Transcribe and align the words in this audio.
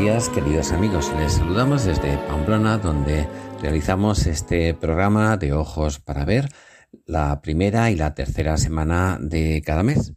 Días, 0.00 0.30
queridos 0.30 0.72
amigos. 0.72 1.12
Les 1.18 1.34
saludamos 1.34 1.84
desde 1.84 2.16
Pamplona, 2.26 2.78
donde 2.78 3.28
realizamos 3.60 4.26
este 4.26 4.72
programa 4.72 5.36
de 5.36 5.52
Ojos 5.52 5.98
para 5.98 6.24
Ver, 6.24 6.48
la 7.04 7.42
primera 7.42 7.90
y 7.90 7.96
la 7.96 8.14
tercera 8.14 8.56
semana 8.56 9.18
de 9.20 9.62
cada 9.62 9.82
mes. 9.82 10.14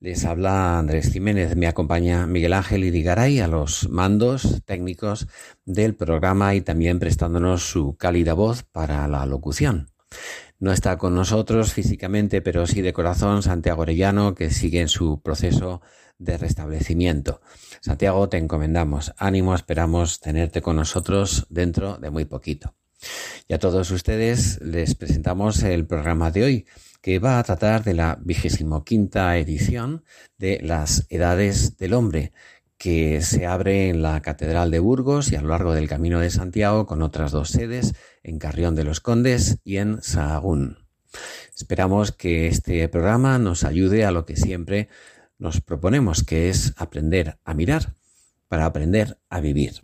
Les 0.00 0.26
habla 0.26 0.78
Andrés 0.78 1.10
Jiménez, 1.10 1.56
me 1.56 1.66
acompaña 1.66 2.26
Miguel 2.26 2.52
Ángel 2.52 2.84
Irigaray 2.84 3.40
a 3.40 3.48
los 3.48 3.88
mandos 3.88 4.62
técnicos 4.66 5.28
del 5.64 5.94
programa 5.94 6.54
y 6.54 6.60
también 6.60 6.98
prestándonos 6.98 7.62
su 7.62 7.96
cálida 7.96 8.34
voz 8.34 8.64
para 8.64 9.08
la 9.08 9.24
locución. 9.24 9.88
No 10.62 10.70
está 10.70 10.96
con 10.96 11.16
nosotros 11.16 11.72
físicamente, 11.72 12.40
pero 12.40 12.68
sí 12.68 12.82
de 12.82 12.92
corazón, 12.92 13.42
Santiago 13.42 13.82
Orellano, 13.82 14.36
que 14.36 14.50
sigue 14.50 14.80
en 14.80 14.86
su 14.86 15.20
proceso 15.20 15.82
de 16.18 16.38
restablecimiento. 16.38 17.40
Santiago, 17.80 18.28
te 18.28 18.36
encomendamos. 18.36 19.12
Ánimo, 19.18 19.56
esperamos 19.56 20.20
tenerte 20.20 20.62
con 20.62 20.76
nosotros 20.76 21.48
dentro 21.50 21.96
de 21.96 22.10
muy 22.10 22.26
poquito. 22.26 22.76
Y 23.48 23.54
a 23.54 23.58
todos 23.58 23.90
ustedes 23.90 24.60
les 24.62 24.94
presentamos 24.94 25.64
el 25.64 25.84
programa 25.84 26.30
de 26.30 26.44
hoy, 26.44 26.66
que 27.00 27.18
va 27.18 27.40
a 27.40 27.42
tratar 27.42 27.82
de 27.82 27.94
la 27.94 28.16
vigésimo 28.22 28.84
quinta 28.84 29.36
edición 29.38 30.04
de 30.38 30.60
las 30.62 31.06
Edades 31.08 31.76
del 31.76 31.92
Hombre, 31.92 32.30
que 32.78 33.20
se 33.20 33.46
abre 33.46 33.88
en 33.88 34.02
la 34.02 34.22
Catedral 34.22 34.70
de 34.70 34.78
Burgos 34.78 35.32
y 35.32 35.34
a 35.34 35.40
lo 35.40 35.48
largo 35.48 35.72
del 35.72 35.88
Camino 35.88 36.20
de 36.20 36.30
Santiago 36.30 36.86
con 36.86 37.02
otras 37.02 37.32
dos 37.32 37.48
sedes, 37.48 37.94
en 38.22 38.38
Carrión 38.38 38.74
de 38.74 38.84
los 38.84 39.00
Condes 39.00 39.58
y 39.64 39.76
en 39.78 40.02
Sahagún. 40.02 40.78
Esperamos 41.56 42.12
que 42.12 42.48
este 42.48 42.88
programa 42.88 43.38
nos 43.38 43.64
ayude 43.64 44.04
a 44.04 44.10
lo 44.10 44.24
que 44.24 44.36
siempre 44.36 44.88
nos 45.38 45.60
proponemos, 45.60 46.22
que 46.22 46.48
es 46.48 46.72
aprender 46.76 47.38
a 47.44 47.54
mirar 47.54 47.94
para 48.48 48.66
aprender 48.66 49.18
a 49.28 49.40
vivir. 49.40 49.80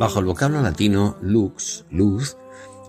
Bajo 0.00 0.18
el 0.18 0.24
vocablo 0.24 0.62
latino 0.62 1.18
lux, 1.20 1.84
luz, 1.90 2.38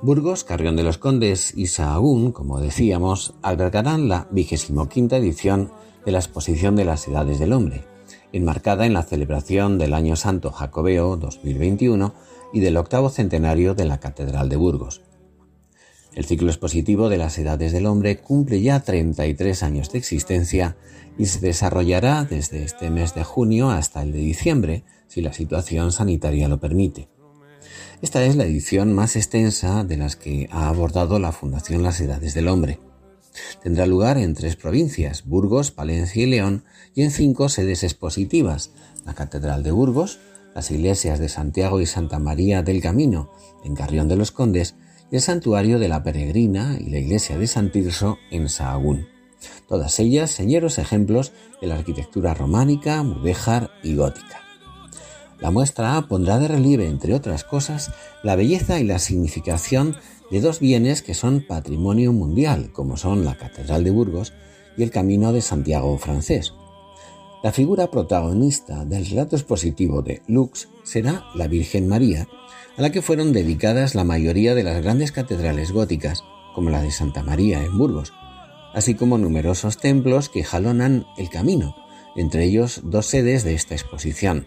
Burgos, 0.02 0.46
Carrión 0.46 0.78
de 0.78 0.84
los 0.84 0.98
Condes 0.98 1.52
y 1.58 1.68
Sahagún, 1.68 2.32
como 2.32 2.62
decíamos, 2.62 3.34
albergarán 3.42 4.08
la 4.08 4.30
vigésimo 4.32 4.88
quinta 4.88 5.18
edición 5.18 5.74
de 6.06 6.14
la 6.14 6.20
Exposición 6.20 6.78
de 6.78 6.86
las 6.86 7.06
Edades 7.10 7.38
del 7.38 7.52
Hombre, 7.52 7.84
enmarcada 8.32 8.86
en 8.86 8.94
la 8.94 9.04
celebración 9.04 9.78
del 9.78 9.94
Año 9.94 10.16
Santo 10.16 10.52
Jacobeo 10.54 11.18
2021 11.18 12.14
y 12.54 12.62
del 12.62 12.78
octavo 12.78 13.10
centenario 13.10 13.74
de 13.76 13.84
la 13.84 14.00
Catedral 14.00 14.48
de 14.48 14.56
Burgos. 14.56 15.02
El 16.16 16.24
ciclo 16.24 16.48
expositivo 16.48 17.10
de 17.10 17.18
las 17.18 17.38
Edades 17.38 17.74
del 17.74 17.88
Hombre 17.88 18.20
cumple 18.20 18.62
ya 18.62 18.80
33 18.80 19.64
años 19.64 19.92
de 19.92 19.98
existencia 19.98 20.78
y 21.18 21.26
se 21.26 21.42
desarrollará 21.42 22.24
desde 22.24 22.64
este 22.64 22.90
mes 22.90 23.14
de 23.16 23.26
junio 23.26 23.70
hasta 23.70 24.02
el 24.02 24.14
de 24.14 24.20
diciembre, 24.20 24.86
si 25.12 25.22
la 25.22 25.34
situación 25.34 25.92
sanitaria 25.92 26.48
lo 26.48 26.62
permite. 26.62 27.10
Esta 28.02 28.24
es 28.24 28.38
la 28.38 28.46
edición 28.46 28.94
más 28.94 29.18
extensa 29.18 29.84
de 29.84 29.98
las 29.98 30.16
que 30.16 30.48
ha 30.52 30.70
abordado 30.70 31.20
la 31.20 31.34
Fundación 31.34 31.84
Las 31.84 32.00
Edades 32.00 32.34
del 32.34 32.48
Hombre. 32.48 32.80
Tendrá 33.62 33.86
lugar 33.86 34.18
en 34.18 34.34
tres 34.36 34.56
provincias, 34.56 35.26
Burgos, 35.26 35.72
Palencia 35.72 36.24
y 36.24 36.28
León, 36.28 36.64
y 36.96 37.04
en 37.04 37.12
cinco 37.12 37.50
sedes 37.50 37.84
expositivas, 37.84 38.72
la 39.06 39.14
Catedral 39.14 39.64
de 39.64 39.72
Burgos, 39.72 40.20
las 40.56 40.72
iglesias 40.72 41.20
de 41.20 41.28
Santiago 41.28 41.82
y 41.82 41.86
Santa 41.86 42.18
María 42.18 42.64
del 42.64 42.82
Camino, 42.82 43.32
en 43.66 43.76
Carrión 43.76 44.08
de 44.08 44.16
los 44.16 44.32
Condes, 44.32 44.76
y 45.12 45.16
el 45.16 45.22
Santuario 45.22 45.78
de 45.78 45.90
la 45.90 46.04
Peregrina 46.04 46.78
y 46.80 46.90
la 46.90 47.00
iglesia 47.00 47.38
de 47.38 47.48
San 47.48 47.70
Tirso, 47.74 48.18
en 48.32 48.48
Sahagún. 48.48 49.08
Todas 49.68 50.00
ellas 50.00 50.32
señeros 50.32 50.78
ejemplos 50.78 51.34
de 51.60 51.68
la 51.68 51.76
arquitectura 51.76 52.34
románica, 52.34 53.04
mudéjar 53.04 53.72
y 53.84 53.96
gótica. 53.96 54.51
La 55.42 55.50
muestra 55.50 56.00
pondrá 56.08 56.38
de 56.38 56.48
relieve, 56.48 56.88
entre 56.88 57.16
otras 57.16 57.44
cosas, 57.44 57.92
la 58.24 58.36
belleza 58.36 58.80
y 58.80 58.84
la 58.84 59.00
significación 59.00 59.96
de 60.30 60.40
dos 60.40 60.60
bienes 60.60 61.02
que 61.02 61.16
son 61.16 61.46
patrimonio 61.48 62.14
mundial, 62.14 62.72
como 62.72 62.96
son 62.96 63.26
la 63.26 63.36
Catedral 63.36 63.84
de 63.84 63.90
Burgos 63.90 64.34
y 64.78 64.84
el 64.84 64.92
Camino 64.92 65.34
de 65.34 65.42
Santiago 65.42 65.98
francés. 65.98 66.54
La 67.44 67.52
figura 67.52 67.90
protagonista 67.90 68.86
del 68.86 69.04
relato 69.08 69.36
expositivo 69.36 70.04
de 70.04 70.22
Lux 70.28 70.70
será 70.84 71.26
la 71.34 71.48
Virgen 71.48 71.88
María, 71.88 72.28
a 72.78 72.82
la 72.84 72.92
que 72.92 73.02
fueron 73.02 73.34
dedicadas 73.34 73.96
la 73.96 74.04
mayoría 74.04 74.54
de 74.54 74.62
las 74.62 74.84
grandes 74.84 75.12
catedrales 75.12 75.72
góticas, 75.72 76.24
como 76.54 76.70
la 76.70 76.84
de 76.84 76.92
Santa 76.92 77.24
María 77.24 77.64
en 77.64 77.80
Burgos, 77.80 78.14
así 78.76 78.94
como 78.94 79.18
numerosos 79.18 79.78
templos 79.78 80.30
que 80.30 80.44
jalonan 80.44 81.08
el 81.18 81.30
camino, 81.30 81.76
entre 82.16 82.44
ellos 82.44 82.82
dos 82.84 83.08
sedes 83.08 83.44
de 83.44 83.56
esta 83.56 83.74
exposición, 83.74 84.46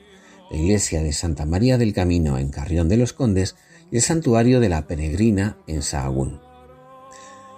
la 0.54 0.60
iglesia 0.60 1.02
de 1.02 1.12
Santa 1.12 1.46
María 1.46 1.78
del 1.78 1.92
Camino 1.92 2.38
en 2.38 2.50
Carrión 2.50 2.88
de 2.88 2.96
los 2.96 3.12
Condes 3.12 3.56
y 3.90 3.96
el 3.96 4.02
santuario 4.02 4.60
de 4.60 4.68
la 4.68 4.86
Peregrina 4.86 5.58
en 5.66 5.82
Sahagún. 5.82 6.38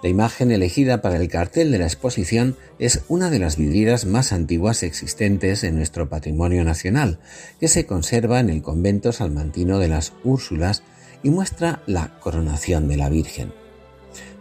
La 0.01 0.09
imagen 0.09 0.51
elegida 0.51 0.99
para 0.99 1.17
el 1.17 1.27
cartel 1.27 1.71
de 1.71 1.77
la 1.77 1.85
exposición 1.85 2.57
es 2.79 3.03
una 3.07 3.29
de 3.29 3.37
las 3.37 3.55
vidrieras 3.55 4.05
más 4.05 4.33
antiguas 4.33 4.81
existentes 4.81 5.63
en 5.63 5.75
nuestro 5.75 6.09
patrimonio 6.09 6.63
nacional, 6.63 7.19
que 7.59 7.67
se 7.67 7.85
conserva 7.85 8.39
en 8.39 8.49
el 8.49 8.63
convento 8.63 9.11
salmantino 9.11 9.77
de 9.77 9.89
las 9.89 10.13
Úrsulas 10.23 10.81
y 11.21 11.29
muestra 11.29 11.83
la 11.85 12.17
coronación 12.19 12.87
de 12.87 12.97
la 12.97 13.09
Virgen. 13.09 13.53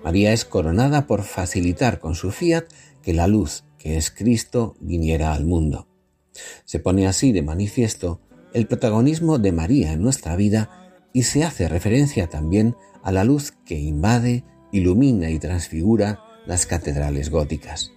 María 0.02 0.32
es 0.32 0.46
coronada 0.46 1.06
por 1.06 1.24
facilitar 1.24 2.00
con 2.00 2.14
su 2.14 2.30
fiat 2.30 2.64
que 3.02 3.12
la 3.12 3.26
luz, 3.26 3.64
que 3.76 3.98
es 3.98 4.10
Cristo, 4.10 4.76
viniera 4.80 5.34
al 5.34 5.44
mundo. 5.44 5.88
Se 6.64 6.78
pone 6.78 7.06
así 7.06 7.32
de 7.32 7.42
manifiesto 7.42 8.20
el 8.56 8.66
protagonismo 8.66 9.38
de 9.38 9.52
María 9.52 9.92
en 9.92 10.00
nuestra 10.00 10.34
vida 10.34 10.70
y 11.12 11.24
se 11.24 11.44
hace 11.44 11.68
referencia 11.68 12.28
también 12.28 12.74
a 13.02 13.12
la 13.12 13.22
luz 13.22 13.52
que 13.66 13.78
invade, 13.78 14.44
ilumina 14.72 15.28
y 15.28 15.38
transfigura 15.38 16.20
las 16.46 16.64
catedrales 16.64 17.28
góticas. 17.28 17.92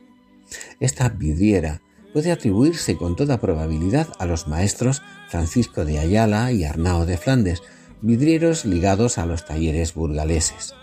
Esta 0.81 1.07
vidriera 1.07 1.81
puede 2.11 2.33
atribuirse 2.33 2.97
con 2.97 3.15
toda 3.15 3.39
probabilidad 3.39 4.09
a 4.19 4.25
los 4.25 4.49
maestros 4.49 5.01
Francisco 5.29 5.85
de 5.85 5.97
Ayala 5.97 6.51
y 6.51 6.65
Arnao 6.65 7.05
de 7.05 7.15
Flandes, 7.15 7.63
vidrieros 8.01 8.65
ligados 8.65 9.17
a 9.17 9.25
los 9.25 9.45
talleres 9.45 9.93
burgaleses. 9.93 10.73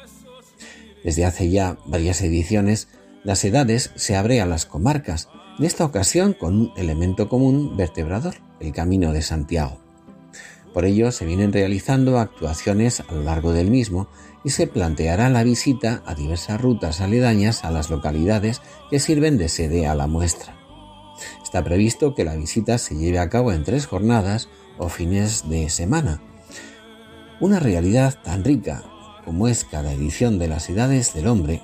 Desde 1.04 1.26
hace 1.26 1.50
ya 1.50 1.76
varias 1.84 2.22
ediciones, 2.22 2.88
las 3.24 3.44
edades 3.44 3.90
se 3.94 4.16
abre 4.16 4.40
a 4.40 4.46
las 4.46 4.64
comarcas, 4.64 5.28
en 5.58 5.64
esta 5.64 5.84
ocasión 5.84 6.34
con 6.34 6.60
un 6.60 6.72
elemento 6.76 7.28
común 7.28 7.76
vertebrador, 7.76 8.34
el 8.60 8.72
Camino 8.72 9.12
de 9.12 9.22
Santiago. 9.22 9.78
Por 10.74 10.84
ello 10.84 11.10
se 11.10 11.24
vienen 11.24 11.52
realizando 11.52 12.18
actuaciones 12.18 13.00
a 13.00 13.14
lo 13.14 13.22
largo 13.22 13.52
del 13.52 13.70
mismo 13.70 14.08
y 14.44 14.50
se 14.50 14.66
planteará 14.66 15.30
la 15.30 15.42
visita 15.42 16.02
a 16.04 16.14
diversas 16.14 16.60
rutas 16.60 17.00
aledañas 17.00 17.64
a 17.64 17.70
las 17.70 17.88
localidades 17.88 18.60
que 18.90 19.00
sirven 19.00 19.38
de 19.38 19.48
sede 19.48 19.86
a 19.86 19.94
la 19.94 20.06
muestra. 20.06 20.54
Está 21.42 21.64
previsto 21.64 22.14
que 22.14 22.24
la 22.24 22.36
visita 22.36 22.76
se 22.76 22.94
lleve 22.94 23.18
a 23.18 23.30
cabo 23.30 23.52
en 23.52 23.64
tres 23.64 23.86
jornadas 23.86 24.50
o 24.76 24.90
fines 24.90 25.48
de 25.48 25.70
semana. 25.70 26.20
Una 27.40 27.60
realidad 27.60 28.18
tan 28.22 28.44
rica 28.44 28.84
como 29.24 29.48
es 29.48 29.64
cada 29.64 29.92
edición 29.92 30.38
de 30.38 30.48
las 30.48 30.68
edades 30.68 31.14
del 31.14 31.26
hombre 31.26 31.62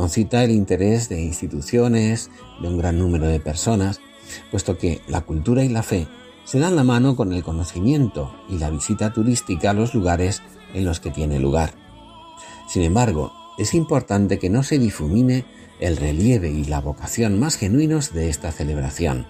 concita 0.00 0.42
el 0.42 0.50
interés 0.50 1.10
de 1.10 1.20
instituciones, 1.20 2.30
de 2.62 2.68
un 2.68 2.78
gran 2.78 2.98
número 2.98 3.26
de 3.26 3.38
personas, 3.38 4.00
puesto 4.50 4.78
que 4.78 5.02
la 5.08 5.20
cultura 5.20 5.62
y 5.62 5.68
la 5.68 5.82
fe 5.82 6.08
se 6.44 6.58
dan 6.58 6.74
la 6.74 6.84
mano 6.84 7.16
con 7.16 7.34
el 7.34 7.42
conocimiento 7.42 8.34
y 8.48 8.56
la 8.56 8.70
visita 8.70 9.12
turística 9.12 9.68
a 9.68 9.74
los 9.74 9.94
lugares 9.94 10.40
en 10.72 10.86
los 10.86 11.00
que 11.00 11.10
tiene 11.10 11.38
lugar. 11.38 11.74
Sin 12.66 12.80
embargo, 12.80 13.34
es 13.58 13.74
importante 13.74 14.38
que 14.38 14.48
no 14.48 14.62
se 14.62 14.78
difumine 14.78 15.44
el 15.80 15.98
relieve 15.98 16.48
y 16.48 16.64
la 16.64 16.80
vocación 16.80 17.38
más 17.38 17.56
genuinos 17.56 18.14
de 18.14 18.30
esta 18.30 18.52
celebración, 18.52 19.26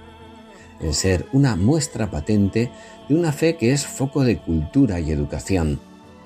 en 0.78 0.94
ser 0.94 1.26
una 1.32 1.56
muestra 1.56 2.12
patente 2.12 2.70
de 3.08 3.16
una 3.16 3.32
fe 3.32 3.56
que 3.56 3.72
es 3.72 3.88
foco 3.88 4.22
de 4.22 4.38
cultura 4.38 5.00
y 5.00 5.10
educación, 5.10 5.80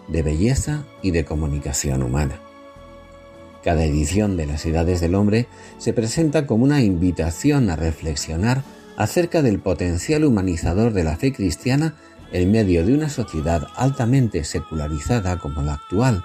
de 0.08 0.22
belleza 0.22 0.84
y 1.02 1.12
de 1.12 1.24
comunicación 1.24 2.02
humana. 2.02 2.43
Cada 3.64 3.82
edición 3.84 4.36
de 4.36 4.44
las 4.44 4.66
Edades 4.66 5.00
del 5.00 5.14
Hombre 5.14 5.48
se 5.78 5.94
presenta 5.94 6.46
como 6.46 6.64
una 6.64 6.82
invitación 6.82 7.70
a 7.70 7.76
reflexionar 7.76 8.62
acerca 8.98 9.40
del 9.40 9.58
potencial 9.58 10.26
humanizador 10.26 10.92
de 10.92 11.02
la 11.02 11.16
fe 11.16 11.32
cristiana 11.32 11.94
en 12.30 12.50
medio 12.50 12.84
de 12.84 12.92
una 12.92 13.08
sociedad 13.08 13.66
altamente 13.74 14.44
secularizada 14.44 15.38
como 15.38 15.62
la 15.62 15.74
actual, 15.74 16.22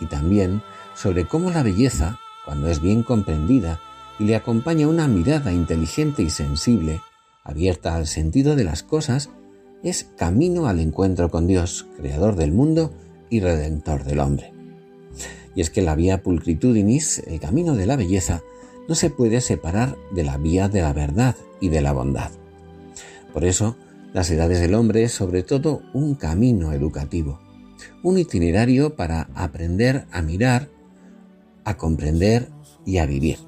y 0.00 0.06
también 0.06 0.62
sobre 0.94 1.26
cómo 1.26 1.50
la 1.50 1.64
belleza, 1.64 2.20
cuando 2.44 2.68
es 2.68 2.80
bien 2.80 3.02
comprendida 3.02 3.80
y 4.20 4.24
le 4.24 4.36
acompaña 4.36 4.86
una 4.86 5.08
mirada 5.08 5.52
inteligente 5.52 6.22
y 6.22 6.30
sensible, 6.30 7.00
abierta 7.42 7.96
al 7.96 8.06
sentido 8.06 8.54
de 8.54 8.62
las 8.62 8.84
cosas, 8.84 9.30
es 9.82 10.04
camino 10.16 10.68
al 10.68 10.78
encuentro 10.78 11.28
con 11.28 11.48
Dios, 11.48 11.88
creador 11.96 12.36
del 12.36 12.52
mundo 12.52 12.92
y 13.30 13.40
redentor 13.40 14.04
del 14.04 14.20
hombre. 14.20 14.57
Y 15.58 15.60
es 15.60 15.70
que 15.70 15.82
la 15.82 15.96
vía 15.96 16.22
pulcritudinis, 16.22 17.18
el 17.26 17.40
camino 17.40 17.74
de 17.74 17.84
la 17.84 17.96
belleza, 17.96 18.44
no 18.86 18.94
se 18.94 19.10
puede 19.10 19.40
separar 19.40 19.96
de 20.12 20.22
la 20.22 20.36
vía 20.36 20.68
de 20.68 20.82
la 20.82 20.92
verdad 20.92 21.34
y 21.60 21.68
de 21.68 21.80
la 21.80 21.90
bondad. 21.90 22.30
Por 23.32 23.44
eso, 23.44 23.76
las 24.12 24.30
edades 24.30 24.60
del 24.60 24.74
hombre 24.74 25.02
es 25.02 25.10
sobre 25.10 25.42
todo 25.42 25.82
un 25.94 26.14
camino 26.14 26.72
educativo, 26.72 27.40
un 28.04 28.18
itinerario 28.18 28.94
para 28.94 29.30
aprender 29.34 30.06
a 30.12 30.22
mirar, 30.22 30.68
a 31.64 31.76
comprender 31.76 32.50
y 32.86 32.98
a 32.98 33.06
vivir. 33.06 33.38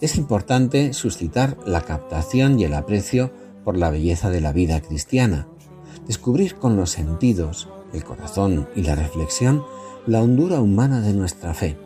Es 0.00 0.18
importante 0.18 0.92
suscitar 0.92 1.58
la 1.66 1.80
captación 1.80 2.60
y 2.60 2.62
el 2.62 2.74
aprecio 2.74 3.32
por 3.64 3.76
la 3.76 3.90
belleza 3.90 4.30
de 4.30 4.40
la 4.40 4.52
vida 4.52 4.80
cristiana, 4.80 5.48
descubrir 6.06 6.54
con 6.54 6.76
los 6.76 6.90
sentidos, 6.90 7.68
el 7.92 8.04
corazón 8.04 8.68
y 8.76 8.82
la 8.82 8.94
reflexión 8.94 9.64
la 10.06 10.22
hondura 10.22 10.60
humana 10.60 11.00
de 11.00 11.12
nuestra 11.12 11.52
fe, 11.52 11.76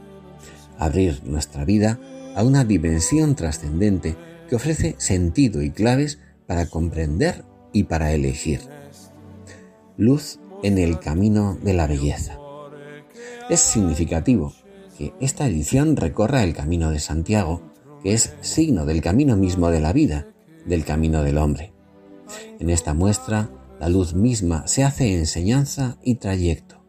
abrir 0.78 1.22
nuestra 1.24 1.64
vida 1.64 1.98
a 2.36 2.44
una 2.44 2.64
dimensión 2.64 3.34
trascendente 3.34 4.16
que 4.48 4.56
ofrece 4.56 4.94
sentido 4.98 5.62
y 5.62 5.70
claves 5.70 6.18
para 6.46 6.66
comprender 6.66 7.44
y 7.72 7.84
para 7.84 8.12
elegir. 8.12 8.60
Luz 9.96 10.38
en 10.62 10.78
el 10.78 10.98
camino 10.98 11.56
de 11.62 11.74
la 11.74 11.86
belleza. 11.86 12.38
Es 13.48 13.60
significativo 13.60 14.52
que 14.98 15.14
esta 15.20 15.46
edición 15.46 15.96
recorra 15.96 16.42
el 16.42 16.54
camino 16.54 16.90
de 16.90 16.98
Santiago, 16.98 17.62
que 18.02 18.12
es 18.12 18.34
signo 18.40 18.86
del 18.86 19.00
camino 19.00 19.36
mismo 19.36 19.70
de 19.70 19.80
la 19.80 19.92
vida, 19.92 20.28
del 20.66 20.84
camino 20.84 21.22
del 21.22 21.38
hombre. 21.38 21.72
En 22.58 22.70
esta 22.70 22.94
muestra, 22.94 23.50
la 23.80 23.88
luz 23.88 24.14
misma 24.14 24.66
se 24.66 24.84
hace 24.84 25.16
enseñanza 25.18 25.96
y 26.02 26.16
trayecto, 26.16 26.79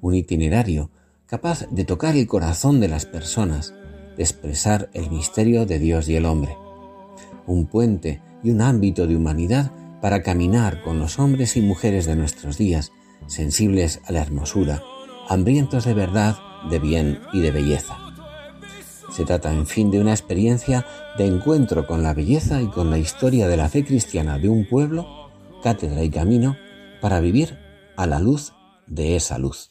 un 0.00 0.14
itinerario 0.14 0.90
capaz 1.26 1.66
de 1.70 1.84
tocar 1.84 2.16
el 2.16 2.26
corazón 2.26 2.80
de 2.80 2.88
las 2.88 3.06
personas, 3.06 3.74
de 4.16 4.22
expresar 4.22 4.90
el 4.92 5.10
misterio 5.10 5.66
de 5.66 5.78
Dios 5.78 6.08
y 6.08 6.16
el 6.16 6.24
hombre, 6.24 6.56
un 7.46 7.66
puente 7.66 8.22
y 8.42 8.50
un 8.50 8.60
ámbito 8.60 9.06
de 9.06 9.16
humanidad 9.16 9.72
para 10.00 10.22
caminar 10.22 10.82
con 10.82 10.98
los 10.98 11.18
hombres 11.18 11.56
y 11.56 11.62
mujeres 11.62 12.06
de 12.06 12.16
nuestros 12.16 12.58
días, 12.58 12.92
sensibles 13.26 14.00
a 14.06 14.12
la 14.12 14.22
hermosura, 14.22 14.82
hambrientos 15.28 15.84
de 15.84 15.94
verdad, 15.94 16.36
de 16.70 16.78
bien 16.78 17.20
y 17.32 17.40
de 17.40 17.50
belleza. 17.50 17.96
Se 19.10 19.24
trata, 19.24 19.52
en 19.52 19.66
fin, 19.66 19.90
de 19.90 20.00
una 20.00 20.12
experiencia 20.12 20.84
de 21.16 21.26
encuentro 21.26 21.86
con 21.86 22.02
la 22.02 22.12
belleza 22.12 22.60
y 22.60 22.68
con 22.68 22.90
la 22.90 22.98
historia 22.98 23.48
de 23.48 23.56
la 23.56 23.68
fe 23.68 23.84
cristiana 23.84 24.38
de 24.38 24.48
un 24.48 24.68
pueblo, 24.68 25.06
cátedra 25.62 26.02
y 26.02 26.10
camino, 26.10 26.56
para 27.00 27.20
vivir 27.20 27.58
a 27.96 28.06
la 28.06 28.18
luz 28.18 28.52
de 28.86 29.16
esa 29.16 29.38
luz. 29.38 29.70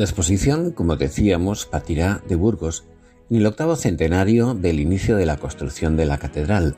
La 0.00 0.06
exposición, 0.06 0.70
como 0.70 0.96
decíamos, 0.96 1.66
partirá 1.66 2.22
de 2.26 2.34
Burgos 2.34 2.84
en 3.28 3.36
el 3.36 3.44
octavo 3.44 3.76
centenario 3.76 4.54
del 4.54 4.80
inicio 4.80 5.18
de 5.18 5.26
la 5.26 5.36
construcción 5.36 5.98
de 5.98 6.06
la 6.06 6.16
catedral 6.16 6.74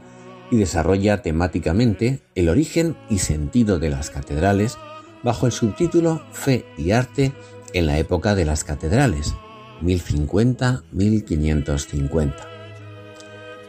y 0.51 0.57
desarrolla 0.57 1.23
temáticamente 1.23 2.21
el 2.35 2.49
origen 2.49 2.97
y 3.09 3.19
sentido 3.19 3.79
de 3.79 3.91
las 3.91 4.11
catedrales 4.11 4.77
bajo 5.23 5.47
el 5.47 5.53
subtítulo 5.53 6.25
Fe 6.33 6.67
y 6.77 6.91
Arte 6.91 7.33
en 7.75 7.87
la 7.87 7.97
época 7.97 8.35
de 8.35 8.45
las 8.45 8.65
catedrales, 8.65 9.37
1050-1550. 9.83 12.35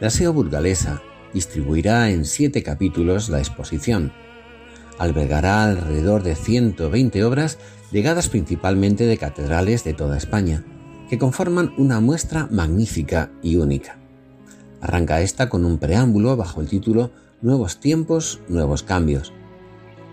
La 0.00 0.10
SEO 0.10 0.32
burgalesa 0.32 1.00
distribuirá 1.32 2.10
en 2.10 2.24
siete 2.24 2.64
capítulos 2.64 3.28
la 3.28 3.38
exposición. 3.38 4.12
Albergará 4.98 5.64
alrededor 5.64 6.22
de 6.22 6.34
120 6.36 7.24
obras 7.24 7.58
llegadas 7.90 8.28
principalmente 8.28 9.06
de 9.06 9.18
catedrales 9.18 9.84
de 9.84 9.94
toda 9.94 10.16
España, 10.16 10.64
que 11.08 11.18
conforman 11.18 11.72
una 11.76 12.00
muestra 12.00 12.48
magnífica 12.50 13.30
y 13.42 13.56
única. 13.56 13.98
Arranca 14.80 15.20
esta 15.20 15.48
con 15.48 15.64
un 15.64 15.78
preámbulo 15.78 16.36
bajo 16.36 16.60
el 16.60 16.68
título 16.68 17.10
Nuevos 17.40 17.80
tiempos, 17.80 18.40
nuevos 18.48 18.82
cambios, 18.82 19.32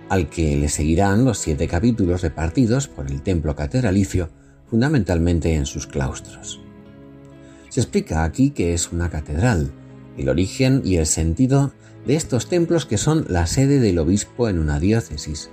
al 0.10 0.30
que 0.30 0.58
le 0.58 0.68
seguirán 0.68 1.24
los 1.24 1.38
siete 1.38 1.68
capítulos 1.68 2.22
repartidos 2.22 2.90
por 2.90 3.10
el 3.10 3.22
templo 3.22 3.56
catedralicio, 3.56 4.30
fundamentalmente 4.70 5.54
en 5.54 5.66
sus 5.66 5.88
claustros. 5.88 6.60
Se 7.70 7.80
explica 7.80 8.26
aquí 8.26 8.50
que 8.50 8.74
es 8.74 8.92
una 8.92 9.10
catedral, 9.10 9.72
el 10.18 10.28
origen 10.28 10.82
y 10.84 10.98
el 10.98 11.06
sentido 11.06 11.72
de 12.06 12.16
estos 12.16 12.48
templos 12.48 12.86
que 12.86 12.98
son 12.98 13.26
la 13.30 13.48
sede 13.48 13.80
del 13.80 14.00
obispo 14.00 14.50
en 14.50 14.60
una 14.60 14.80
diócesis, 14.80 15.50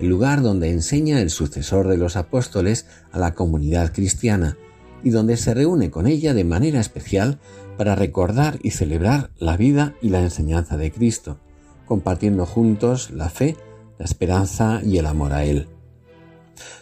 el 0.00 0.08
lugar 0.08 0.42
donde 0.42 0.70
enseña 0.70 1.20
el 1.20 1.30
sucesor 1.30 1.88
de 1.88 1.98
los 1.98 2.16
apóstoles 2.16 2.86
a 3.12 3.18
la 3.18 3.34
comunidad 3.34 3.92
cristiana 3.92 4.56
y 5.02 5.10
donde 5.10 5.36
se 5.36 5.54
reúne 5.54 5.90
con 5.90 6.06
ella 6.06 6.34
de 6.34 6.44
manera 6.44 6.80
especial 6.80 7.38
para 7.76 7.94
recordar 7.94 8.58
y 8.62 8.70
celebrar 8.70 9.30
la 9.38 9.56
vida 9.56 9.94
y 10.02 10.10
la 10.10 10.20
enseñanza 10.20 10.76
de 10.76 10.90
Cristo, 10.90 11.38
compartiendo 11.86 12.46
juntos 12.46 13.10
la 13.10 13.30
fe, 13.30 13.56
la 13.98 14.04
esperanza 14.04 14.80
y 14.84 14.98
el 14.98 15.06
amor 15.06 15.32
a 15.32 15.44
Él. 15.44 15.68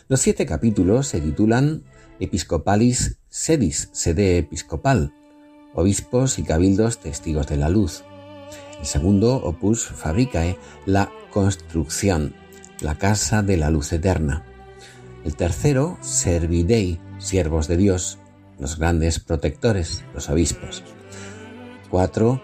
Los 0.09 0.21
siete 0.21 0.47
capítulos 0.47 1.07
se 1.07 1.21
titulan 1.21 1.83
Episcopalis 2.21 3.19
Sedis, 3.29 3.91
sede 3.93 4.39
episcopal, 4.39 5.13
obispos 5.75 6.39
y 6.39 6.43
cabildos 6.43 6.99
testigos 6.99 7.47
de 7.47 7.57
la 7.57 7.69
luz. 7.69 8.03
El 8.81 8.87
segundo, 8.87 9.37
Opus 9.37 9.87
Fabricae, 9.87 10.57
la 10.87 11.11
construcción, 11.31 12.35
la 12.81 12.97
casa 12.97 13.43
de 13.43 13.57
la 13.57 13.71
luz 13.71 13.93
eterna. 13.93 14.45
El 15.25 15.35
tercero, 15.35 15.99
Servidei, 16.01 17.01
siervos 17.19 17.67
de 17.69 17.77
Dios, 17.77 18.19
los 18.59 18.79
grandes 18.79 19.19
protectores, 19.19 20.05
los 20.15 20.29
obispos. 20.31 20.85
Cuatro, 21.91 22.41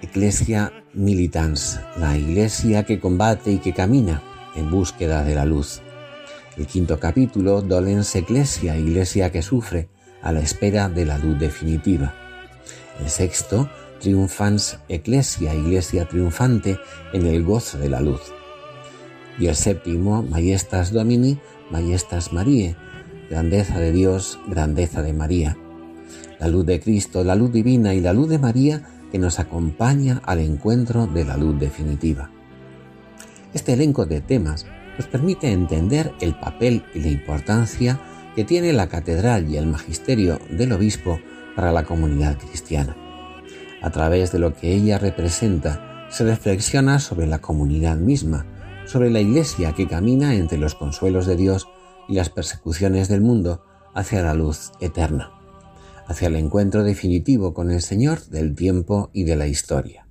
Ecclesia 0.00 0.72
Militans, 0.94 1.80
la 1.96 2.16
iglesia 2.16 2.84
que 2.84 2.98
combate 2.98 3.52
y 3.52 3.58
que 3.58 3.72
camina 3.72 4.22
en 4.56 4.70
búsqueda 4.70 5.22
de 5.22 5.34
la 5.34 5.44
luz. 5.44 5.80
El 6.56 6.66
quinto 6.66 6.98
capítulo, 6.98 7.62
Dolens 7.62 8.14
Ecclesia, 8.14 8.76
iglesia 8.76 9.30
que 9.30 9.42
sufre 9.42 9.88
a 10.22 10.32
la 10.32 10.40
espera 10.40 10.88
de 10.88 11.06
la 11.06 11.18
luz 11.18 11.38
definitiva. 11.38 12.14
El 13.00 13.08
sexto, 13.08 13.70
Triunfans 14.02 14.80
Ecclesia, 14.88 15.54
iglesia 15.54 16.06
triunfante 16.06 16.76
en 17.12 17.24
el 17.24 17.44
gozo 17.44 17.78
de 17.78 17.88
la 17.88 18.00
luz. 18.00 18.20
Y 19.38 19.46
el 19.46 19.54
séptimo, 19.54 20.24
Majestas 20.24 20.90
Domini, 20.92 21.38
Majestas 21.70 22.32
Marie, 22.32 22.74
grandeza 23.30 23.78
de 23.78 23.92
Dios, 23.92 24.40
grandeza 24.48 25.02
de 25.02 25.12
María. 25.12 25.56
La 26.40 26.48
luz 26.48 26.66
de 26.66 26.80
Cristo, 26.80 27.22
la 27.22 27.36
luz 27.36 27.52
divina 27.52 27.94
y 27.94 28.00
la 28.00 28.12
luz 28.12 28.28
de 28.28 28.40
María 28.40 28.82
que 29.12 29.20
nos 29.20 29.38
acompaña 29.38 30.20
al 30.24 30.40
encuentro 30.40 31.06
de 31.06 31.24
la 31.24 31.36
luz 31.36 31.60
definitiva. 31.60 32.28
Este 33.54 33.74
elenco 33.74 34.04
de 34.04 34.20
temas 34.20 34.66
nos 34.98 35.06
permite 35.06 35.52
entender 35.52 36.12
el 36.20 36.34
papel 36.34 36.82
y 36.92 36.98
la 36.98 37.08
importancia 37.08 38.00
que 38.34 38.42
tiene 38.42 38.72
la 38.72 38.88
catedral 38.88 39.48
y 39.48 39.58
el 39.58 39.68
magisterio 39.68 40.40
del 40.50 40.72
obispo 40.72 41.20
para 41.54 41.70
la 41.70 41.84
comunidad 41.84 42.36
cristiana. 42.36 42.96
A 43.82 43.90
través 43.90 44.32
de 44.32 44.38
lo 44.38 44.54
que 44.54 44.72
ella 44.74 44.98
representa, 44.98 46.06
se 46.10 46.24
reflexiona 46.24 46.98
sobre 46.98 47.26
la 47.26 47.40
comunidad 47.40 47.96
misma, 47.96 48.46
sobre 48.86 49.10
la 49.10 49.20
iglesia 49.20 49.72
que 49.72 49.88
camina 49.88 50.34
entre 50.34 50.58
los 50.58 50.74
consuelos 50.74 51.26
de 51.26 51.36
Dios 51.36 51.68
y 52.08 52.14
las 52.14 52.30
persecuciones 52.30 53.08
del 53.08 53.20
mundo 53.20 53.64
hacia 53.94 54.22
la 54.22 54.34
luz 54.34 54.72
eterna 54.80 55.32
hacia 56.06 56.28
el 56.28 56.36
encuentro 56.36 56.84
definitivo 56.84 57.54
con 57.54 57.70
el 57.70 57.80
Señor 57.80 58.26
del 58.26 58.54
tiempo 58.54 59.10
y 59.12 59.24
de 59.24 59.36
la 59.36 59.46
historia. 59.46 60.06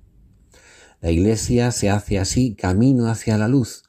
La 1.00 1.10
Iglesia 1.10 1.70
se 1.72 1.90
hace 1.90 2.18
así 2.18 2.54
camino 2.54 3.08
hacia 3.08 3.38
la 3.38 3.48
luz 3.48 3.84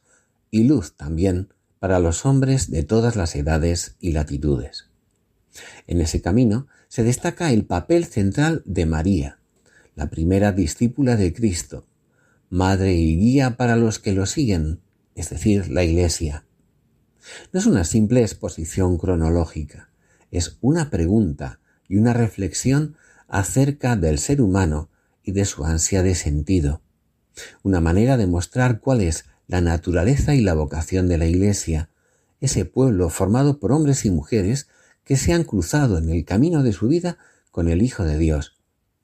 y 0.51 0.63
luz 0.63 0.95
también 0.95 1.53
para 1.79 1.99
los 1.99 2.25
hombres 2.25 2.71
de 2.71 2.83
todas 2.83 3.15
las 3.15 3.35
edades 3.35 3.95
y 3.99 4.11
latitudes. 4.11 4.89
En 5.85 6.01
ese 6.01 6.21
camino 6.21 6.67
se 6.87 7.03
destaca 7.03 7.51
el 7.51 7.65
papel 7.65 8.05
central 8.05 8.63
de 8.65 8.85
María, 8.85 9.39
la 9.95 10.09
primera 10.09 10.51
discípula 10.51 11.15
de 11.15 11.33
Cristo, 11.33 11.85
madre 12.49 12.93
y 12.93 13.17
guía 13.17 13.57
para 13.57 13.75
los 13.75 13.99
que 13.99 14.13
lo 14.13 14.25
siguen, 14.25 14.79
es 15.15 15.29
decir, 15.29 15.69
la 15.69 15.83
Iglesia. 15.83 16.45
No 17.51 17.59
es 17.59 17.65
una 17.65 17.83
simple 17.83 18.21
exposición 18.21 18.97
cronológica, 18.97 19.89
es 20.31 20.57
una 20.61 20.89
pregunta 20.89 21.59
y 21.87 21.97
una 21.97 22.13
reflexión 22.13 22.95
acerca 23.27 23.95
del 23.95 24.19
ser 24.19 24.41
humano 24.41 24.89
y 25.23 25.31
de 25.31 25.45
su 25.45 25.63
ansia 25.63 26.03
de 26.03 26.15
sentido. 26.15 26.81
Una 27.61 27.81
manera 27.81 28.17
de 28.17 28.27
mostrar 28.27 28.79
cuál 28.79 29.01
es 29.01 29.25
la 29.47 29.61
naturaleza 29.61 30.35
y 30.35 30.41
la 30.41 30.53
vocación 30.53 31.07
de 31.07 31.17
la 31.17 31.25
Iglesia, 31.25 31.89
ese 32.41 32.65
pueblo 32.65 33.09
formado 33.09 33.59
por 33.59 33.71
hombres 33.71 34.05
y 34.05 34.11
mujeres 34.11 34.67
que 35.03 35.17
se 35.17 35.33
han 35.33 35.43
cruzado 35.43 35.97
en 35.97 36.09
el 36.09 36.25
camino 36.25 36.63
de 36.63 36.73
su 36.73 36.87
vida 36.87 37.17
con 37.51 37.69
el 37.69 37.81
Hijo 37.81 38.03
de 38.03 38.17
Dios, 38.17 38.57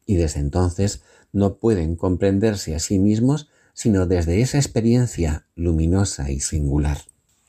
y 0.10 0.16
desde 0.16 0.40
entonces 0.40 1.04
no 1.32 1.60
pueden 1.60 1.96
comprenderse 1.96 2.74
a 2.74 2.80
sí 2.80 2.98
mismos 2.98 3.48
sino 3.76 4.08
desde 4.08 4.42
esa 4.42 4.58
experiencia 4.58 5.48
luminosa 5.56 6.32
y 6.32 6.40
singular. 6.40 6.98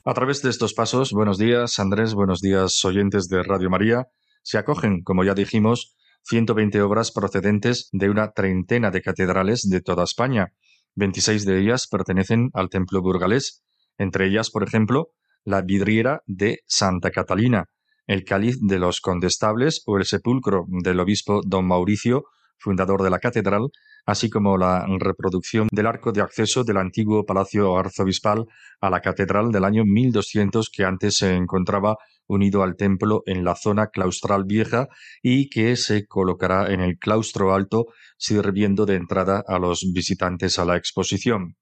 A 0.05 0.13
través 0.13 0.43
de 0.43 0.51
estos 0.51 0.75
pasos, 0.75 1.11
buenos 1.11 1.39
días 1.39 1.79
Andrés, 1.79 2.13
buenos 2.13 2.39
días 2.39 2.85
oyentes 2.85 3.27
de 3.29 3.41
Radio 3.41 3.71
María, 3.71 4.09
se 4.43 4.59
acogen, 4.59 5.01
como 5.01 5.23
ya 5.23 5.33
dijimos, 5.33 5.95
120 6.25 6.83
obras 6.83 7.11
procedentes 7.11 7.89
de 7.93 8.11
una 8.11 8.31
treintena 8.31 8.91
de 8.91 9.01
catedrales 9.01 9.67
de 9.67 9.81
toda 9.81 10.03
España. 10.03 10.53
26 10.93 11.45
de 11.45 11.59
ellas 11.61 11.87
pertenecen 11.87 12.51
al 12.53 12.69
templo 12.69 13.01
burgalés, 13.01 13.63
entre 13.97 14.27
ellas, 14.27 14.51
por 14.51 14.63
ejemplo, 14.63 15.09
la 15.43 15.63
vidriera 15.63 16.21
de 16.27 16.59
Santa 16.67 17.09
Catalina, 17.09 17.69
el 18.05 18.23
cáliz 18.23 18.59
de 18.61 18.77
los 18.77 19.01
condestables 19.01 19.81
o 19.87 19.97
el 19.97 20.05
sepulcro 20.05 20.65
del 20.67 20.99
obispo 20.99 21.41
don 21.43 21.65
Mauricio, 21.65 22.25
fundador 22.61 23.01
de 23.01 23.09
la 23.09 23.19
catedral, 23.19 23.69
así 24.05 24.29
como 24.29 24.57
la 24.57 24.85
reproducción 24.99 25.67
del 25.71 25.87
arco 25.87 26.11
de 26.11 26.21
acceso 26.21 26.63
del 26.63 26.77
antiguo 26.77 27.25
palacio 27.25 27.77
arzobispal 27.77 28.45
a 28.79 28.89
la 28.89 29.01
catedral 29.01 29.51
del 29.51 29.65
año 29.65 29.83
1200 29.85 30.69
que 30.69 30.85
antes 30.85 31.17
se 31.17 31.35
encontraba 31.35 31.97
unido 32.27 32.63
al 32.63 32.75
templo 32.75 33.23
en 33.25 33.43
la 33.43 33.55
zona 33.55 33.87
claustral 33.87 34.45
vieja 34.45 34.87
y 35.21 35.49
que 35.49 35.75
se 35.75 36.05
colocará 36.07 36.71
en 36.71 36.79
el 36.79 36.97
claustro 36.97 37.53
alto 37.53 37.87
sirviendo 38.17 38.85
de 38.85 38.95
entrada 38.95 39.43
a 39.45 39.59
los 39.59 39.85
visitantes 39.93 40.57
a 40.59 40.65
la 40.65 40.77
exposición. 40.77 41.57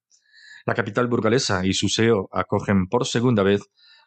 La 0.66 0.76
capital 0.76 1.08
burgalesa 1.08 1.66
y 1.66 1.74
su 1.74 1.90
SEO 1.90 2.30
acogen 2.32 2.88
por 2.88 3.08
segunda 3.08 3.44
vez 3.44 3.62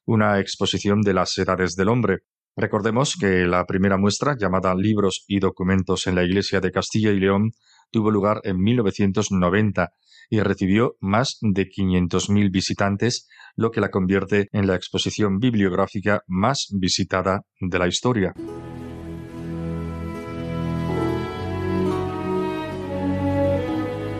una 0.04 0.38
exposición 0.40 1.00
de 1.00 1.14
las 1.14 1.36
edades 1.38 1.74
del 1.76 1.88
hombre. 1.88 2.18
Recordemos 2.56 3.16
que 3.18 3.46
la 3.46 3.64
primera 3.64 3.96
muestra, 3.96 4.36
llamada 4.38 4.74
Libros 4.74 5.24
y 5.26 5.40
Documentos 5.40 6.06
en 6.06 6.14
la 6.14 6.24
Iglesia 6.24 6.60
de 6.60 6.70
Castilla 6.70 7.10
y 7.10 7.18
León, 7.18 7.52
tuvo 7.90 8.10
lugar 8.10 8.40
en 8.44 8.58
1990 8.58 9.90
y 10.28 10.40
recibió 10.40 10.96
más 11.00 11.38
de 11.40 11.68
500.000 11.68 12.50
visitantes, 12.50 13.28
lo 13.56 13.70
que 13.70 13.80
la 13.80 13.90
convierte 13.90 14.48
en 14.52 14.66
la 14.66 14.76
exposición 14.76 15.38
bibliográfica 15.38 16.22
más 16.26 16.68
visitada 16.78 17.42
de 17.60 17.78
la 17.78 17.88
historia. 17.88 18.34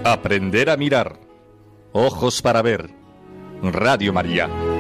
Aprender 0.05 0.69
a 0.69 0.77
mirar. 0.77 1.21
Ojos 1.93 2.43
para 2.43 2.61
ver. 2.61 2.91
Radio 3.63 4.13
María. 4.13 4.72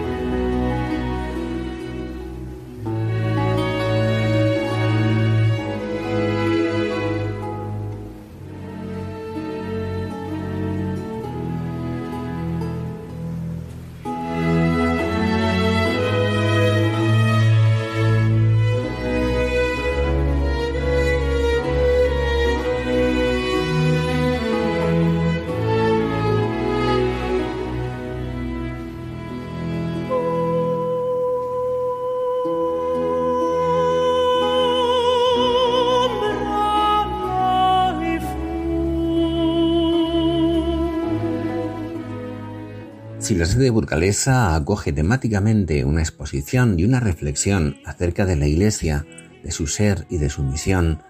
Si 43.22 43.36
la 43.36 43.46
sede 43.46 43.70
burgalesa 43.70 44.56
acoge 44.56 44.92
temáticamente 44.92 45.84
una 45.84 46.00
exposición 46.00 46.76
y 46.76 46.84
una 46.84 46.98
reflexión 46.98 47.76
acerca 47.84 48.26
de 48.26 48.34
la 48.34 48.48
Iglesia, 48.48 49.06
de 49.44 49.52
su 49.52 49.68
ser 49.68 50.08
y 50.10 50.18
de 50.18 50.28
su 50.28 50.42
misión, 50.42 51.00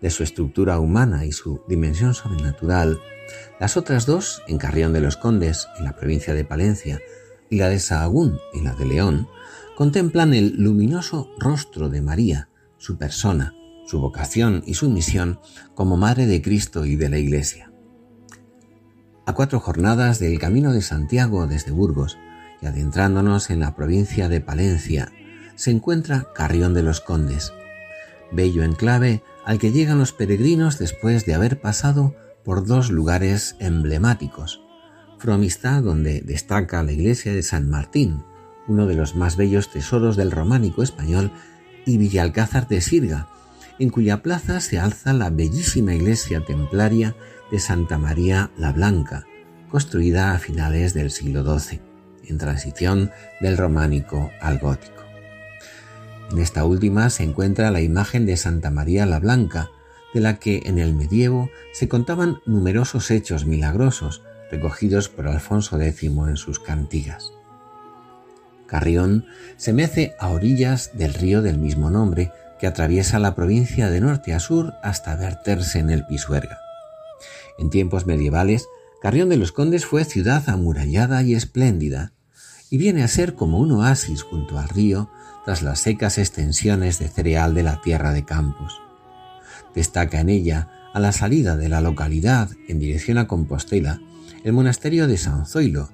de 0.00 0.08
su 0.08 0.22
estructura 0.22 0.80
humana 0.80 1.26
y 1.26 1.32
su 1.32 1.60
dimensión 1.68 2.14
sobrenatural, 2.14 2.98
las 3.60 3.76
otras 3.76 4.06
dos, 4.06 4.42
en 4.48 4.56
Carrión 4.56 4.94
de 4.94 5.02
los 5.02 5.18
Condes, 5.18 5.68
en 5.78 5.84
la 5.84 5.94
provincia 5.94 6.32
de 6.32 6.46
Palencia, 6.46 7.00
y 7.50 7.58
la 7.58 7.68
de 7.68 7.80
Sahagún, 7.80 8.38
en 8.54 8.64
la 8.64 8.74
de 8.74 8.86
León, 8.86 9.28
contemplan 9.76 10.32
el 10.32 10.54
luminoso 10.56 11.28
rostro 11.38 11.90
de 11.90 12.00
María, 12.00 12.48
su 12.78 12.96
persona, 12.96 13.52
su 13.86 14.00
vocación 14.00 14.62
y 14.64 14.72
su 14.72 14.88
misión 14.88 15.38
como 15.74 15.98
Madre 15.98 16.24
de 16.24 16.40
Cristo 16.40 16.86
y 16.86 16.96
de 16.96 17.10
la 17.10 17.18
Iglesia 17.18 17.67
a 19.28 19.34
cuatro 19.34 19.60
jornadas 19.60 20.18
del 20.20 20.38
Camino 20.38 20.72
de 20.72 20.80
Santiago 20.80 21.46
desde 21.46 21.70
Burgos 21.70 22.16
y 22.62 22.66
adentrándonos 22.66 23.50
en 23.50 23.60
la 23.60 23.76
provincia 23.76 24.30
de 24.30 24.40
Palencia, 24.40 25.12
se 25.54 25.70
encuentra 25.70 26.28
Carrión 26.34 26.72
de 26.72 26.82
los 26.82 27.02
Condes, 27.02 27.52
bello 28.32 28.62
enclave 28.62 29.22
al 29.44 29.58
que 29.58 29.70
llegan 29.70 29.98
los 29.98 30.14
peregrinos 30.14 30.78
después 30.78 31.26
de 31.26 31.34
haber 31.34 31.60
pasado 31.60 32.14
por 32.42 32.66
dos 32.66 32.90
lugares 32.90 33.54
emblemáticos. 33.58 34.62
Fromista, 35.18 35.82
donde 35.82 36.22
destaca 36.22 36.82
la 36.82 36.92
iglesia 36.92 37.34
de 37.34 37.42
San 37.42 37.68
Martín, 37.68 38.24
uno 38.66 38.86
de 38.86 38.94
los 38.94 39.14
más 39.14 39.36
bellos 39.36 39.70
tesoros 39.70 40.16
del 40.16 40.30
románico 40.30 40.82
español, 40.82 41.32
y 41.84 41.98
Villalcázar 41.98 42.66
de 42.66 42.80
Sirga, 42.80 43.28
en 43.78 43.90
cuya 43.90 44.22
plaza 44.22 44.60
se 44.60 44.78
alza 44.78 45.12
la 45.12 45.28
bellísima 45.28 45.94
iglesia 45.94 46.42
templaria 46.46 47.14
de 47.50 47.58
Santa 47.58 47.98
María 47.98 48.50
la 48.56 48.72
Blanca, 48.72 49.26
construida 49.70 50.34
a 50.34 50.38
finales 50.38 50.94
del 50.94 51.10
siglo 51.10 51.42
XII, 51.58 51.80
en 52.24 52.38
transición 52.38 53.10
del 53.40 53.56
románico 53.56 54.30
al 54.40 54.58
gótico. 54.58 55.02
En 56.30 56.38
esta 56.38 56.64
última 56.64 57.08
se 57.10 57.22
encuentra 57.22 57.70
la 57.70 57.80
imagen 57.80 58.26
de 58.26 58.36
Santa 58.36 58.70
María 58.70 59.06
la 59.06 59.18
Blanca, 59.18 59.70
de 60.12 60.20
la 60.20 60.36
que 60.36 60.62
en 60.64 60.78
el 60.78 60.94
medievo 60.94 61.50
se 61.72 61.88
contaban 61.88 62.40
numerosos 62.46 63.10
hechos 63.10 63.46
milagrosos 63.46 64.22
recogidos 64.50 65.08
por 65.08 65.28
Alfonso 65.28 65.80
X 65.80 66.02
en 66.02 66.36
sus 66.36 66.60
cantigas. 66.60 67.32
Carrión 68.66 69.26
se 69.56 69.72
mece 69.72 70.14
a 70.18 70.28
orillas 70.28 70.90
del 70.94 71.14
río 71.14 71.42
del 71.42 71.58
mismo 71.58 71.90
nombre 71.90 72.32
que 72.58 72.66
atraviesa 72.66 73.18
la 73.18 73.34
provincia 73.34 73.88
de 73.88 74.00
norte 74.00 74.34
a 74.34 74.40
sur 74.40 74.74
hasta 74.82 75.16
verterse 75.16 75.78
en 75.78 75.90
el 75.90 76.04
Pisuerga. 76.04 76.58
En 77.58 77.70
tiempos 77.70 78.06
medievales, 78.06 78.68
Carrión 79.02 79.28
de 79.28 79.36
los 79.36 79.52
Condes 79.52 79.84
fue 79.84 80.04
ciudad 80.04 80.48
amurallada 80.48 81.22
y 81.22 81.34
espléndida, 81.34 82.12
y 82.70 82.78
viene 82.78 83.02
a 83.02 83.08
ser 83.08 83.34
como 83.34 83.58
un 83.58 83.72
oasis 83.72 84.22
junto 84.22 84.58
al 84.58 84.68
río 84.68 85.10
tras 85.44 85.62
las 85.62 85.80
secas 85.80 86.18
extensiones 86.18 86.98
de 86.98 87.08
cereal 87.08 87.54
de 87.54 87.62
la 87.62 87.80
tierra 87.80 88.12
de 88.12 88.24
Campos. 88.24 88.80
Destaca 89.74 90.20
en 90.20 90.28
ella, 90.28 90.70
a 90.94 91.00
la 91.00 91.12
salida 91.12 91.56
de 91.56 91.68
la 91.68 91.80
localidad 91.80 92.50
en 92.66 92.78
dirección 92.78 93.18
a 93.18 93.28
Compostela, 93.28 94.00
el 94.44 94.52
monasterio 94.52 95.06
de 95.06 95.16
San 95.16 95.46
Zoilo, 95.46 95.90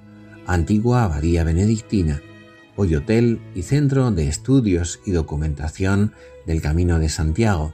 antigua 0.47 1.03
abadía 1.03 1.43
benedictina, 1.43 2.21
hoy 2.75 2.95
hotel 2.95 3.39
y 3.55 3.63
centro 3.63 4.11
de 4.11 4.27
estudios 4.27 4.99
y 5.05 5.11
documentación 5.11 6.13
del 6.45 6.61
Camino 6.61 6.99
de 6.99 7.09
Santiago, 7.09 7.73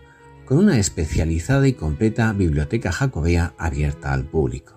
con 0.51 0.58
una 0.58 0.77
especializada 0.79 1.65
y 1.65 1.72
completa 1.72 2.34
biblioteca 2.34 2.91
jacobea 2.91 3.53
abierta 3.58 4.12
al 4.12 4.25
público. 4.25 4.74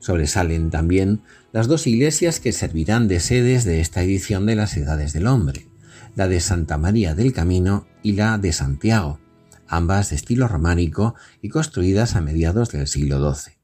Sobresalen 0.00 0.70
también 0.70 1.22
las 1.52 1.68
dos 1.68 1.86
iglesias 1.86 2.40
que 2.40 2.50
servirán 2.50 3.06
de 3.06 3.20
sedes 3.20 3.62
de 3.62 3.80
esta 3.80 4.02
edición 4.02 4.46
de 4.46 4.56
las 4.56 4.76
Edades 4.76 5.12
del 5.12 5.28
Hombre, 5.28 5.68
la 6.16 6.26
de 6.26 6.40
Santa 6.40 6.78
María 6.78 7.14
del 7.14 7.32
Camino 7.32 7.86
y 8.02 8.14
la 8.14 8.38
de 8.38 8.52
Santiago, 8.52 9.20
ambas 9.68 10.10
de 10.10 10.16
estilo 10.16 10.48
románico 10.48 11.14
y 11.40 11.48
construidas 11.48 12.16
a 12.16 12.20
mediados 12.20 12.72
del 12.72 12.88
siglo 12.88 13.32
XII. 13.32 13.54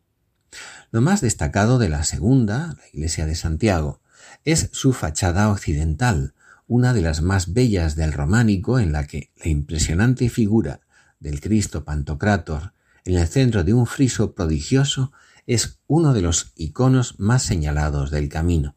Lo 0.92 1.00
más 1.00 1.20
destacado 1.20 1.80
de 1.80 1.88
la 1.88 2.04
segunda, 2.04 2.76
la 2.78 2.88
iglesia 2.92 3.26
de 3.26 3.34
Santiago, 3.34 4.02
es 4.44 4.68
su 4.70 4.92
fachada 4.92 5.50
occidental, 5.50 6.35
una 6.66 6.92
de 6.92 7.02
las 7.02 7.22
más 7.22 7.52
bellas 7.52 7.94
del 7.96 8.12
románico 8.12 8.78
en 8.78 8.92
la 8.92 9.06
que 9.06 9.30
la 9.36 9.48
impresionante 9.48 10.28
figura 10.28 10.80
del 11.20 11.40
Cristo 11.40 11.84
Pantocrátor 11.84 12.72
en 13.04 13.16
el 13.16 13.28
centro 13.28 13.62
de 13.62 13.72
un 13.72 13.86
friso 13.86 14.34
prodigioso 14.34 15.12
es 15.46 15.78
uno 15.86 16.12
de 16.12 16.22
los 16.22 16.52
iconos 16.56 17.18
más 17.18 17.42
señalados 17.42 18.10
del 18.10 18.28
camino. 18.28 18.74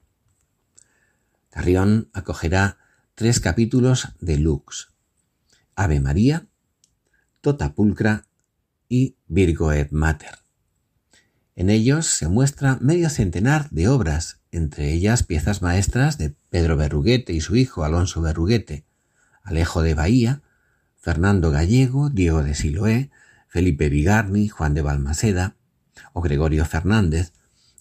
Carrión 1.49 2.09
acogerá 2.13 2.77
tres 3.15 3.39
capítulos 3.39 4.09
de 4.19 4.37
Lux, 4.37 4.93
Ave 5.75 5.99
María, 5.99 6.47
Tota 7.41 7.73
Pulcra 7.73 8.27
y 8.87 9.15
Virgo 9.27 9.71
et 9.71 9.91
Mater. 9.91 10.39
En 11.55 11.69
ellos 11.69 12.05
se 12.05 12.27
muestra 12.27 12.77
medio 12.81 13.09
centenar 13.09 13.69
de 13.71 13.87
obras, 13.87 14.39
entre 14.51 14.93
ellas 14.93 15.23
piezas 15.23 15.61
maestras 15.61 16.17
de 16.17 16.29
Pedro 16.49 16.77
Berruguete 16.77 17.33
y 17.33 17.41
su 17.41 17.55
hijo 17.55 17.83
Alonso 17.83 18.21
Berruguete, 18.21 18.85
Alejo 19.43 19.81
de 19.81 19.93
Bahía, 19.93 20.41
Fernando 20.97 21.51
Gallego, 21.51 22.09
Diego 22.09 22.43
de 22.43 22.55
Siloé, 22.55 23.11
Felipe 23.47 23.89
Vigarni, 23.89 24.49
Juan 24.49 24.73
de 24.73 24.81
Balmaseda 24.81 25.55
o 26.13 26.21
Gregorio 26.21 26.65
Fernández, 26.65 27.33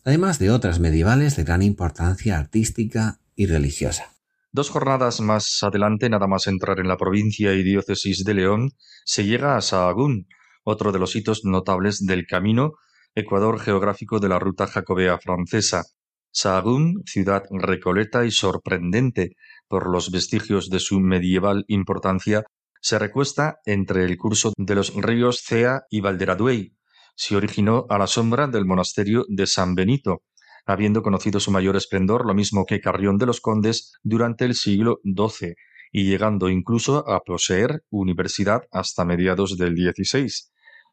además 0.05 0.39
de 0.39 0.51
otras 0.51 0.81
medievales 0.81 1.37
de 1.37 1.45
gran 1.45 1.63
importancia 1.63 2.39
artística 2.39 3.21
y 3.35 3.47
religiosa. 3.47 4.15
Dos 4.51 4.71
jornadas 4.71 5.21
más 5.21 5.63
adelante, 5.63 6.09
nada 6.09 6.27
más 6.27 6.47
entrar 6.47 6.81
en 6.81 6.89
la 6.89 6.97
provincia 6.97 7.53
y 7.53 7.63
diócesis 7.63 8.25
de 8.25 8.35
León, 8.35 8.73
se 9.05 9.25
llega 9.25 9.57
a 9.57 9.61
Sahagún, 9.61 10.27
otro 10.65 10.91
de 10.91 10.99
los 10.99 11.15
hitos 11.15 11.45
notables 11.45 12.05
del 12.07 12.27
camino, 12.27 12.73
ecuador 13.15 13.61
geográfico 13.61 14.21
de 14.21 14.29
la 14.29 14.39
ruta 14.39 14.67
jacobea 14.67 15.19
francesa. 15.19 15.85
Sahagún, 16.31 17.03
ciudad 17.07 17.45
recoleta 17.51 18.25
y 18.25 18.31
sorprendente 18.31 19.37
por 19.69 19.91
los 19.91 20.11
vestigios 20.11 20.71
de 20.71 20.81
su 20.81 21.01
medieval 21.01 21.65
importancia, 21.69 22.45
se 22.81 22.99
recuesta 22.99 23.57
entre 23.65 24.05
el 24.05 24.17
curso 24.17 24.53
de 24.57 24.75
los 24.75 24.95
ríos 24.95 25.43
Cea 25.45 25.83
y 25.91 26.01
Valderaduey. 26.01 26.75
Se 27.17 27.37
originó 27.37 27.87
a 27.89 27.99
la 27.99 28.07
sombra 28.07 28.47
del 28.47 28.65
monasterio 28.65 29.25
de 29.29 29.47
San 29.47 29.75
Benito, 29.75 30.23
habiendo 30.65 31.03
conocido 31.03 31.41
su 31.41 31.51
mayor 31.51 31.77
esplendor 31.77 32.27
lo 32.27 32.35
mismo 32.35 32.65
que 32.67 32.81
Carrión 32.81 33.17
de 33.19 33.27
los 33.27 33.41
Condes 33.41 33.95
durante 34.03 34.45
el 34.45 34.55
siglo 34.55 35.01
XII, 35.03 35.55
y 35.91 36.05
llegando 36.05 36.49
incluso 36.49 37.09
a 37.09 37.21
poseer 37.21 37.83
universidad 37.91 38.63
hasta 38.71 39.05
mediados 39.05 39.57
del 39.57 39.75
XVI. 39.75 40.29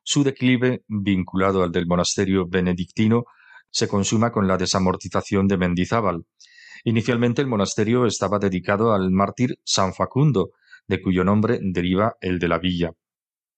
Su 0.04 0.24
declive, 0.24 0.84
vinculado 0.88 1.64
al 1.64 1.72
del 1.72 1.88
monasterio 1.88 2.48
benedictino, 2.48 3.26
se 3.76 3.90
consuma 3.90 4.32
con 4.32 4.48
la 4.48 4.56
desamortización 4.56 5.50
de 5.50 5.58
Mendizábal. 5.58 6.24
Inicialmente 6.86 7.42
el 7.42 7.50
monasterio 7.50 8.06
estaba 8.06 8.40
dedicado 8.40 8.94
al 8.94 9.12
mártir 9.12 9.60
San 9.66 9.94
Facundo, 9.94 10.52
de 10.88 11.02
cuyo 11.02 11.26
nombre 11.26 11.60
deriva 11.62 12.16
el 12.22 12.40
de 12.40 12.48
la 12.48 12.58
villa. 12.58 12.92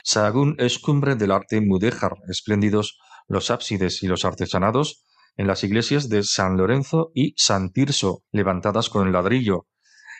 Sahagún 0.04 0.56
es 0.58 0.80
cumbre 0.80 1.14
del 1.16 1.30
arte 1.30 1.62
mudéjar, 1.62 2.16
espléndidos 2.30 2.98
los 3.28 3.52
ábsides 3.52 4.02
y 4.02 4.08
los 4.08 4.26
artesanados, 4.26 5.06
en 5.36 5.46
las 5.46 5.64
iglesias 5.64 6.10
de 6.10 6.24
San 6.24 6.58
Lorenzo 6.58 7.12
y 7.14 7.36
San 7.38 7.72
Tirso, 7.72 8.24
levantadas 8.32 8.90
con 8.90 9.12
ladrillo. 9.12 9.68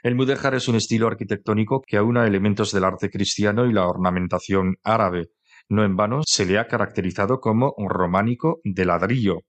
El 0.04 0.14
mudéjar 0.14 0.54
es 0.54 0.68
un 0.68 0.76
estilo 0.76 1.08
arquitectónico 1.08 1.82
que 1.82 1.98
aúna 1.98 2.28
elementos 2.28 2.72
del 2.72 2.84
arte 2.84 3.10
cristiano 3.10 3.66
y 3.66 3.74
la 3.74 3.88
ornamentación 3.88 4.76
árabe. 4.84 5.32
No 5.70 5.84
en 5.84 5.96
vano 5.96 6.22
se 6.24 6.46
le 6.46 6.60
ha 6.60 6.68
caracterizado 6.68 7.40
como 7.40 7.74
románico 7.90 8.60
de 8.64 8.86
ladrillo. 8.86 9.40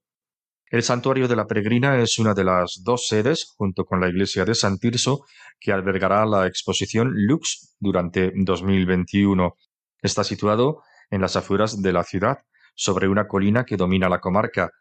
El 0.69 0.83
santuario 0.83 1.27
de 1.27 1.35
la 1.35 1.47
Peregrina 1.47 1.99
es 2.01 2.19
una 2.19 2.33
de 2.33 2.43
las 2.43 2.81
dos 2.83 3.07
sedes, 3.07 3.53
junto 3.57 3.85
con 3.85 3.99
la 3.99 4.07
iglesia 4.07 4.45
de 4.45 4.55
San 4.55 4.77
Tirso, 4.77 5.25
que 5.59 5.71
albergará 5.71 6.25
la 6.25 6.45
exposición 6.45 7.11
Lux 7.13 7.75
durante 7.79 8.31
2021. 8.35 9.55
Está 10.01 10.23
situado 10.23 10.83
en 11.09 11.21
las 11.21 11.35
afueras 11.35 11.81
de 11.81 11.91
la 11.91 12.03
ciudad, 12.03 12.37
sobre 12.75 13.07
una 13.07 13.27
colina 13.27 13.65
que 13.65 13.77
domina 13.77 14.09
la 14.09 14.19
comarca, 14.19 14.71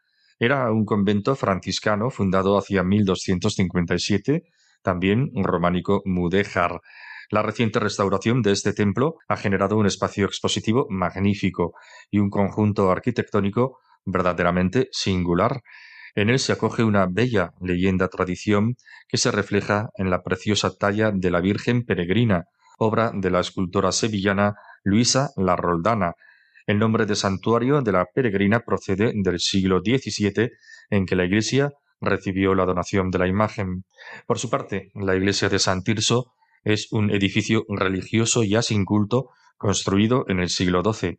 era 0.40 0.70
un 0.70 0.84
convento 0.84 1.34
franciscano 1.34 2.10
fundado 2.10 2.56
hacia 2.56 2.84
1257, 2.84 4.44
también 4.82 5.30
románico 5.34 6.00
mudéjar. 6.04 6.80
La 7.30 7.42
reciente 7.42 7.80
restauración 7.80 8.42
de 8.42 8.52
este 8.52 8.72
templo 8.72 9.16
ha 9.26 9.36
generado 9.36 9.76
un 9.76 9.86
espacio 9.86 10.26
expositivo 10.26 10.86
magnífico 10.90 11.74
y 12.10 12.20
un 12.20 12.30
conjunto 12.30 12.90
arquitectónico 12.90 13.80
verdaderamente 14.10 14.88
singular. 14.92 15.62
En 16.14 16.30
él 16.30 16.38
se 16.38 16.52
acoge 16.52 16.82
una 16.82 17.06
bella 17.06 17.52
leyenda 17.60 18.08
tradición 18.08 18.76
que 19.08 19.18
se 19.18 19.30
refleja 19.30 19.90
en 19.96 20.10
la 20.10 20.22
preciosa 20.22 20.76
talla 20.76 21.12
de 21.12 21.30
la 21.30 21.40
Virgen 21.40 21.84
Peregrina, 21.84 22.44
obra 22.78 23.12
de 23.14 23.30
la 23.30 23.40
escultora 23.40 23.92
sevillana 23.92 24.54
Luisa 24.82 25.30
La 25.36 25.56
Roldana, 25.56 26.14
el 26.66 26.78
nombre 26.78 27.06
de 27.06 27.16
santuario 27.16 27.80
de 27.80 27.92
la 27.92 28.04
peregrina 28.14 28.60
procede 28.60 29.12
del 29.14 29.40
siglo 29.40 29.80
XVII, 29.80 30.50
en 30.90 31.06
que 31.06 31.16
la 31.16 31.24
iglesia 31.24 31.72
recibió 32.00 32.54
la 32.54 32.66
donación 32.66 33.10
de 33.10 33.18
la 33.18 33.26
imagen. 33.26 33.84
Por 34.26 34.38
su 34.38 34.50
parte, 34.50 34.90
la 34.94 35.16
iglesia 35.16 35.48
de 35.48 35.58
San 35.58 35.82
Tirso 35.82 36.32
es 36.64 36.92
un 36.92 37.10
edificio 37.10 37.64
religioso 37.68 38.42
ya 38.44 38.60
sin 38.60 38.84
culto 38.84 39.30
construido 39.56 40.24
en 40.28 40.40
el 40.40 40.50
siglo 40.50 40.82
XII. 40.84 41.18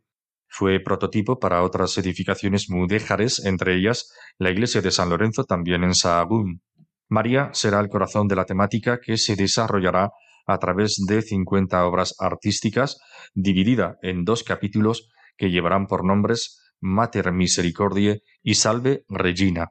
Fue 0.52 0.80
prototipo 0.80 1.38
para 1.38 1.62
otras 1.62 1.96
edificaciones 1.96 2.68
mudéjares, 2.68 3.44
entre 3.44 3.76
ellas 3.76 4.12
la 4.36 4.50
iglesia 4.50 4.82
de 4.82 4.90
San 4.90 5.08
Lorenzo 5.08 5.44
también 5.44 5.84
en 5.84 5.94
Sahagún. 5.94 6.60
María 7.08 7.50
será 7.52 7.78
el 7.80 7.88
corazón 7.88 8.26
de 8.26 8.36
la 8.36 8.44
temática 8.44 8.98
que 9.00 9.16
se 9.16 9.36
desarrollará 9.36 10.10
a 10.46 10.58
través 10.58 11.04
de 11.06 11.22
cincuenta 11.22 11.86
obras 11.86 12.14
artísticas, 12.18 12.98
dividida 13.32 13.96
en 14.02 14.24
dos 14.24 14.42
capítulos 14.42 15.08
que 15.36 15.50
llevarán 15.50 15.86
por 15.86 16.04
nombres 16.04 16.60
Mater 16.80 17.32
Misericordiae 17.32 18.22
y 18.42 18.54
Salve 18.54 19.04
Regina. 19.08 19.70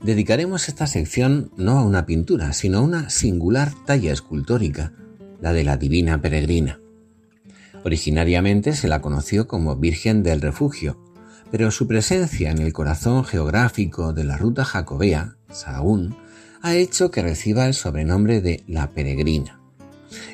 Dedicaremos 0.00 0.68
esta 0.68 0.86
sección 0.86 1.50
no 1.56 1.78
a 1.78 1.84
una 1.84 2.06
pintura, 2.06 2.52
sino 2.52 2.78
a 2.78 2.80
una 2.82 3.10
singular 3.10 3.72
talla 3.86 4.12
escultórica, 4.12 4.92
la 5.40 5.52
de 5.52 5.64
la 5.64 5.76
Divina 5.76 6.20
Peregrina. 6.20 6.80
Originariamente 7.84 8.74
se 8.74 8.88
la 8.88 9.00
conoció 9.00 9.46
como 9.46 9.76
Virgen 9.76 10.22
del 10.22 10.40
Refugio, 10.40 10.98
pero 11.50 11.70
su 11.70 11.86
presencia 11.86 12.50
en 12.50 12.58
el 12.58 12.72
corazón 12.72 13.24
geográfico 13.24 14.12
de 14.12 14.24
la 14.24 14.36
ruta 14.36 14.64
jacobea, 14.64 15.36
Sahagún, 15.50 16.16
ha 16.62 16.74
hecho 16.74 17.10
que 17.10 17.22
reciba 17.22 17.66
el 17.66 17.74
sobrenombre 17.74 18.40
de 18.40 18.64
la 18.66 18.90
Peregrina. 18.90 19.60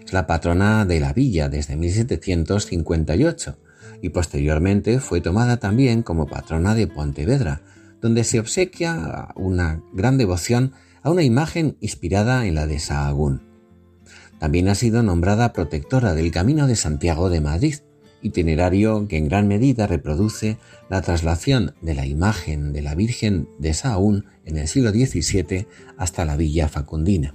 Es 0.04 0.12
la 0.12 0.26
patrona 0.26 0.84
de 0.84 1.00
la 1.00 1.12
villa 1.12 1.48
desde 1.48 1.76
1758 1.76 3.58
y 4.02 4.10
posteriormente 4.10 5.00
fue 5.00 5.20
tomada 5.20 5.56
también 5.58 6.02
como 6.02 6.26
patrona 6.26 6.74
de 6.74 6.86
Pontevedra, 6.86 7.62
donde 8.00 8.24
se 8.24 8.40
obsequia 8.40 9.28
una 9.34 9.82
gran 9.92 10.18
devoción 10.18 10.72
a 11.02 11.10
una 11.10 11.22
imagen 11.22 11.76
inspirada 11.80 12.46
en 12.46 12.54
la 12.54 12.66
de 12.66 12.78
Sahagún. 12.78 13.42
También 14.38 14.68
ha 14.68 14.74
sido 14.74 15.02
nombrada 15.02 15.52
protectora 15.52 16.14
del 16.14 16.30
Camino 16.30 16.66
de 16.66 16.76
Santiago 16.76 17.28
de 17.28 17.40
Madrid, 17.40 17.76
itinerario 18.22 19.06
que 19.08 19.16
en 19.16 19.28
gran 19.28 19.48
medida 19.48 19.86
reproduce 19.86 20.58
la 20.88 21.02
traslación 21.02 21.74
de 21.82 21.94
la 21.94 22.06
imagen 22.06 22.72
de 22.72 22.82
la 22.82 22.94
Virgen 22.94 23.48
de 23.58 23.74
Sahagún 23.74 24.26
en 24.44 24.58
el 24.58 24.68
siglo 24.68 24.90
XVII 24.90 25.66
hasta 25.96 26.24
la 26.24 26.36
Villa 26.36 26.68
Facundina. 26.68 27.34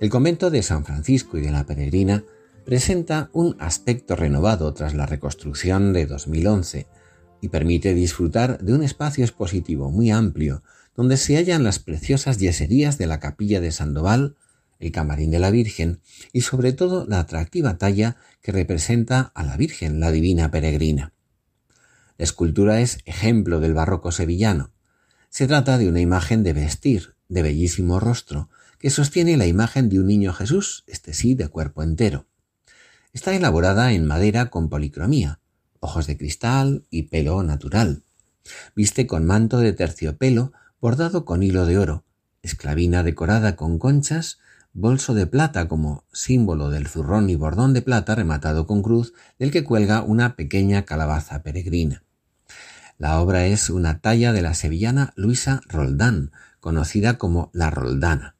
El 0.00 0.10
convento 0.10 0.50
de 0.50 0.62
San 0.62 0.84
Francisco 0.84 1.38
y 1.38 1.40
de 1.40 1.50
la 1.50 1.66
Peregrina 1.66 2.24
presenta 2.64 3.30
un 3.32 3.56
aspecto 3.58 4.14
renovado 4.14 4.74
tras 4.74 4.94
la 4.94 5.06
reconstrucción 5.06 5.92
de 5.92 6.06
2011 6.06 6.86
y 7.40 7.48
permite 7.48 7.94
disfrutar 7.94 8.58
de 8.58 8.74
un 8.74 8.82
espacio 8.82 9.24
expositivo 9.24 9.90
muy 9.90 10.10
amplio 10.10 10.62
donde 10.96 11.16
se 11.16 11.36
hallan 11.36 11.62
las 11.62 11.78
preciosas 11.78 12.38
yeserías 12.38 12.98
de 12.98 13.06
la 13.06 13.20
capilla 13.20 13.60
de 13.60 13.70
Sandoval, 13.70 14.36
el 14.80 14.90
camarín 14.90 15.30
de 15.30 15.38
la 15.38 15.50
Virgen 15.50 16.00
y 16.32 16.40
sobre 16.40 16.72
todo 16.72 17.06
la 17.06 17.20
atractiva 17.20 17.78
talla 17.78 18.16
que 18.42 18.50
representa 18.50 19.30
a 19.34 19.44
la 19.44 19.56
Virgen, 19.56 20.00
la 20.00 20.10
Divina 20.10 20.50
Peregrina. 20.50 21.12
La 22.16 22.24
escultura 22.24 22.80
es 22.80 22.98
ejemplo 23.04 23.60
del 23.60 23.74
barroco 23.74 24.10
sevillano. 24.10 24.72
Se 25.30 25.46
trata 25.46 25.78
de 25.78 25.88
una 25.88 26.00
imagen 26.00 26.42
de 26.42 26.52
vestir, 26.52 27.14
de 27.28 27.42
bellísimo 27.42 28.00
rostro, 28.00 28.48
que 28.80 28.90
sostiene 28.90 29.36
la 29.36 29.46
imagen 29.46 29.88
de 29.88 30.00
un 30.00 30.06
niño 30.06 30.32
Jesús, 30.32 30.82
este 30.88 31.14
sí 31.14 31.34
de 31.34 31.46
cuerpo 31.46 31.84
entero. 31.84 32.26
Está 33.12 33.36
elaborada 33.36 33.92
en 33.92 34.04
madera 34.04 34.50
con 34.50 34.68
policromía, 34.68 35.40
ojos 35.80 36.06
de 36.06 36.16
cristal 36.16 36.84
y 36.90 37.04
pelo 37.04 37.42
natural. 37.42 38.02
Viste 38.74 39.06
con 39.06 39.24
manto 39.24 39.58
de 39.58 39.72
terciopelo 39.72 40.52
bordado 40.80 41.24
con 41.24 41.42
hilo 41.42 41.66
de 41.66 41.78
oro, 41.78 42.04
esclavina 42.42 43.02
decorada 43.02 43.56
con 43.56 43.78
conchas 43.78 44.38
bolso 44.72 45.14
de 45.14 45.26
plata 45.26 45.66
como 45.66 46.04
símbolo 46.12 46.70
del 46.70 46.86
zurrón 46.86 47.30
y 47.30 47.34
bordón 47.34 47.74
de 47.74 47.82
plata 47.82 48.14
rematado 48.14 48.66
con 48.66 48.82
cruz 48.82 49.12
del 49.38 49.50
que 49.50 49.64
cuelga 49.64 50.02
una 50.02 50.36
pequeña 50.36 50.84
calabaza 50.84 51.42
peregrina. 51.42 52.04
La 52.96 53.20
obra 53.20 53.46
es 53.46 53.70
una 53.70 54.00
talla 54.00 54.32
de 54.32 54.42
la 54.42 54.54
sevillana 54.54 55.12
Luisa 55.16 55.62
Roldán, 55.68 56.32
conocida 56.60 57.18
como 57.18 57.50
la 57.52 57.70
Roldana, 57.70 58.36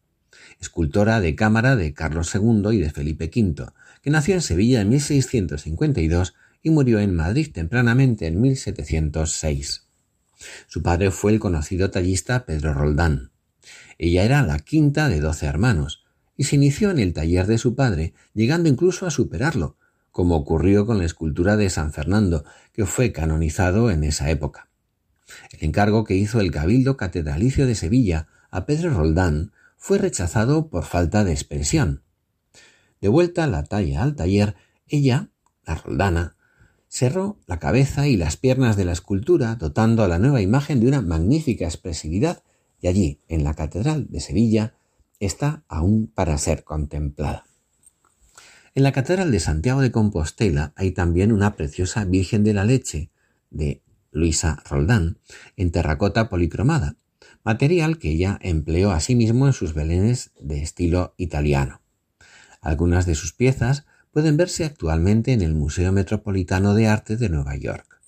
escultora 0.60 1.20
de 1.20 1.34
cámara 1.34 1.76
de 1.76 1.94
Carlos 1.94 2.34
II 2.34 2.70
y 2.72 2.78
de 2.78 2.90
Felipe 2.90 3.30
V, 3.34 3.72
que 4.02 4.10
nació 4.10 4.34
en 4.34 4.42
Sevilla 4.42 4.80
en 4.80 4.90
1652 4.90 6.34
y 6.62 6.70
murió 6.70 6.98
en 6.98 7.14
Madrid 7.14 7.50
tempranamente 7.52 8.26
en 8.26 8.40
1706. 8.40 9.86
Su 10.66 10.82
padre 10.82 11.10
fue 11.10 11.32
el 11.32 11.40
conocido 11.40 11.90
tallista 11.90 12.44
Pedro 12.46 12.74
Roldán. 12.74 13.32
Ella 13.98 14.24
era 14.24 14.42
la 14.42 14.58
quinta 14.58 15.08
de 15.08 15.20
doce 15.20 15.46
hermanos, 15.46 16.04
y 16.36 16.44
se 16.44 16.56
inició 16.56 16.90
en 16.90 17.00
el 17.00 17.12
taller 17.12 17.46
de 17.46 17.58
su 17.58 17.74
padre, 17.74 18.14
llegando 18.32 18.68
incluso 18.68 19.06
a 19.06 19.10
superarlo, 19.10 19.76
como 20.12 20.36
ocurrió 20.36 20.86
con 20.86 20.98
la 20.98 21.04
escultura 21.04 21.56
de 21.56 21.68
San 21.68 21.92
Fernando, 21.92 22.44
que 22.72 22.86
fue 22.86 23.12
canonizado 23.12 23.90
en 23.90 24.04
esa 24.04 24.30
época. 24.30 24.68
El 25.52 25.64
encargo 25.64 26.04
que 26.04 26.14
hizo 26.14 26.40
el 26.40 26.50
Cabildo 26.50 26.96
Catedralicio 26.96 27.66
de 27.66 27.74
Sevilla 27.74 28.28
a 28.50 28.66
Pedro 28.66 28.90
Roldán 28.94 29.52
fue 29.76 29.98
rechazado 29.98 30.70
por 30.70 30.84
falta 30.84 31.24
de 31.24 31.32
expresión. 31.32 32.02
De 33.00 33.08
vuelta 33.08 33.46
la 33.46 33.64
talla 33.64 34.02
al 34.02 34.16
taller, 34.16 34.56
ella, 34.86 35.30
la 35.66 35.74
Roldana, 35.74 36.36
cerró 36.88 37.38
la 37.46 37.58
cabeza 37.58 38.08
y 38.08 38.16
las 38.16 38.36
piernas 38.36 38.76
de 38.76 38.84
la 38.84 38.92
escultura, 38.92 39.54
dotando 39.56 40.02
a 40.02 40.08
la 40.08 40.18
nueva 40.18 40.40
imagen 40.40 40.80
de 40.80 40.88
una 40.88 41.02
magnífica 41.02 41.64
expresividad, 41.64 42.42
y 42.80 42.88
allí, 42.88 43.20
en 43.28 43.44
la 43.44 43.54
Catedral 43.54 44.06
de 44.10 44.20
Sevilla, 44.20 44.74
está 45.20 45.64
aún 45.68 46.10
para 46.14 46.38
ser 46.38 46.64
contemplada. 46.64 47.44
En 48.74 48.84
la 48.84 48.92
Catedral 48.92 49.32
de 49.32 49.40
Santiago 49.40 49.80
de 49.80 49.90
Compostela 49.90 50.72
hay 50.76 50.92
también 50.92 51.32
una 51.32 51.56
preciosa 51.56 52.04
Virgen 52.04 52.44
de 52.44 52.54
la 52.54 52.64
Leche 52.64 53.10
de 53.50 53.82
Luisa 54.12 54.62
Roldán 54.68 55.18
en 55.56 55.72
terracota 55.72 56.28
policromada, 56.28 56.96
material 57.42 57.98
que 57.98 58.10
ella 58.10 58.38
empleó 58.40 58.92
asimismo 58.92 59.46
en 59.46 59.52
sus 59.52 59.74
belenes 59.74 60.30
de 60.40 60.62
estilo 60.62 61.14
italiano. 61.16 61.80
Algunas 62.60 63.06
de 63.06 63.14
sus 63.14 63.32
piezas 63.32 63.86
pueden 64.12 64.36
verse 64.36 64.64
actualmente 64.64 65.32
en 65.32 65.42
el 65.42 65.54
Museo 65.54 65.92
Metropolitano 65.92 66.74
de 66.74 66.88
Arte 66.88 67.16
de 67.16 67.28
Nueva 67.28 67.56
York. 67.56 68.00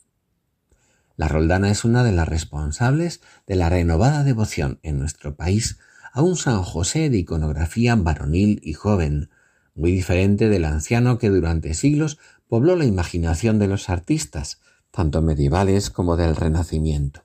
La 1.17 1.29
Roldana 1.29 1.71
es 1.71 1.85
una 1.85 2.03
de 2.03 2.13
las 2.13 2.29
responsables 2.29 3.21
de 3.47 3.57
la 3.57 3.69
renovada 3.69 4.25
devoción 4.25 4.79
en 4.83 4.99
nuestro 4.99 5.37
país 5.37 5.79
a 6.13 6.23
un 6.23 6.37
San 6.37 6.63
José 6.63 7.11
de 7.11 7.19
iconografía 7.19 7.95
varonil 7.95 8.61
y 8.63 8.73
joven, 8.73 9.31
muy 9.75 9.93
diferente 9.93 10.49
del 10.49 10.65
anciano 10.65 11.19
que 11.19 11.29
durante 11.29 11.75
siglos 11.75 12.19
pobló 12.49 12.75
la 12.75 12.85
imaginación 12.85 13.59
de 13.59 13.69
los 13.69 13.91
artistas, 13.91 14.61
tanto 14.91 15.23
medievales 15.23 15.91
como 15.91 16.17
del 16.17 16.37
Renacimiento. 16.37 17.23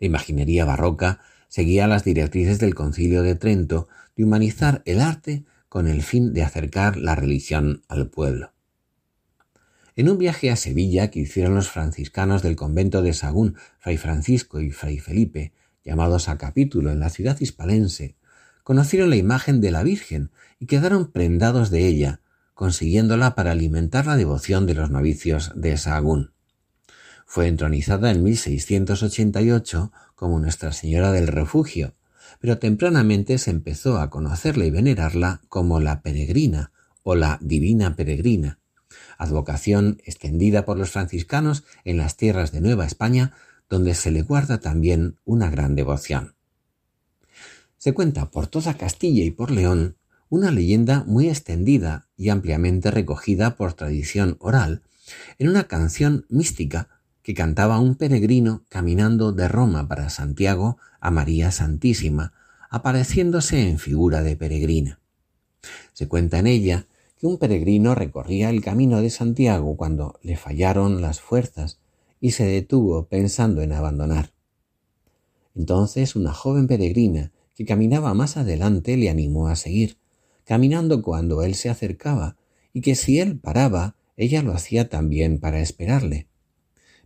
La 0.00 0.06
imaginería 0.06 0.64
barroca 0.64 1.20
seguía 1.48 1.86
las 1.86 2.04
directrices 2.04 2.58
del 2.58 2.74
Concilio 2.74 3.22
de 3.22 3.34
Trento 3.34 3.88
de 4.16 4.24
humanizar 4.24 4.82
el 4.86 5.00
arte 5.00 5.44
con 5.72 5.88
el 5.88 6.02
fin 6.02 6.34
de 6.34 6.42
acercar 6.42 6.98
la 6.98 7.14
religión 7.14 7.82
al 7.88 8.10
pueblo. 8.10 8.52
En 9.96 10.10
un 10.10 10.18
viaje 10.18 10.50
a 10.50 10.56
Sevilla 10.56 11.10
que 11.10 11.20
hicieron 11.20 11.54
los 11.54 11.70
franciscanos 11.70 12.42
del 12.42 12.56
convento 12.56 13.00
de 13.00 13.14
Sagún, 13.14 13.56
Fray 13.78 13.96
Francisco 13.96 14.60
y 14.60 14.70
Fray 14.70 14.98
Felipe, 14.98 15.54
llamados 15.82 16.28
a 16.28 16.36
capítulo 16.36 16.90
en 16.90 17.00
la 17.00 17.08
ciudad 17.08 17.40
hispalense, 17.40 18.16
conocieron 18.64 19.08
la 19.08 19.16
imagen 19.16 19.62
de 19.62 19.70
la 19.70 19.82
Virgen 19.82 20.30
y 20.58 20.66
quedaron 20.66 21.10
prendados 21.10 21.70
de 21.70 21.86
ella, 21.86 22.20
consiguiéndola 22.52 23.34
para 23.34 23.52
alimentar 23.52 24.04
la 24.04 24.18
devoción 24.18 24.66
de 24.66 24.74
los 24.74 24.90
novicios 24.90 25.52
de 25.56 25.78
Sahagún. 25.78 26.34
Fue 27.24 27.46
entronizada 27.46 28.10
en 28.10 28.22
1688 28.22 29.90
como 30.16 30.38
Nuestra 30.38 30.72
Señora 30.72 31.12
del 31.12 31.28
Refugio, 31.28 31.94
pero 32.40 32.58
tempranamente 32.58 33.38
se 33.38 33.50
empezó 33.50 33.98
a 33.98 34.10
conocerla 34.10 34.64
y 34.64 34.70
venerarla 34.70 35.40
como 35.48 35.80
la 35.80 36.02
Peregrina 36.02 36.72
o 37.02 37.14
la 37.14 37.38
Divina 37.40 37.96
Peregrina, 37.96 38.58
advocación 39.18 40.00
extendida 40.04 40.64
por 40.64 40.76
los 40.76 40.90
franciscanos 40.90 41.64
en 41.84 41.96
las 41.96 42.16
tierras 42.16 42.52
de 42.52 42.60
Nueva 42.60 42.86
España 42.86 43.32
donde 43.68 43.94
se 43.94 44.10
le 44.10 44.20
guarda 44.20 44.60
también 44.60 45.16
una 45.24 45.48
gran 45.48 45.74
devoción. 45.74 46.34
Se 47.78 47.94
cuenta 47.94 48.30
por 48.30 48.46
toda 48.46 48.76
Castilla 48.76 49.24
y 49.24 49.30
por 49.30 49.50
León 49.50 49.96
una 50.28 50.50
leyenda 50.50 51.04
muy 51.04 51.28
extendida 51.28 52.06
y 52.16 52.28
ampliamente 52.28 52.90
recogida 52.90 53.56
por 53.56 53.72
tradición 53.72 54.36
oral 54.40 54.82
en 55.38 55.48
una 55.48 55.64
canción 55.64 56.26
mística 56.28 56.88
que 57.22 57.34
cantaba 57.34 57.78
un 57.78 57.94
peregrino 57.94 58.64
caminando 58.68 59.32
de 59.32 59.48
Roma 59.48 59.88
para 59.88 60.10
Santiago 60.10 60.78
a 61.00 61.10
María 61.10 61.50
Santísima, 61.50 62.32
apareciéndose 62.70 63.68
en 63.68 63.78
figura 63.78 64.22
de 64.22 64.36
peregrina. 64.36 64.98
Se 65.92 66.08
cuenta 66.08 66.38
en 66.38 66.46
ella 66.46 66.86
que 67.18 67.26
un 67.26 67.38
peregrino 67.38 67.94
recorría 67.94 68.50
el 68.50 68.62
camino 68.62 69.00
de 69.00 69.10
Santiago 69.10 69.76
cuando 69.76 70.18
le 70.22 70.36
fallaron 70.36 71.00
las 71.00 71.20
fuerzas 71.20 71.78
y 72.20 72.32
se 72.32 72.44
detuvo 72.44 73.06
pensando 73.06 73.62
en 73.62 73.72
abandonar. 73.72 74.32
Entonces 75.54 76.16
una 76.16 76.32
joven 76.32 76.66
peregrina 76.66 77.30
que 77.54 77.64
caminaba 77.64 78.14
más 78.14 78.36
adelante 78.36 78.96
le 78.96 79.10
animó 79.10 79.48
a 79.48 79.56
seguir, 79.56 79.98
caminando 80.44 81.02
cuando 81.02 81.42
él 81.42 81.54
se 81.54 81.68
acercaba, 81.68 82.36
y 82.72 82.80
que 82.80 82.94
si 82.94 83.20
él 83.20 83.38
paraba, 83.38 83.96
ella 84.16 84.42
lo 84.42 84.52
hacía 84.52 84.88
también 84.88 85.38
para 85.38 85.60
esperarle. 85.60 86.26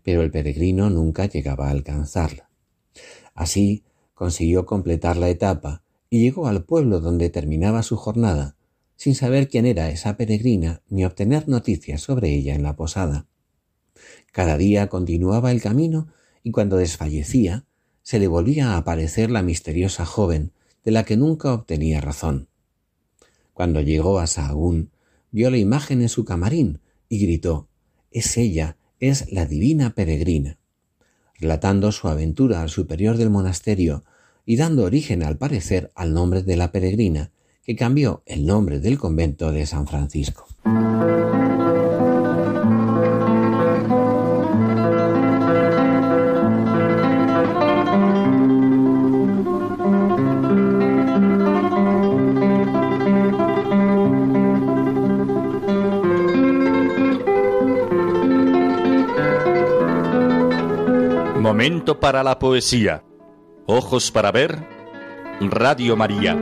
Pero 0.06 0.22
el 0.22 0.30
peregrino 0.30 0.88
nunca 0.88 1.26
llegaba 1.26 1.66
a 1.66 1.72
alcanzarla. 1.72 2.48
Así 3.34 3.82
consiguió 4.14 4.64
completar 4.64 5.16
la 5.16 5.28
etapa 5.28 5.82
y 6.08 6.20
llegó 6.20 6.46
al 6.46 6.62
pueblo 6.62 7.00
donde 7.00 7.28
terminaba 7.28 7.82
su 7.82 7.96
jornada, 7.96 8.54
sin 8.94 9.16
saber 9.16 9.48
quién 9.48 9.66
era 9.66 9.90
esa 9.90 10.16
peregrina 10.16 10.80
ni 10.88 11.04
obtener 11.04 11.48
noticias 11.48 12.02
sobre 12.02 12.32
ella 12.32 12.54
en 12.54 12.62
la 12.62 12.76
posada. 12.76 13.26
Cada 14.30 14.56
día 14.56 14.86
continuaba 14.86 15.50
el 15.50 15.60
camino 15.60 16.06
y 16.44 16.52
cuando 16.52 16.76
desfallecía, 16.76 17.64
se 18.02 18.20
le 18.20 18.28
volvía 18.28 18.74
a 18.74 18.76
aparecer 18.76 19.32
la 19.32 19.42
misteriosa 19.42 20.06
joven 20.06 20.52
de 20.84 20.92
la 20.92 21.02
que 21.02 21.16
nunca 21.16 21.52
obtenía 21.52 22.00
razón. 22.00 22.48
Cuando 23.54 23.80
llegó 23.80 24.20
a 24.20 24.28
Sahagún, 24.28 24.92
vio 25.32 25.50
la 25.50 25.58
imagen 25.58 26.00
en 26.00 26.08
su 26.08 26.24
camarín 26.24 26.78
y 27.08 27.18
gritó 27.18 27.66
Es 28.12 28.36
ella, 28.36 28.76
es 29.00 29.32
la 29.32 29.46
divina 29.46 29.90
peregrina. 29.90 30.58
Relatando 31.38 31.92
su 31.92 32.08
aventura 32.08 32.62
al 32.62 32.70
superior 32.70 33.16
del 33.16 33.30
monasterio 33.30 34.04
y 34.44 34.56
dando 34.56 34.84
origen 34.84 35.22
al 35.22 35.36
parecer 35.36 35.92
al 35.94 36.14
nombre 36.14 36.42
de 36.42 36.56
la 36.56 36.72
peregrina, 36.72 37.30
que 37.62 37.76
cambió 37.76 38.22
el 38.26 38.46
nombre 38.46 38.78
del 38.78 38.98
convento 38.98 39.52
de 39.52 39.66
San 39.66 39.86
Francisco. 39.86 40.46
Momento 61.56 61.98
para 61.98 62.22
la 62.22 62.38
poesía. 62.38 63.02
Ojos 63.64 64.10
para 64.10 64.30
ver. 64.30 64.58
Radio 65.40 65.96
María. 65.96 66.34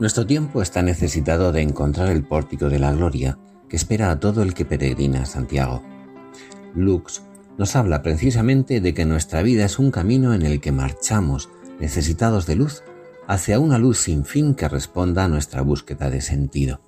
Nuestro 0.00 0.26
tiempo 0.26 0.60
está 0.60 0.82
necesitado 0.82 1.52
de 1.52 1.62
encontrar 1.62 2.08
el 2.08 2.24
pórtico 2.24 2.68
de 2.68 2.80
la 2.80 2.90
gloria 2.90 3.38
que 3.70 3.76
espera 3.76 4.10
a 4.10 4.18
todo 4.18 4.42
el 4.42 4.52
que 4.52 4.66
peregrina 4.66 5.22
a 5.22 5.26
Santiago. 5.26 5.82
Lux 6.74 7.22
nos 7.56 7.76
habla 7.76 8.02
precisamente 8.02 8.80
de 8.80 8.92
que 8.94 9.04
nuestra 9.06 9.42
vida 9.42 9.64
es 9.64 9.78
un 9.78 9.90
camino 9.90 10.34
en 10.34 10.42
el 10.42 10.60
que 10.60 10.72
marchamos, 10.72 11.48
necesitados 11.78 12.46
de 12.46 12.56
luz, 12.56 12.82
hacia 13.28 13.60
una 13.60 13.78
luz 13.78 13.98
sin 13.98 14.24
fin 14.24 14.54
que 14.54 14.68
responda 14.68 15.24
a 15.24 15.28
nuestra 15.28 15.62
búsqueda 15.62 16.10
de 16.10 16.20
sentido. 16.20 16.80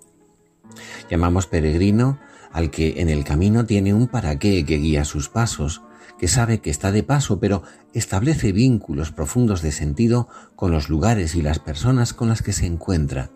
Llamamos 1.09 1.47
peregrino 1.47 2.19
al 2.51 2.71
que 2.71 3.01
en 3.01 3.09
el 3.09 3.23
camino 3.23 3.65
tiene 3.65 3.95
un 3.95 4.09
para 4.09 4.39
qué 4.39 4.65
que 4.65 4.79
guía 4.79 5.05
sus 5.05 5.29
pasos, 5.29 5.83
que 6.19 6.27
sabe 6.27 6.61
que 6.61 6.71
está 6.71 6.91
de 6.91 7.03
paso, 7.03 7.39
pero 7.39 7.63
establece 7.95 8.53
vínculos 8.53 9.13
profundos 9.13 9.63
de 9.63 9.71
sentido 9.71 10.29
con 10.57 10.73
los 10.73 10.89
lugares 10.89 11.37
y 11.37 11.43
las 11.43 11.61
personas 11.61 12.13
con 12.13 12.29
las 12.29 12.43
que 12.43 12.53
se 12.53 12.67
encuentra, 12.67 13.31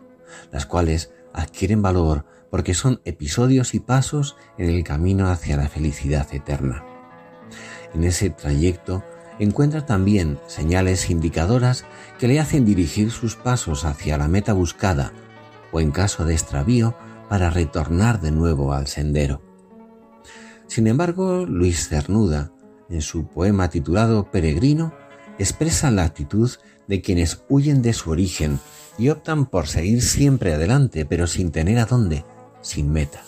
las 0.51 0.67
cuales 0.67 1.11
adquieren 1.33 1.83
valor 1.83 2.25
porque 2.57 2.73
son 2.73 3.03
episodios 3.05 3.75
y 3.75 3.81
pasos 3.81 4.35
en 4.57 4.71
el 4.71 4.83
camino 4.83 5.29
hacia 5.29 5.59
la 5.59 5.69
felicidad 5.69 6.27
eterna. 6.33 6.87
En 7.93 8.03
ese 8.03 8.31
trayecto 8.31 9.05
encuentra 9.39 9.85
también 9.85 10.39
señales 10.47 11.11
indicadoras 11.11 11.85
que 12.19 12.29
le 12.29 12.41
hacen 12.41 12.65
dirigir 12.65 13.11
sus 13.11 13.37
pasos 13.37 13.85
hacia 13.85 14.17
la 14.17 14.27
meta 14.27 14.55
buscada 14.55 15.13
o 15.71 15.81
en 15.81 15.91
caso 15.91 16.25
de 16.25 16.33
extravío 16.33 16.97
para 17.29 17.51
retornar 17.51 18.23
de 18.23 18.31
nuevo 18.31 18.73
al 18.73 18.87
sendero. 18.87 19.43
Sin 20.67 20.87
embargo, 20.87 21.45
Luis 21.45 21.91
Cernuda, 21.91 22.53
en 22.89 23.03
su 23.03 23.27
poema 23.27 23.69
titulado 23.69 24.31
Peregrino, 24.31 24.95
expresa 25.39 25.91
la 25.91 26.05
actitud 26.05 26.51
de 26.87 27.03
quienes 27.03 27.43
huyen 27.51 27.83
de 27.83 27.93
su 27.93 28.13
origen 28.13 28.61
y 28.97 29.11
optan 29.11 29.45
por 29.45 29.67
seguir 29.67 30.01
siempre 30.01 30.55
adelante, 30.55 31.05
pero 31.05 31.27
sin 31.27 31.53
tener 31.53 31.79
a 31.79 31.85
dónde, 31.85 32.25
sin 32.67 32.93
meta. 32.93 33.23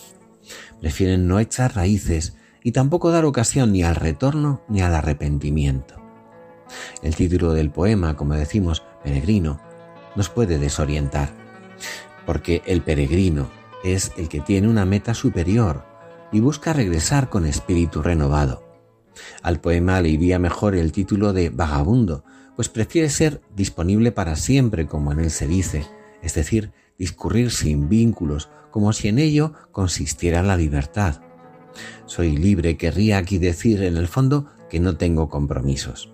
Prefieren 0.80 1.28
no 1.28 1.38
echar 1.38 1.76
raíces 1.76 2.36
y 2.62 2.72
tampoco 2.72 3.10
dar 3.10 3.24
ocasión 3.24 3.72
ni 3.72 3.82
al 3.82 3.94
retorno 3.94 4.62
ni 4.68 4.82
al 4.82 4.94
arrepentimiento. 4.94 5.94
El 7.02 7.14
título 7.14 7.54
del 7.54 7.70
poema, 7.70 8.16
como 8.16 8.34
decimos, 8.34 8.82
peregrino, 9.02 9.60
nos 10.16 10.28
puede 10.28 10.58
desorientar, 10.58 11.30
porque 12.26 12.62
el 12.66 12.82
peregrino 12.82 13.48
es 13.84 14.12
el 14.16 14.28
que 14.28 14.40
tiene 14.40 14.68
una 14.68 14.84
meta 14.84 15.14
superior 15.14 15.84
y 16.32 16.40
busca 16.40 16.72
regresar 16.72 17.30
con 17.30 17.46
espíritu 17.46 18.02
renovado. 18.02 18.64
Al 19.42 19.60
poema 19.60 20.00
le 20.00 20.10
iría 20.10 20.38
mejor 20.38 20.74
el 20.74 20.92
título 20.92 21.32
de 21.32 21.50
vagabundo, 21.50 22.24
pues 22.56 22.68
prefiere 22.68 23.08
ser 23.08 23.40
disponible 23.54 24.12
para 24.12 24.36
siempre, 24.36 24.86
como 24.86 25.12
en 25.12 25.20
él 25.20 25.30
se 25.30 25.46
dice, 25.46 25.86
es 26.22 26.34
decir, 26.34 26.72
discurrir 26.98 27.50
sin 27.50 27.88
vínculos, 27.88 28.50
como 28.70 28.92
si 28.92 29.08
en 29.08 29.18
ello 29.18 29.54
consistiera 29.72 30.42
la 30.42 30.56
libertad. 30.56 31.22
Soy 32.06 32.36
libre 32.36 32.76
querría 32.76 33.18
aquí 33.18 33.38
decir 33.38 33.82
en 33.82 33.96
el 33.96 34.08
fondo 34.08 34.46
que 34.68 34.80
no 34.80 34.96
tengo 34.96 35.28
compromisos. 35.28 36.12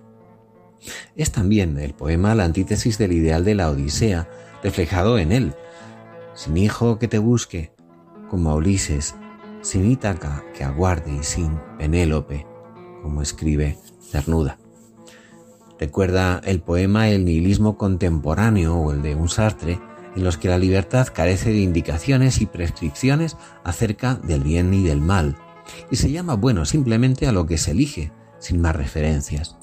Es 1.17 1.33
también 1.33 1.79
el 1.79 1.95
poema 1.95 2.35
la 2.35 2.45
antítesis 2.45 2.99
del 2.99 3.13
ideal 3.13 3.45
de 3.45 3.55
la 3.55 3.71
Odisea, 3.71 4.29
reflejado 4.63 5.19
en 5.19 5.33
él. 5.33 5.55
Sin 6.35 6.57
hijo 6.57 6.99
que 6.99 7.09
te 7.09 7.19
busque, 7.19 7.73
como 8.29 8.55
Ulises, 8.55 9.15
sin 9.63 9.91
Ítaca 9.91 10.45
que 10.55 10.65
aguarde 10.65 11.15
y 11.15 11.23
sin 11.23 11.59
Penélope, 11.79 12.47
como 13.03 13.23
escribe 13.23 13.79
Cernuda. 14.01 14.59
Recuerda 15.79 16.41
el 16.45 16.61
poema 16.61 17.09
El 17.09 17.25
nihilismo 17.25 17.79
contemporáneo 17.79 18.77
o 18.77 18.93
el 18.93 19.03
de 19.03 19.15
un 19.15 19.29
Sartre, 19.29 19.81
en 20.15 20.25
los 20.25 20.39
que 20.39 20.49
la 20.49 20.59
libertad 20.59 21.09
carece 21.13 21.51
de 21.51 21.61
indicaciones 21.61 22.41
y 22.41 22.47
prescripciones 22.47 23.37
acerca 23.65 24.15
del 24.15 24.43
bien 24.43 24.73
y 24.75 24.83
del 24.83 25.01
mal, 25.01 25.37
y 25.91 25.97
se 25.97 26.11
llama 26.11 26.35
bueno 26.35 26.65
simplemente 26.65 27.27
a 27.27 27.33
lo 27.33 27.47
que 27.47 27.59
se 27.59 27.73
elige, 27.73 28.13
sin 28.39 28.61
más 28.61 28.77
referencias. 28.77 29.57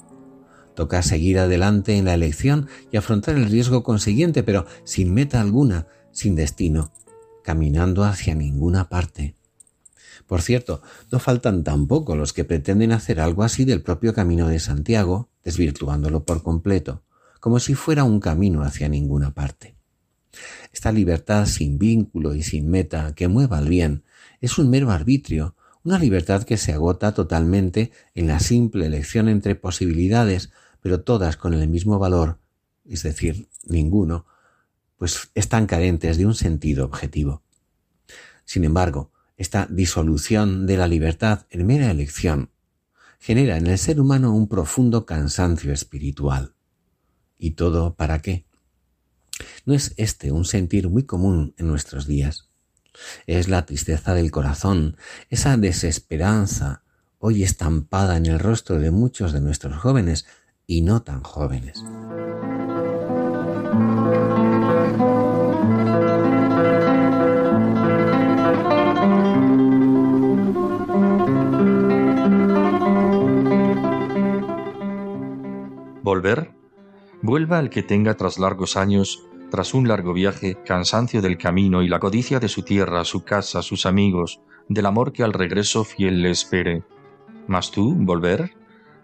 Toca 0.74 1.02
seguir 1.02 1.38
adelante 1.38 1.96
en 1.96 2.06
la 2.06 2.14
elección 2.14 2.68
y 2.90 2.96
afrontar 2.96 3.36
el 3.36 3.50
riesgo 3.50 3.82
consiguiente, 3.82 4.42
pero 4.42 4.66
sin 4.84 5.12
meta 5.12 5.40
alguna, 5.40 5.86
sin 6.12 6.34
destino, 6.34 6.92
caminando 7.44 8.04
hacia 8.04 8.34
ninguna 8.34 8.88
parte. 8.88 9.36
Por 10.26 10.40
cierto, 10.40 10.82
no 11.10 11.18
faltan 11.18 11.62
tampoco 11.62 12.16
los 12.16 12.32
que 12.32 12.44
pretenden 12.44 12.92
hacer 12.92 13.20
algo 13.20 13.42
así 13.42 13.64
del 13.64 13.82
propio 13.82 14.14
camino 14.14 14.48
de 14.48 14.60
Santiago, 14.60 15.28
desvirtuándolo 15.44 16.24
por 16.24 16.42
completo, 16.42 17.02
como 17.40 17.58
si 17.58 17.74
fuera 17.74 18.04
un 18.04 18.20
camino 18.20 18.62
hacia 18.62 18.88
ninguna 18.88 19.34
parte. 19.34 19.76
Esta 20.72 20.90
libertad 20.90 21.46
sin 21.46 21.78
vínculo 21.78 22.34
y 22.34 22.42
sin 22.42 22.70
meta 22.70 23.14
que 23.14 23.28
mueva 23.28 23.58
al 23.58 23.68
bien 23.68 24.04
es 24.40 24.58
un 24.58 24.70
mero 24.70 24.90
arbitrio, 24.90 25.54
una 25.84 25.98
libertad 25.98 26.44
que 26.44 26.56
se 26.56 26.72
agota 26.72 27.12
totalmente 27.12 27.92
en 28.14 28.26
la 28.26 28.40
simple 28.40 28.86
elección 28.86 29.28
entre 29.28 29.54
posibilidades, 29.54 30.50
pero 30.80 31.02
todas 31.02 31.36
con 31.36 31.54
el 31.54 31.68
mismo 31.68 31.98
valor, 31.98 32.38
es 32.84 33.02
decir, 33.02 33.48
ninguno, 33.66 34.26
pues 34.96 35.30
están 35.34 35.66
carentes 35.66 36.16
de 36.16 36.26
un 36.26 36.34
sentido 36.34 36.84
objetivo. 36.84 37.42
Sin 38.44 38.64
embargo, 38.64 39.12
esta 39.36 39.66
disolución 39.68 40.66
de 40.66 40.76
la 40.76 40.86
libertad 40.86 41.46
en 41.50 41.66
mera 41.66 41.90
elección 41.90 42.50
genera 43.18 43.56
en 43.56 43.66
el 43.66 43.78
ser 43.78 44.00
humano 44.00 44.34
un 44.34 44.48
profundo 44.48 45.06
cansancio 45.06 45.72
espiritual. 45.72 46.54
¿Y 47.38 47.52
todo 47.52 47.94
para 47.94 48.20
qué? 48.20 48.46
¿No 49.64 49.74
es 49.74 49.94
este 49.96 50.32
un 50.32 50.44
sentir 50.44 50.88
muy 50.88 51.04
común 51.04 51.54
en 51.56 51.68
nuestros 51.68 52.06
días? 52.06 52.48
Es 53.26 53.48
la 53.48 53.64
tristeza 53.64 54.14
del 54.14 54.30
corazón, 54.30 54.96
esa 55.30 55.56
desesperanza, 55.56 56.82
hoy 57.18 57.42
estampada 57.42 58.16
en 58.16 58.26
el 58.26 58.38
rostro 58.38 58.78
de 58.78 58.90
muchos 58.90 59.32
de 59.32 59.40
nuestros 59.40 59.76
jóvenes 59.76 60.26
y 60.66 60.82
no 60.82 61.02
tan 61.02 61.22
jóvenes. 61.22 61.82
volver? 76.02 76.52
Vuelva 77.22 77.58
el 77.58 77.70
que 77.70 77.82
tenga 77.82 78.16
tras 78.16 78.38
largos 78.38 78.76
años, 78.76 79.24
tras 79.52 79.74
un 79.74 79.86
largo 79.86 80.14
viaje, 80.14 80.56
cansancio 80.64 81.20
del 81.20 81.36
camino 81.36 81.82
y 81.82 81.88
la 81.88 81.98
codicia 81.98 82.40
de 82.40 82.48
su 82.48 82.62
tierra, 82.62 83.04
su 83.04 83.22
casa, 83.22 83.60
sus 83.60 83.84
amigos, 83.84 84.40
del 84.66 84.86
amor 84.86 85.12
que 85.12 85.24
al 85.24 85.34
regreso 85.34 85.84
fiel 85.84 86.22
le 86.22 86.30
espere. 86.30 86.84
Mas 87.48 87.70
tú, 87.70 87.94
volver? 87.94 88.54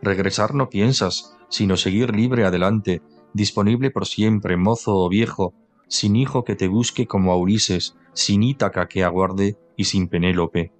Regresar 0.00 0.54
no 0.54 0.70
piensas, 0.70 1.36
sino 1.50 1.76
seguir 1.76 2.16
libre 2.16 2.46
adelante, 2.46 3.02
disponible 3.34 3.90
por 3.90 4.06
siempre, 4.06 4.56
mozo 4.56 4.96
o 4.96 5.10
viejo, 5.10 5.52
sin 5.86 6.16
hijo 6.16 6.44
que 6.44 6.56
te 6.56 6.66
busque 6.66 7.06
como 7.06 7.32
a 7.32 7.36
Ulises, 7.36 7.98
sin 8.14 8.42
Ítaca 8.42 8.88
que 8.88 9.04
aguarde 9.04 9.58
y 9.76 9.84
sin 9.84 10.08
Penélope. 10.08 10.72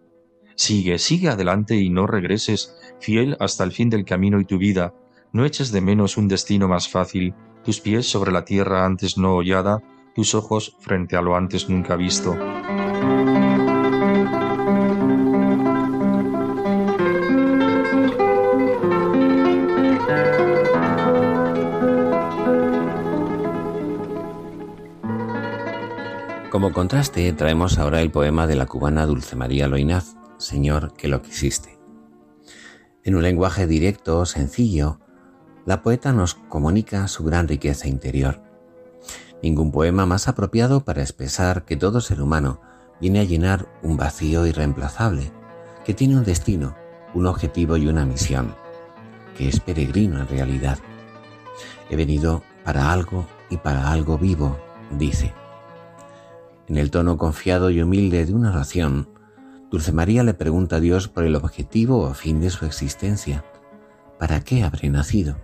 Sigue, 0.55 0.99
sigue 0.99 1.29
adelante 1.29 1.77
y 1.77 1.91
no 1.91 2.07
regreses, 2.07 2.75
fiel 3.01 3.37
hasta 3.39 3.65
el 3.65 3.73
fin 3.73 3.91
del 3.91 4.07
camino 4.07 4.41
y 4.41 4.47
tu 4.47 4.57
vida. 4.57 4.95
No 5.31 5.45
eches 5.45 5.73
de 5.73 5.83
menos 5.83 6.17
un 6.17 6.27
destino 6.27 6.69
más 6.69 6.89
fácil, 6.89 7.35
tus 7.69 7.83
pies 7.83 8.11
sobre 8.11 8.33
la 8.33 8.47
tierra 8.47 8.87
antes 8.87 9.19
no 9.19 9.35
hollada, 9.35 9.83
tus 10.15 10.35
ojos 10.35 10.75
frente 10.81 11.17
a 11.17 11.21
lo 11.21 11.37
antes 11.37 11.69
nunca 11.69 11.97
visto. 11.97 12.35
Como 26.51 26.73
contraste, 26.73 27.31
traemos 27.35 27.77
ahora 27.77 28.01
el 28.01 28.11
poema 28.11 28.47
de 28.47 28.57
la 28.57 28.65
cubana 28.65 29.05
Dulce 29.05 29.37
María 29.37 29.69
Loinaz, 29.69 30.17
Señor, 30.39 30.95
que 30.95 31.09
lo 31.09 31.21
quisiste. 31.21 31.79
En 33.05 33.15
un 33.15 33.23
lenguaje 33.23 33.67
directo, 33.67 34.25
sencillo, 34.25 35.01
la 35.69 35.83
poeta 35.83 36.15
nos 36.15 36.33
comunica 36.33 37.07
su 37.09 37.25
gran 37.25 37.47
riqueza 37.47 37.89
interior. 37.89 38.41
Ningún 39.43 39.71
poema 39.71 40.07
más 40.07 40.27
apropiado 40.27 40.83
para 40.83 41.03
expresar 41.03 41.67
que 41.67 41.77
todo 41.77 42.01
ser 42.01 42.23
humano 42.23 42.63
viene 43.03 43.21
a 43.21 43.25
llenar 43.25 43.69
un 43.83 43.99
vacío 43.99 44.47
irreemplazable, 44.47 45.31
que 45.85 45.93
tiene 45.93 46.17
un 46.17 46.25
destino, 46.25 46.75
un 47.13 47.27
objetivo 47.27 47.77
y 47.77 47.87
una 47.87 48.07
misión, 48.07 48.55
que 49.37 49.47
es 49.47 49.61
peregrino 49.61 50.19
en 50.19 50.29
realidad. 50.29 50.79
He 51.91 51.97
venido 51.97 52.43
para 52.65 52.91
algo 52.91 53.27
y 53.51 53.59
para 53.59 53.93
algo 53.93 54.17
vivo, 54.17 54.59
dice. 54.93 55.35
En 56.67 56.79
el 56.79 56.91
tono 56.91 57.19
confiado 57.19 57.69
y 57.69 57.83
humilde 57.83 58.25
de 58.25 58.33
una 58.33 58.53
oración, 58.53 59.11
Dulce 59.71 59.93
María 59.93 60.23
le 60.23 60.33
pregunta 60.33 60.77
a 60.77 60.81
Dios 60.81 61.09
por 61.09 61.25
el 61.25 61.37
objetivo 61.37 61.99
o 61.99 62.15
fin 62.15 62.41
de 62.41 62.49
su 62.49 62.65
existencia. 62.65 63.45
¿Para 64.19 64.41
qué 64.41 64.65
habré 64.65 64.89
nacido? 64.89 65.37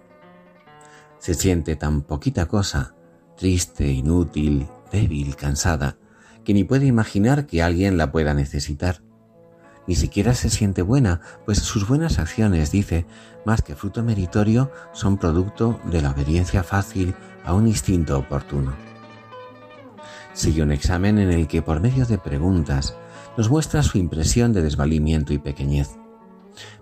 Se 1.25 1.33
siente 1.33 1.75
tan 1.75 2.03
poquita 2.03 2.45
cosa, 2.45 2.95
triste, 3.39 3.91
inútil, 3.91 4.67
débil, 4.93 5.37
cansada, 5.37 5.97
que 6.45 6.53
ni 6.53 6.65
puede 6.65 6.85
imaginar 6.85 7.47
que 7.47 7.63
alguien 7.63 7.97
la 7.97 8.13
pueda 8.13 8.35
necesitar. 8.35 9.01
Ni 9.87 9.95
siquiera 9.95 10.35
se 10.35 10.51
siente 10.51 10.83
buena, 10.83 11.23
pues 11.47 11.61
sus 11.61 11.89
buenas 11.89 12.19
acciones, 12.19 12.73
dice, 12.73 13.07
más 13.47 13.63
que 13.63 13.75
fruto 13.75 14.03
meritorio, 14.03 14.71
son 14.93 15.17
producto 15.17 15.81
de 15.91 16.03
la 16.03 16.11
obediencia 16.11 16.63
fácil 16.63 17.15
a 17.43 17.55
un 17.55 17.69
instinto 17.69 18.19
oportuno. 18.19 18.75
Sigue 20.35 20.63
un 20.63 20.73
examen 20.73 21.19
en 21.19 21.31
el 21.31 21.49
que 21.49 21.63
por 21.63 21.81
medio 21.81 22.05
de 22.05 22.19
preguntas 22.19 22.99
nos 23.39 23.49
muestra 23.49 23.83
su 23.83 23.97
impresión 23.97 24.53
de 24.53 24.61
desvalimiento 24.61 25.33
y 25.33 25.39
pequeñez, 25.39 25.97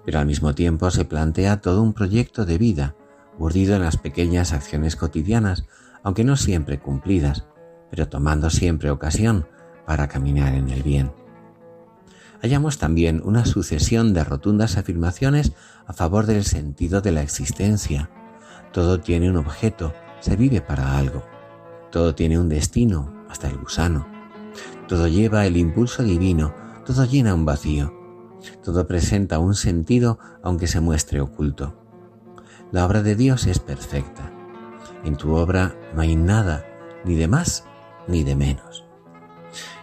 pero 0.05 0.19
al 0.19 0.27
mismo 0.27 0.53
tiempo 0.53 0.91
se 0.91 1.05
plantea 1.05 1.61
todo 1.61 1.81
un 1.81 1.93
proyecto 1.93 2.45
de 2.45 2.59
vida, 2.59 2.97
urdido 3.43 3.75
en 3.75 3.83
las 3.83 3.97
pequeñas 3.97 4.53
acciones 4.53 4.95
cotidianas, 4.95 5.65
aunque 6.05 6.23
no 6.23 6.37
siempre 6.37 6.79
cumplidas, 6.79 7.45
pero 7.91 8.09
tomando 8.09 8.51
siempre 8.51 8.91
ocasión 8.91 9.49
para 9.85 10.07
caminar 10.07 10.55
en 10.55 10.69
el 10.69 10.85
bien. 10.85 11.13
Hallamos 12.41 12.79
también 12.79 13.21
una 13.25 13.45
sucesión 13.45 14.15
de 14.15 14.23
rotundas 14.23 14.77
afirmaciones 14.77 15.53
a 15.87 15.93
favor 15.93 16.27
del 16.27 16.45
sentido 16.45 17.01
de 17.01 17.11
la 17.11 17.23
existencia. 17.23 18.11
Todo 18.73 19.01
tiene 19.01 19.29
un 19.29 19.37
objeto, 19.37 19.93
se 20.21 20.37
vive 20.37 20.61
para 20.61 20.97
algo. 20.97 21.25
Todo 21.91 22.15
tiene 22.15 22.39
un 22.39 22.49
destino, 22.49 23.25
hasta 23.29 23.49
el 23.49 23.59
gusano. 23.59 24.07
Todo 24.87 25.09
lleva 25.09 25.47
el 25.47 25.57
impulso 25.57 26.05
divino, 26.05 26.55
todo 26.87 27.05
llena 27.05 27.35
un 27.35 27.45
vacío, 27.45 27.93
todo 28.63 28.87
presenta 28.87 29.39
un 29.41 29.55
sentido 29.55 30.19
aunque 30.43 30.69
se 30.69 30.81
muestre 30.81 31.21
oculto. 31.21 31.82
La 32.73 32.87
obra 32.87 33.03
de 33.03 33.17
Dios 33.17 33.47
es 33.47 33.59
perfecta. 33.59 34.33
En 35.05 35.17
tu 35.17 35.35
obra 35.35 35.77
no 35.95 36.01
hay 36.01 36.17
nada, 36.17 36.65
ni 37.05 37.17
de 37.17 37.29
más 37.29 37.65
ni 38.09 38.25
de 38.25 38.35
menos. 38.35 38.87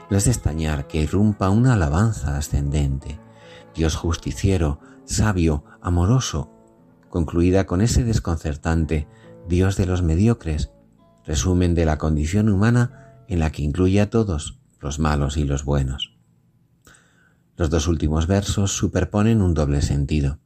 No 0.10 0.18
es 0.18 0.26
de 0.26 0.32
extrañar 0.32 0.88
que 0.88 1.04
irrumpa 1.04 1.52
una 1.52 1.74
alabanza 1.74 2.36
ascendente, 2.36 3.20
Dios 3.76 3.96
justiciero, 3.96 4.80
sabio, 5.06 5.64
amoroso, 5.82 6.50
concluida 7.10 7.68
con 7.68 7.82
ese 7.82 8.04
desconcertante 8.04 9.08
Dios 9.48 9.78
de 9.78 9.86
los 9.86 10.02
mediocres, 10.02 10.72
resumen 11.26 11.76
de 11.76 11.86
la 11.86 12.00
condición 12.00 12.50
humana 12.50 13.24
en 13.28 13.38
la 13.38 13.52
que 13.52 13.62
incluye 13.62 14.02
a 14.02 14.10
todos, 14.10 14.60
los 14.80 14.98
malos 14.98 15.38
y 15.38 15.44
los 15.44 15.64
buenos. 15.64 16.18
Los 17.56 17.70
dos 17.70 17.88
últimos 17.88 18.26
versos 18.26 18.72
superponen 18.72 19.44
un 19.44 19.54
doble 19.54 19.84
sentido, 19.84 20.40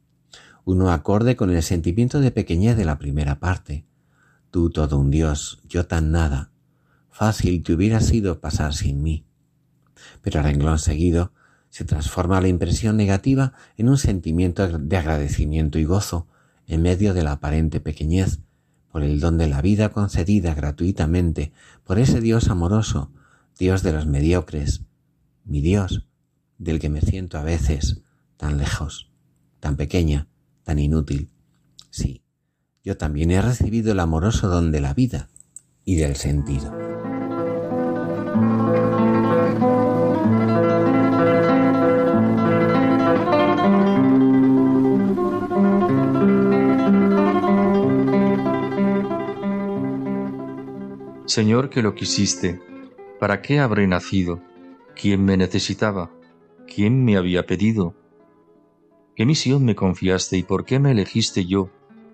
uno 0.64 0.90
acorde 0.90 1.36
con 1.36 1.50
el 1.50 1.62
sentimiento 1.62 2.20
de 2.20 2.30
pequeñez 2.30 2.76
de 2.76 2.84
la 2.84 2.98
primera 2.98 3.38
parte. 3.38 3.84
Tú 4.50 4.70
todo 4.70 4.98
un 4.98 5.10
Dios, 5.10 5.60
yo 5.68 5.86
tan 5.86 6.10
nada. 6.10 6.50
Fácil 7.10 7.62
te 7.62 7.74
hubiera 7.74 8.00
sido 8.00 8.40
pasar 8.40 8.74
sin 8.74 9.02
mí. 9.02 9.26
Pero 10.22 10.40
a 10.40 10.42
renglón 10.42 10.78
seguido 10.78 11.32
se 11.70 11.84
transforma 11.84 12.40
la 12.40 12.48
impresión 12.48 12.96
negativa 12.96 13.52
en 13.76 13.88
un 13.88 13.98
sentimiento 13.98 14.66
de 14.78 14.96
agradecimiento 14.96 15.78
y 15.78 15.84
gozo 15.84 16.28
en 16.66 16.82
medio 16.82 17.14
de 17.14 17.24
la 17.24 17.32
aparente 17.32 17.80
pequeñez 17.80 18.40
por 18.90 19.02
el 19.02 19.20
don 19.20 19.38
de 19.38 19.48
la 19.48 19.60
vida 19.60 19.88
concedida 19.88 20.54
gratuitamente 20.54 21.52
por 21.82 21.98
ese 21.98 22.20
Dios 22.20 22.48
amoroso, 22.48 23.10
Dios 23.58 23.82
de 23.82 23.92
los 23.92 24.06
mediocres, 24.06 24.82
mi 25.44 25.60
Dios, 25.60 26.06
del 26.58 26.78
que 26.78 26.88
me 26.88 27.00
siento 27.00 27.38
a 27.38 27.42
veces 27.42 28.02
tan 28.36 28.56
lejos, 28.56 29.10
tan 29.58 29.76
pequeña, 29.76 30.28
tan 30.64 30.78
inútil. 30.78 31.30
Sí, 31.90 32.22
yo 32.82 32.96
también 32.96 33.30
he 33.30 33.40
recibido 33.40 33.92
el 33.92 34.00
amoroso 34.00 34.48
don 34.48 34.72
de 34.72 34.80
la 34.80 34.94
vida 34.94 35.28
y 35.84 35.96
del 35.96 36.16
sentido. 36.16 36.72
Señor 51.26 51.68
que 51.68 51.82
lo 51.82 51.94
quisiste, 51.94 52.60
¿para 53.18 53.42
qué 53.42 53.58
habré 53.58 53.88
nacido? 53.88 54.40
¿Quién 54.94 55.24
me 55.24 55.36
necesitaba? 55.36 56.12
¿Quién 56.72 57.04
me 57.04 57.16
había 57.16 57.44
pedido? 57.44 57.96
¿Qué 59.16 59.26
misión 59.26 59.64
me 59.64 59.74
confiaste 59.74 60.36
y 60.36 60.42
por 60.42 60.64
qué 60.64 60.78
me 60.78 60.90
elegiste 60.90 61.46
yo, 61.46 61.70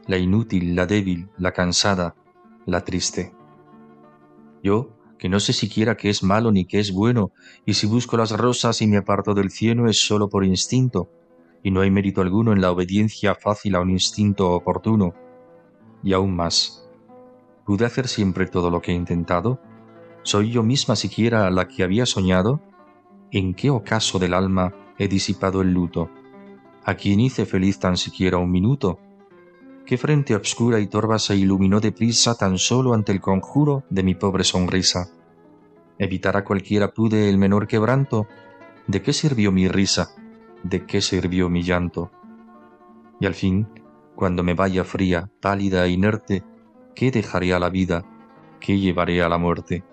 la 0.07 0.19
inútil, 0.19 0.75
la 0.75 0.87
débil, 0.87 1.29
la 1.39 1.53
cansada, 1.53 2.15
la 2.67 2.85
triste? 2.85 3.33
Yo, 4.63 4.91
que 5.19 5.29
no 5.29 5.41
sé 5.41 5.53
siquiera 5.53 5.97
qué 5.97 6.11
es 6.11 6.23
malo 6.23 6.53
ni 6.53 6.67
qué 6.67 6.79
es 6.79 6.93
bueno, 6.93 7.33
y 7.65 7.75
si 7.75 7.87
busco 7.87 8.17
las 8.17 8.33
rosas 8.33 8.83
y 8.83 8.87
me 8.87 8.99
aparto 8.99 9.35
del 9.35 9.51
cielo 9.51 9.89
es 9.89 10.05
solo 10.05 10.29
por 10.29 10.45
instinto, 10.45 11.11
y 11.63 11.71
no 11.71 11.81
hay 11.81 11.91
mérito 11.91 12.21
alguno 12.21 12.53
en 12.53 12.61
la 12.61 12.71
obediencia 12.71 13.35
fácil 13.35 13.75
a 13.75 13.81
un 13.81 13.91
instinto 13.91 14.51
oportuno. 14.51 15.15
Y 16.03 16.13
aún 16.15 16.35
más, 16.35 16.81
¿Pude 17.71 17.85
hacer 17.85 18.09
siempre 18.09 18.49
todo 18.49 18.69
lo 18.69 18.83
que 18.83 18.91
he 18.91 18.95
intentado? 18.97 19.61
¿Soy 20.25 20.51
yo 20.51 20.65
misma 20.65 20.97
siquiera 20.97 21.49
la 21.53 21.69
que 21.69 21.85
había 21.85 22.05
soñado? 22.05 22.61
¿En 23.31 23.55
qué 23.55 23.71
ocaso 23.71 24.19
del 24.19 24.35
alma 24.35 24.75
he 24.99 25.07
disipado 25.07 25.63
el 25.63 25.73
luto? 25.73 26.11
¿A 26.85 26.95
quién 26.95 27.21
hice 27.21 27.45
feliz 27.45 27.79
tan 27.79 27.97
siquiera 27.97 28.39
un 28.39 28.51
minuto? 28.51 28.99
¿Qué 29.85 29.99
frente 29.99 30.35
obscura 30.35 30.81
y 30.81 30.87
torva 30.87 31.19
se 31.19 31.37
iluminó 31.37 31.79
deprisa 31.79 32.35
tan 32.35 32.57
solo 32.59 32.95
ante 32.95 33.13
el 33.13 33.21
conjuro 33.21 33.85
de 33.91 34.03
mi 34.03 34.15
pobre 34.15 34.45
sonrisa? 34.45 35.11
¿Evitar 35.99 36.39
a 36.39 36.45
cualquiera 36.45 36.95
pude 36.95 37.29
el 37.29 37.37
menor 37.37 37.67
quebranto? 37.67 38.27
¿De 38.87 39.03
qué 39.03 39.13
sirvió 39.13 39.53
mi 39.53 39.69
risa? 39.69 40.15
¿De 40.63 40.87
qué 40.87 41.03
sirvió 41.03 41.51
mi 41.51 41.63
llanto? 41.63 42.11
Y 43.21 43.27
al 43.27 43.35
fin, 43.35 43.69
cuando 44.15 44.43
me 44.43 44.55
vaya 44.55 44.83
fría, 44.85 45.31
pálida 45.41 45.85
e 45.85 45.91
inerte, 45.91 46.45
¿qué 46.95 47.11
dejaré 47.11 47.53
a 47.53 47.59
la 47.59 47.69
vida? 47.69 48.07
¿Qué 48.59 48.79
llevaré 48.79 49.23
a 49.23 49.29
la 49.29 49.37
muerte? 49.37 49.85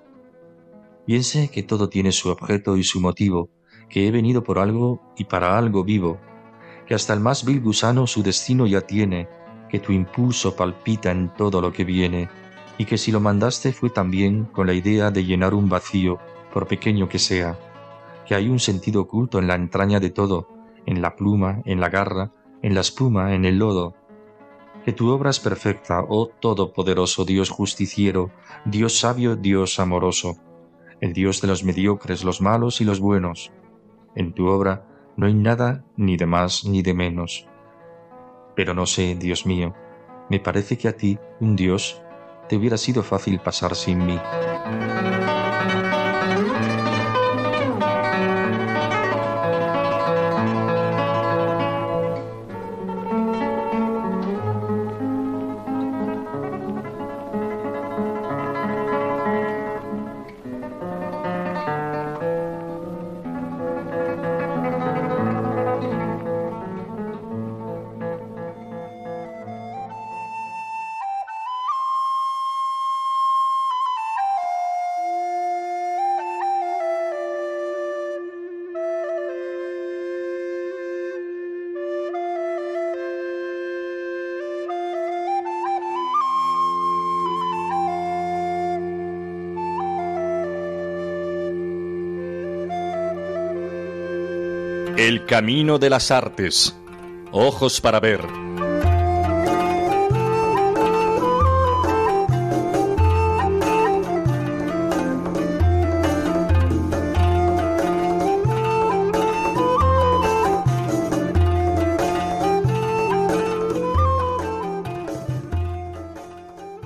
Piense 1.05 1.49
que 1.49 1.63
todo 1.63 1.89
tiene 1.89 2.13
su 2.13 2.29
objeto 2.29 2.77
y 2.77 2.83
su 2.83 3.01
motivo, 3.01 3.49
que 3.89 4.07
he 4.07 4.11
venido 4.11 4.43
por 4.43 4.59
algo 4.59 5.01
y 5.17 5.25
para 5.25 5.57
algo 5.57 5.83
vivo, 5.83 6.19
que 6.87 6.95
hasta 6.95 7.13
el 7.13 7.19
más 7.19 7.43
vil 7.45 7.61
gusano 7.61 8.07
su 8.07 8.23
destino 8.23 8.65
ya 8.65 8.81
tiene, 8.81 9.27
que 9.69 9.79
tu 9.79 9.91
impulso 9.91 10.55
palpita 10.55 11.11
en 11.11 11.33
todo 11.33 11.61
lo 11.61 11.73
que 11.73 11.83
viene, 11.83 12.29
y 12.77 12.85
que 12.85 12.97
si 12.97 13.11
lo 13.11 13.19
mandaste 13.19 13.73
fue 13.73 13.89
también 13.89 14.45
con 14.45 14.67
la 14.67 14.73
idea 14.73 15.11
de 15.11 15.25
llenar 15.25 15.53
un 15.53 15.67
vacío, 15.67 16.19
por 16.53 16.67
pequeño 16.67 17.09
que 17.09 17.19
sea, 17.19 17.57
que 18.25 18.35
hay 18.35 18.49
un 18.49 18.59
sentido 18.59 19.01
oculto 19.01 19.39
en 19.39 19.47
la 19.47 19.55
entraña 19.55 19.99
de 19.99 20.09
todo, 20.09 20.47
en 20.85 21.01
la 21.01 21.15
pluma, 21.15 21.61
en 21.65 21.81
la 21.81 21.89
garra, 21.89 22.31
en 22.61 22.73
la 22.73 22.81
espuma, 22.81 23.35
en 23.35 23.45
el 23.45 23.57
lodo, 23.59 23.93
que 24.87 24.93
tu 24.93 25.09
obra 25.09 25.31
es 25.31 25.41
perfecta, 25.41 26.01
oh 26.07 26.27
Todopoderoso 26.27 27.25
Dios 27.25 27.49
justiciero, 27.49 28.31
Dios 28.63 28.97
sabio, 28.97 29.35
Dios 29.35 29.79
amoroso, 29.81 30.37
el 31.01 31.11
Dios 31.11 31.41
de 31.41 31.49
los 31.49 31.65
mediocres, 31.65 32.23
los 32.23 32.39
malos 32.39 32.79
y 32.79 32.85
los 32.85 33.01
buenos. 33.01 33.51
En 34.15 34.31
tu 34.31 34.47
obra 34.47 34.87
No 35.17 35.25
hay 35.25 35.33
nada 35.33 35.83
ni 35.97 36.15
de 36.15 36.27
más 36.27 36.63
ni 36.63 36.83
de 36.83 36.93
menos. 36.93 37.47
Pero 38.55 38.73
no 38.73 38.85
sé, 38.85 39.15
Dios 39.15 39.45
mío, 39.47 39.73
me 40.29 40.39
parece 40.39 40.77
que 40.77 40.87
a 40.87 40.95
ti, 40.95 41.17
un 41.39 41.55
Dios, 41.55 42.01
te 42.47 42.55
hubiera 42.55 42.77
sido 42.77 43.01
fácil 43.01 43.39
pasar 43.39 43.75
sin 43.75 44.05
mí. 44.05 44.19
Camino 95.37 95.77
de 95.77 95.91
las 95.91 96.09
artes. 96.09 96.75
Ojos 97.31 97.79
para 97.79 97.99
ver. 97.99 98.21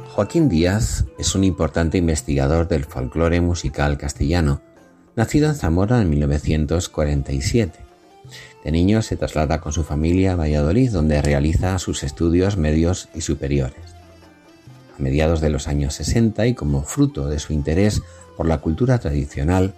Joaquín 0.10 0.50
Díaz 0.50 1.06
es 1.18 1.36
un 1.36 1.46
importante 1.46 1.98
investigador 1.98 2.68
del 2.68 2.84
folclore 2.84 3.40
musical 3.40 3.98
castellano, 3.98 4.62
nacido 5.16 5.48
en 5.48 5.56
Zamora 5.56 6.02
en 6.02 6.10
1947 6.10 7.81
de 8.64 8.72
niño 8.72 9.02
se 9.02 9.16
traslada 9.16 9.62
con 9.62 9.74
su 9.74 9.84
familia 9.84 10.34
a 10.34 10.36
Valladolid, 10.36 10.92
donde 10.92 11.22
realiza 11.22 11.78
sus 11.80 12.04
estudios 12.04 12.58
medios 12.58 13.10
y 13.14 13.22
superiores. 13.22 13.82
A 14.98 15.02
mediados 15.02 15.42
de 15.42 15.50
los 15.50 15.68
años 15.68 15.96
60 15.96 16.48
y 16.48 16.54
como 16.54 16.84
fruto 16.84 17.28
de 17.28 17.40
su 17.40 17.54
interés 17.54 18.02
por 18.38 18.48
la 18.48 18.60
cultura 18.60 19.00
tradicional, 19.00 19.74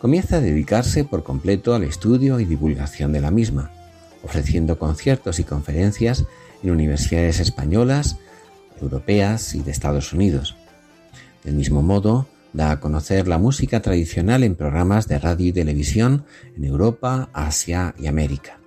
comienza 0.00 0.36
a 0.36 0.40
dedicarse 0.40 1.04
por 1.04 1.22
completo 1.22 1.74
al 1.74 1.84
estudio 1.84 2.40
y 2.40 2.44
divulgación 2.44 3.12
de 3.12 3.20
la 3.20 3.30
misma, 3.30 3.70
ofreciendo 4.22 4.78
conciertos 4.78 5.38
y 5.38 5.44
conferencias 5.44 6.24
en 6.62 6.70
universidades 6.70 7.40
españolas, 7.40 8.18
europeas 8.80 9.54
y 9.54 9.60
de 9.60 9.70
Estados 9.70 10.12
Unidos. 10.12 10.56
Del 11.44 11.54
mismo 11.54 11.82
modo, 11.82 12.26
da 12.52 12.70
a 12.70 12.80
conocer 12.80 13.28
la 13.28 13.38
música 13.38 13.80
tradicional 13.82 14.44
en 14.44 14.54
programas 14.54 15.08
de 15.08 15.18
radio 15.18 15.48
y 15.48 15.52
televisión 15.52 16.24
en 16.56 16.64
Europa, 16.64 17.28
Asia 17.32 17.94
y 17.98 18.06
América. 18.06 18.60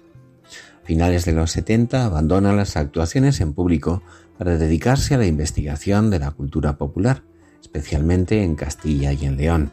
A 0.83 0.85
finales 0.85 1.25
de 1.25 1.33
los 1.33 1.51
70 1.51 2.05
abandona 2.05 2.53
las 2.53 2.77
actuaciones 2.77 3.41
en 3.41 3.53
público 3.53 4.01
para 4.37 4.57
dedicarse 4.57 5.15
a 5.15 5.17
la 5.17 5.25
investigación 5.25 6.09
de 6.09 6.19
la 6.19 6.31
cultura 6.31 6.77
popular, 6.77 7.23
especialmente 7.61 8.43
en 8.43 8.55
Castilla 8.55 9.11
y 9.13 9.25
en 9.25 9.37
León. 9.37 9.71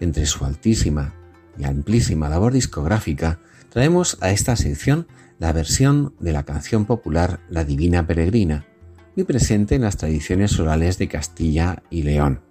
Entre 0.00 0.26
su 0.26 0.44
altísima 0.44 1.14
y 1.58 1.64
amplísima 1.64 2.28
labor 2.28 2.52
discográfica, 2.52 3.40
traemos 3.68 4.18
a 4.20 4.30
esta 4.30 4.56
sección 4.56 5.06
la 5.38 5.52
versión 5.52 6.14
de 6.20 6.32
la 6.32 6.44
canción 6.44 6.84
popular 6.84 7.40
La 7.48 7.64
Divina 7.64 8.06
Peregrina, 8.06 8.66
muy 9.16 9.24
presente 9.24 9.74
en 9.74 9.82
las 9.82 9.96
tradiciones 9.96 10.58
orales 10.60 10.98
de 10.98 11.08
Castilla 11.08 11.82
y 11.90 12.02
León. 12.02 12.49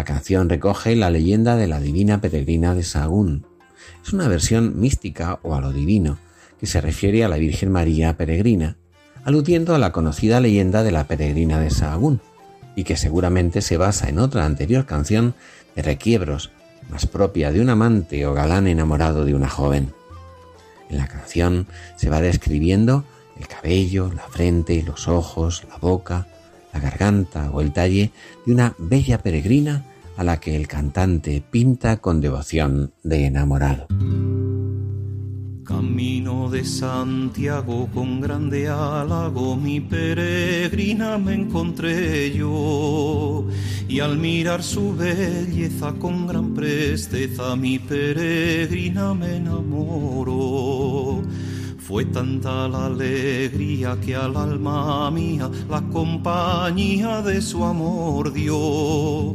La 0.00 0.04
canción 0.04 0.48
recoge 0.48 0.96
la 0.96 1.10
leyenda 1.10 1.56
de 1.56 1.66
la 1.66 1.78
divina 1.78 2.22
peregrina 2.22 2.74
de 2.74 2.84
Sahagún. 2.84 3.44
Es 4.02 4.14
una 4.14 4.28
versión 4.28 4.80
mística 4.80 5.38
o 5.42 5.54
a 5.54 5.60
lo 5.60 5.74
divino, 5.74 6.16
que 6.58 6.66
se 6.66 6.80
refiere 6.80 7.22
a 7.22 7.28
la 7.28 7.36
Virgen 7.36 7.70
María 7.70 8.16
peregrina, 8.16 8.78
aludiendo 9.24 9.74
a 9.74 9.78
la 9.78 9.92
conocida 9.92 10.40
leyenda 10.40 10.82
de 10.84 10.90
la 10.90 11.04
peregrina 11.04 11.60
de 11.60 11.68
Sahagún, 11.68 12.22
y 12.74 12.84
que 12.84 12.96
seguramente 12.96 13.60
se 13.60 13.76
basa 13.76 14.08
en 14.08 14.20
otra 14.20 14.46
anterior 14.46 14.86
canción 14.86 15.34
de 15.76 15.82
requiebros, 15.82 16.50
más 16.88 17.04
propia 17.04 17.52
de 17.52 17.60
un 17.60 17.68
amante 17.68 18.24
o 18.24 18.32
galán 18.32 18.68
enamorado 18.68 19.26
de 19.26 19.34
una 19.34 19.50
joven. 19.50 19.92
En 20.88 20.96
la 20.96 21.08
canción 21.08 21.66
se 21.96 22.08
va 22.08 22.22
describiendo 22.22 23.04
el 23.38 23.46
cabello, 23.48 24.10
la 24.16 24.22
frente, 24.22 24.82
los 24.82 25.08
ojos, 25.08 25.64
la 25.68 25.76
boca, 25.76 26.26
la 26.72 26.80
garganta 26.80 27.50
o 27.50 27.60
el 27.60 27.74
talle 27.74 28.12
de 28.46 28.52
una 28.54 28.74
bella 28.78 29.18
peregrina 29.18 29.84
a 30.20 30.22
la 30.22 30.38
que 30.38 30.54
el 30.54 30.68
cantante 30.68 31.42
pinta 31.50 31.96
con 31.96 32.20
devoción 32.20 32.92
de 33.02 33.24
enamorado. 33.24 33.86
Camino 35.64 36.50
de 36.50 36.62
Santiago 36.62 37.88
con 37.94 38.20
grande 38.20 38.68
halago, 38.68 39.56
mi 39.56 39.80
peregrina 39.80 41.16
me 41.16 41.32
encontré 41.32 42.36
yo. 42.36 43.46
Y 43.88 44.00
al 44.00 44.18
mirar 44.18 44.62
su 44.62 44.94
belleza 44.94 45.94
con 45.94 46.26
gran 46.26 46.52
presteza, 46.52 47.56
mi 47.56 47.78
peregrina 47.78 49.14
me 49.14 49.36
enamoró. 49.36 51.22
Fue 51.78 52.04
tanta 52.04 52.68
la 52.68 52.86
alegría 52.86 53.96
que 54.04 54.14
al 54.14 54.36
alma 54.36 55.10
mía 55.10 55.50
la 55.70 55.80
compañía 55.80 57.22
de 57.22 57.40
su 57.40 57.64
amor 57.64 58.34
dio 58.34 59.34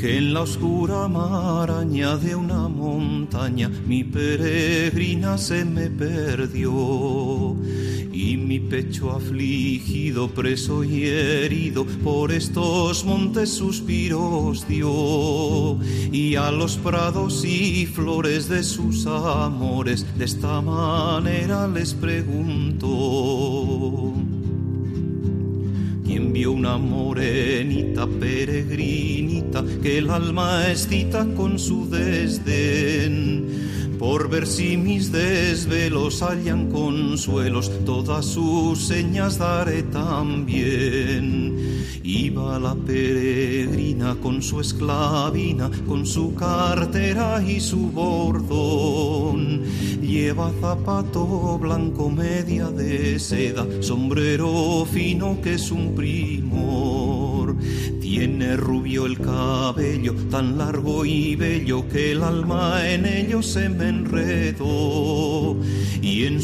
que 0.00 0.16
en 0.16 0.32
la 0.32 0.42
oscura 0.42 1.08
maraña 1.08 2.16
de 2.16 2.34
una 2.34 2.68
montaña. 2.68 3.68
Mi 3.68 4.02
peregrina 4.02 5.36
se 5.36 5.64
me 5.66 5.90
perdió 5.90 7.54
y 8.10 8.36
mi 8.38 8.60
pecho 8.60 9.10
afligido, 9.12 10.28
preso 10.30 10.82
y 10.84 11.04
herido 11.04 11.84
por 12.02 12.32
estos 12.32 13.04
montes 13.04 13.50
suspiros 13.50 14.66
dio. 14.66 15.78
Y 16.10 16.36
a 16.36 16.50
los 16.50 16.78
prados 16.78 17.44
y 17.44 17.84
flores 17.84 18.48
de 18.48 18.62
sus 18.62 19.06
amores 19.06 20.06
de 20.16 20.24
esta 20.24 20.62
manera 20.62 21.68
les 21.68 21.92
pregunto 21.92 22.88
una 26.46 26.78
morenita 26.78 28.06
peregrinita 28.06 29.64
que 29.82 29.98
el 29.98 30.10
alma 30.10 30.68
excita 30.70 31.26
con 31.34 31.58
su 31.58 31.88
desdén 31.90 33.50
por 33.98 34.30
ver 34.30 34.46
si 34.46 34.78
mis 34.78 35.12
desvelos 35.12 36.22
hallan 36.22 36.70
consuelos, 36.70 37.70
todas 37.84 38.24
sus 38.24 38.86
señas 38.86 39.36
daré 39.36 39.82
también. 39.82 41.58
Iba 42.02 42.58
la 42.58 42.74
peregrina 42.74 44.16
con 44.22 44.42
su 44.42 44.60
esclavina, 44.60 45.70
con 45.86 46.06
su 46.06 46.34
cartera 46.34 47.42
y 47.42 47.60
su 47.60 47.90
bordón. 47.90 49.62
Lleva 50.00 50.50
zapato 50.60 51.58
blanco, 51.58 52.10
media 52.10 52.68
de 52.68 53.18
seda, 53.18 53.66
sombrero 53.80 54.86
fino 54.90 55.40
que 55.40 55.54
es 55.54 55.70
un 55.70 55.94
primor. 55.94 57.56
Tiene 58.00 58.56
rubio 58.56 59.06
el 59.06 59.18
cabello, 59.18 60.14
tan 60.30 60.58
largo 60.58 61.04
y 61.04 61.36
bello 61.36 61.88
que 61.88 62.12
el 62.12 62.22
alma 62.22 62.88
en 62.88 63.06
ello 63.06 63.42
se 63.42 63.68
me 63.68 63.88
enredó. 63.88 65.09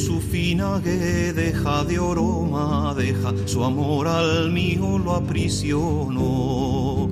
Su 0.07 0.21
fina 0.21 0.79
deja 0.79 1.83
de 1.83 1.99
oro 1.99 2.43
madeja, 2.43 3.35
su 3.45 3.65
amor 3.65 4.07
al 4.07 4.53
mío 4.53 5.01
lo 5.01 5.17
aprisionó. 5.17 7.11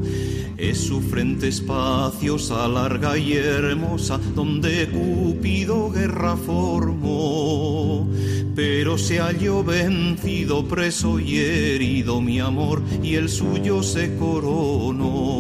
Es 0.57 0.79
su 0.79 1.01
frente 1.01 1.49
espaciosa, 1.49 2.69
larga 2.69 3.19
y 3.19 3.33
hermosa, 3.33 4.21
donde 4.37 4.89
Cúpido 4.91 5.91
guerra 5.91 6.37
formó. 6.37 8.09
Pero 8.55 8.97
se 8.97 9.19
halló 9.19 9.65
vencido, 9.65 10.65
preso 10.65 11.19
y 11.19 11.39
herido 11.39 12.21
mi 12.21 12.39
amor, 12.39 12.81
y 13.03 13.17
el 13.17 13.29
suyo 13.29 13.83
se 13.83 14.15
coronó. 14.17 15.34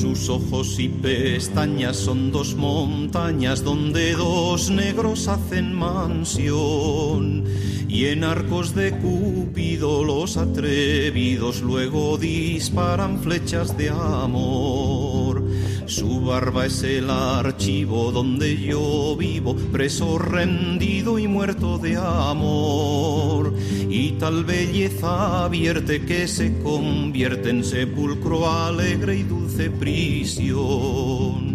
Sus 0.00 0.28
ojos 0.28 0.78
y 0.78 0.88
pestañas 0.88 1.96
son 1.96 2.30
dos 2.30 2.54
montañas 2.54 3.64
donde 3.64 4.12
dos 4.12 4.70
negros 4.70 5.26
hacen 5.26 5.74
mansión. 5.74 7.42
Y 7.88 8.04
en 8.04 8.22
arcos 8.22 8.76
de 8.76 8.92
Cúpido 8.92 10.04
los 10.04 10.36
atrevidos 10.36 11.62
luego 11.62 12.16
disparan 12.16 13.18
flechas 13.18 13.76
de 13.76 13.88
amor. 13.88 15.42
Su 15.86 16.20
barba 16.20 16.66
es 16.66 16.82
el 16.84 17.10
archivo 17.10 18.12
donde 18.12 18.56
yo 18.56 19.16
vivo, 19.16 19.56
preso 19.72 20.18
rendido 20.18 21.18
y 21.18 21.26
muerto 21.26 21.78
de 21.78 21.96
amor. 21.96 23.52
Y 24.00 24.12
tal 24.12 24.44
belleza 24.44 25.44
abierte 25.44 26.04
que 26.04 26.28
se 26.28 26.56
convierte 26.62 27.50
en 27.50 27.64
sepulcro 27.64 28.48
alegre 28.48 29.16
y 29.16 29.22
dulce 29.24 29.70
prisión. 29.70 31.48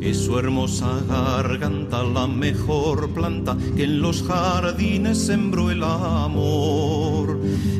Es 0.00 0.16
su 0.18 0.36
hermosa 0.40 0.98
garganta 1.08 2.02
la 2.02 2.26
mejor 2.26 3.10
planta 3.10 3.56
que 3.76 3.84
en 3.84 4.02
los 4.02 4.24
jardines 4.24 5.18
sembró 5.18 5.70
el 5.70 5.84
amor. 5.84 7.38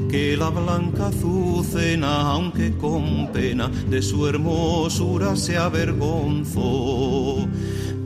Que 0.08 0.36
la 0.36 0.50
blanca 0.50 1.08
azucena, 1.08 2.30
aunque 2.30 2.76
con 2.76 3.32
pena, 3.32 3.72
de 3.90 4.00
su 4.02 4.28
hermosura 4.28 5.34
se 5.34 5.56
avergonzó 5.56 7.48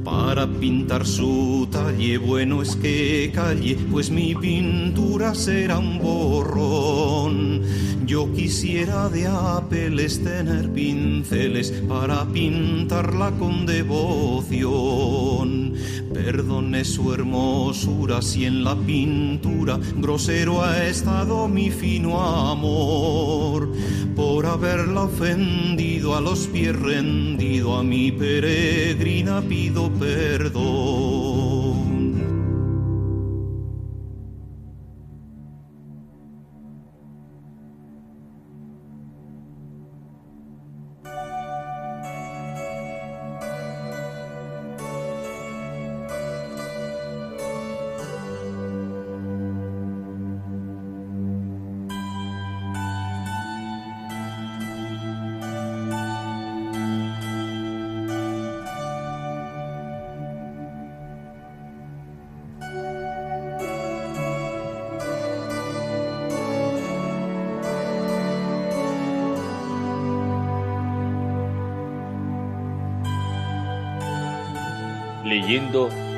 para 0.06 0.46
pintar 0.46 1.04
su 1.04 1.66
talle 1.68 2.16
bueno 2.16 2.62
es 2.62 2.76
que 2.76 3.32
calle, 3.34 3.76
pues 3.90 4.08
mi 4.08 4.36
pintura 4.36 5.34
será 5.34 5.80
un 5.80 5.98
borrón. 5.98 7.62
Yo 8.06 8.32
quisiera 8.32 9.08
de 9.08 9.26
apeles 9.26 10.22
tener 10.22 10.70
pinceles 10.72 11.72
para 11.88 12.24
pintarla 12.26 13.32
con 13.32 13.66
devoción. 13.66 15.16
Perdone 16.14 16.84
su 16.84 17.12
hermosura 17.12 18.22
si 18.22 18.44
en 18.44 18.62
la 18.62 18.76
pintura 18.76 19.80
grosero 19.96 20.62
ha 20.62 20.86
estado 20.86 21.48
mi 21.48 21.72
fino 21.72 22.20
amor. 22.22 23.72
Por 24.14 24.46
haberla 24.46 25.02
ofendido 25.02 26.14
a 26.14 26.20
los 26.20 26.46
pies 26.46 26.78
rendido 26.78 27.76
a 27.76 27.82
mi 27.82 28.12
peregrina 28.12 29.42
pido 29.42 29.90
perdón. 29.90 31.75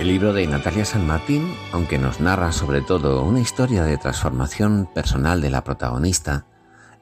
El 0.00 0.08
libro 0.08 0.32
de 0.32 0.46
Natalia 0.46 0.86
San 0.86 1.06
Martín, 1.06 1.52
aunque 1.72 1.98
nos 1.98 2.20
narra 2.20 2.52
sobre 2.52 2.80
todo 2.80 3.22
una 3.22 3.40
historia 3.40 3.82
de 3.84 3.98
transformación 3.98 4.88
personal 4.94 5.42
de 5.42 5.50
la 5.50 5.62
protagonista, 5.62 6.46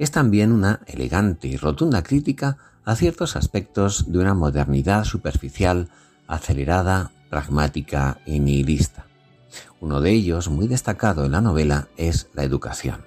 es 0.01 0.11
también 0.11 0.51
una 0.51 0.81
elegante 0.85 1.47
y 1.47 1.57
rotunda 1.57 2.03
crítica 2.03 2.57
a 2.85 2.97
ciertos 2.97 3.37
aspectos 3.37 4.11
de 4.11 4.19
una 4.19 4.35
modernidad 4.35 5.05
superficial, 5.05 5.91
acelerada, 6.27 7.13
pragmática 7.31 8.19
y 8.27 8.41
nihilista. 8.41 9.07
Uno 9.79 10.01
de 10.01 10.11
ellos, 10.11 10.49
muy 10.49 10.67
destacado 10.67 11.25
en 11.25 11.31
la 11.31 11.41
novela, 11.41 11.87
es 11.97 12.27
la 12.35 12.43
educación. 12.43 13.05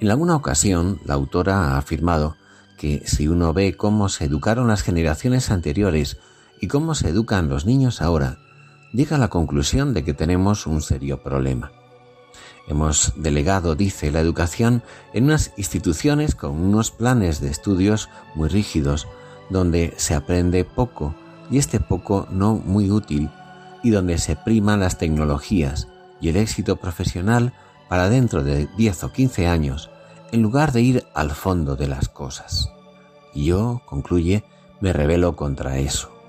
En 0.00 0.10
alguna 0.10 0.34
ocasión, 0.34 0.98
la 1.04 1.12
autora 1.12 1.74
ha 1.74 1.76
afirmado 1.76 2.36
que 2.78 3.02
si 3.04 3.28
uno 3.28 3.52
ve 3.52 3.76
cómo 3.76 4.08
se 4.08 4.24
educaron 4.24 4.68
las 4.68 4.80
generaciones 4.80 5.50
anteriores 5.50 6.16
y 6.58 6.68
cómo 6.68 6.94
se 6.94 7.10
educan 7.10 7.50
los 7.50 7.66
niños 7.66 8.00
ahora, 8.00 8.38
llega 8.92 9.16
a 9.16 9.18
la 9.18 9.28
conclusión 9.28 9.94
de 9.94 10.04
que 10.04 10.14
tenemos 10.14 10.66
un 10.66 10.82
serio 10.82 11.22
problema. 11.22 11.72
Hemos 12.68 13.12
delegado, 13.16 13.74
dice, 13.74 14.12
la 14.12 14.20
educación 14.20 14.82
en 15.12 15.24
unas 15.24 15.52
instituciones 15.56 16.34
con 16.34 16.52
unos 16.52 16.90
planes 16.90 17.40
de 17.40 17.50
estudios 17.50 18.08
muy 18.34 18.48
rígidos, 18.48 19.08
donde 19.50 19.94
se 19.96 20.14
aprende 20.14 20.64
poco 20.64 21.14
y 21.50 21.58
este 21.58 21.80
poco 21.80 22.26
no 22.30 22.54
muy 22.54 22.90
útil, 22.90 23.30
y 23.82 23.90
donde 23.90 24.18
se 24.18 24.36
priman 24.36 24.80
las 24.80 24.96
tecnologías 24.96 25.88
y 26.20 26.28
el 26.28 26.36
éxito 26.36 26.76
profesional 26.76 27.52
para 27.88 28.08
dentro 28.08 28.44
de 28.44 28.68
10 28.76 29.04
o 29.04 29.12
15 29.12 29.48
años, 29.48 29.90
en 30.30 30.40
lugar 30.40 30.72
de 30.72 30.82
ir 30.82 31.04
al 31.14 31.32
fondo 31.32 31.74
de 31.76 31.88
las 31.88 32.08
cosas. 32.08 32.70
Y 33.34 33.46
yo, 33.46 33.82
concluye, 33.86 34.44
me 34.80 34.92
rebelo 34.92 35.34
contra 35.36 35.78
eso. 35.78 36.21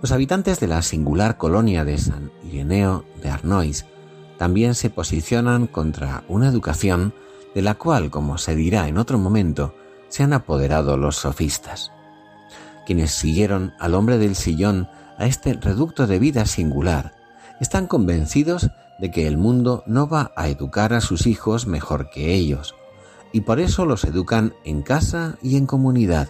Los 0.00 0.12
habitantes 0.12 0.60
de 0.60 0.68
la 0.68 0.82
singular 0.82 1.38
colonia 1.38 1.84
de 1.84 1.98
San 1.98 2.30
Ireneo 2.44 3.04
de 3.20 3.30
Arnois 3.30 3.84
también 4.36 4.76
se 4.76 4.90
posicionan 4.90 5.66
contra 5.66 6.22
una 6.28 6.48
educación 6.48 7.12
de 7.52 7.62
la 7.62 7.74
cual, 7.74 8.10
como 8.10 8.38
se 8.38 8.54
dirá 8.54 8.86
en 8.86 8.98
otro 8.98 9.18
momento, 9.18 9.74
se 10.08 10.22
han 10.22 10.32
apoderado 10.32 10.96
los 10.96 11.16
sofistas. 11.16 11.90
Quienes 12.86 13.10
siguieron 13.10 13.74
al 13.80 13.94
hombre 13.94 14.18
del 14.18 14.36
sillón 14.36 14.88
a 15.18 15.26
este 15.26 15.54
reducto 15.54 16.06
de 16.06 16.20
vida 16.20 16.46
singular 16.46 17.16
están 17.60 17.88
convencidos 17.88 18.70
de 19.00 19.10
que 19.10 19.26
el 19.26 19.36
mundo 19.36 19.82
no 19.86 20.08
va 20.08 20.30
a 20.36 20.48
educar 20.48 20.94
a 20.94 21.00
sus 21.00 21.26
hijos 21.26 21.66
mejor 21.66 22.08
que 22.10 22.34
ellos, 22.34 22.76
y 23.32 23.40
por 23.40 23.58
eso 23.58 23.84
los 23.84 24.04
educan 24.04 24.54
en 24.64 24.82
casa 24.82 25.38
y 25.42 25.56
en 25.56 25.66
comunidad, 25.66 26.28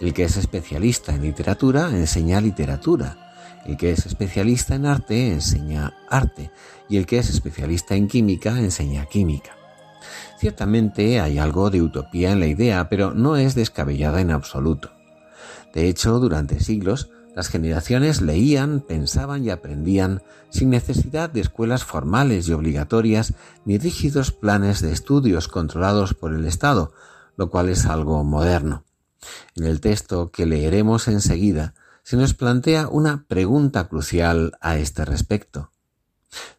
el 0.00 0.12
que 0.14 0.24
es 0.24 0.36
especialista 0.36 1.14
en 1.14 1.22
literatura 1.22 1.90
enseña 1.90 2.40
literatura. 2.40 3.34
El 3.64 3.76
que 3.76 3.92
es 3.92 4.06
especialista 4.06 4.74
en 4.74 4.86
arte 4.86 5.32
enseña 5.32 5.94
arte. 6.08 6.50
Y 6.88 6.96
el 6.96 7.06
que 7.06 7.18
es 7.18 7.30
especialista 7.30 7.94
en 7.94 8.08
química 8.08 8.58
enseña 8.58 9.06
química. 9.06 9.56
Ciertamente 10.38 11.20
hay 11.20 11.38
algo 11.38 11.70
de 11.70 11.82
utopía 11.82 12.32
en 12.32 12.40
la 12.40 12.46
idea, 12.46 12.88
pero 12.88 13.14
no 13.14 13.36
es 13.36 13.54
descabellada 13.54 14.20
en 14.20 14.32
absoluto. 14.32 14.90
De 15.72 15.88
hecho, 15.88 16.18
durante 16.18 16.58
siglos, 16.58 17.10
las 17.34 17.48
generaciones 17.48 18.20
leían, 18.20 18.80
pensaban 18.80 19.44
y 19.44 19.50
aprendían 19.50 20.22
sin 20.50 20.70
necesidad 20.70 21.30
de 21.30 21.40
escuelas 21.40 21.84
formales 21.84 22.48
y 22.48 22.52
obligatorias 22.52 23.34
ni 23.64 23.78
rígidos 23.78 24.32
planes 24.32 24.82
de 24.82 24.92
estudios 24.92 25.48
controlados 25.48 26.12
por 26.12 26.34
el 26.34 26.44
Estado, 26.44 26.92
lo 27.36 27.48
cual 27.48 27.70
es 27.70 27.86
algo 27.86 28.22
moderno. 28.22 28.84
En 29.56 29.64
el 29.64 29.80
texto 29.80 30.30
que 30.30 30.46
leeremos 30.46 31.08
enseguida 31.08 31.74
se 32.02 32.16
nos 32.16 32.34
plantea 32.34 32.88
una 32.88 33.24
pregunta 33.28 33.88
crucial 33.88 34.56
a 34.60 34.78
este 34.78 35.04
respecto. 35.04 35.70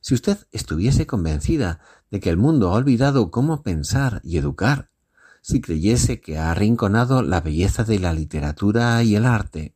Si 0.01 0.13
usted 0.13 0.37
estuviese 0.51 1.07
convencida 1.07 1.79
de 2.11 2.19
que 2.19 2.29
el 2.29 2.37
mundo 2.37 2.69
ha 2.69 2.73
olvidado 2.73 3.31
cómo 3.31 3.63
pensar 3.63 4.21
y 4.23 4.37
educar, 4.37 4.89
si 5.41 5.59
creyese 5.59 6.21
que 6.21 6.37
ha 6.37 6.51
arrinconado 6.51 7.21
la 7.21 7.41
belleza 7.41 7.83
de 7.83 7.99
la 7.99 8.13
literatura 8.13 9.03
y 9.03 9.15
el 9.15 9.25
arte, 9.25 9.75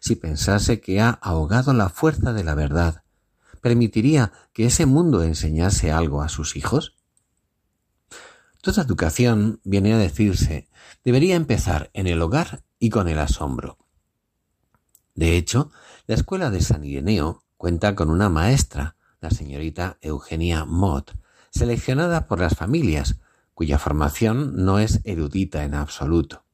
si 0.00 0.14
pensase 0.14 0.80
que 0.80 1.00
ha 1.00 1.10
ahogado 1.10 1.72
la 1.72 1.88
fuerza 1.88 2.32
de 2.32 2.44
la 2.44 2.54
verdad, 2.54 3.02
¿permitiría 3.60 4.32
que 4.52 4.66
ese 4.66 4.86
mundo 4.86 5.24
enseñase 5.24 5.90
algo 5.90 6.22
a 6.22 6.28
sus 6.28 6.56
hijos? 6.56 6.94
Toda 8.60 8.82
educación, 8.82 9.60
viene 9.64 9.94
a 9.94 9.98
decirse, 9.98 10.67
debería 11.04 11.36
empezar 11.36 11.90
en 11.92 12.06
el 12.06 12.20
hogar 12.22 12.62
y 12.78 12.90
con 12.90 13.08
el 13.08 13.18
asombro. 13.18 13.78
De 15.14 15.36
hecho, 15.36 15.70
la 16.06 16.14
escuela 16.14 16.50
de 16.50 16.60
San 16.60 16.84
Ireneo 16.84 17.42
cuenta 17.56 17.94
con 17.94 18.10
una 18.10 18.28
maestra, 18.28 18.96
la 19.20 19.30
señorita 19.30 19.98
Eugenia 20.00 20.64
Mott, 20.64 21.16
seleccionada 21.50 22.28
por 22.28 22.40
las 22.40 22.54
familias, 22.54 23.16
cuya 23.54 23.78
formación 23.78 24.64
no 24.64 24.78
es 24.78 25.00
erudita 25.02 25.64
en 25.64 25.74
absoluto. 25.74 26.44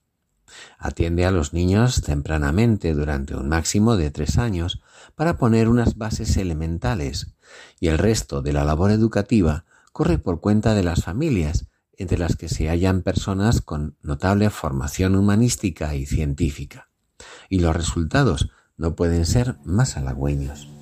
Atiende 0.79 1.27
a 1.27 1.31
los 1.31 1.53
niños 1.53 2.03
tempranamente 2.03 2.95
durante 2.95 3.35
un 3.35 3.49
máximo 3.49 3.97
de 3.97 4.11
tres 4.11 4.39
años 4.39 4.81
para 5.15 5.37
poner 5.37 5.69
unas 5.69 5.97
bases 5.99 6.37
elementales 6.37 7.35
y 7.81 7.89
el 7.89 7.99
resto 7.99 8.43
de 8.43 8.53
la 8.53 8.65
labor 8.65 8.91
educativa 8.91 9.65
corre 9.93 10.19
por 10.19 10.41
cuenta 10.41 10.75
de 10.75 10.83
las 10.83 11.05
familias, 11.05 11.67
entre 11.99 12.19
las 12.19 12.37
que 12.37 12.49
se 12.49 12.69
hallan 12.69 13.03
personas 13.03 13.61
con 13.61 13.97
notable 14.03 14.51
formación 14.51 15.17
humanística 15.17 15.95
y 15.95 16.07
científica 16.07 16.89
y 17.49 17.61
los 17.61 17.75
resultados 17.75 18.51
no 18.77 18.97
pueden 18.97 19.25
ser 19.25 19.57
más 19.65 19.97
halagüeños. 19.97 20.74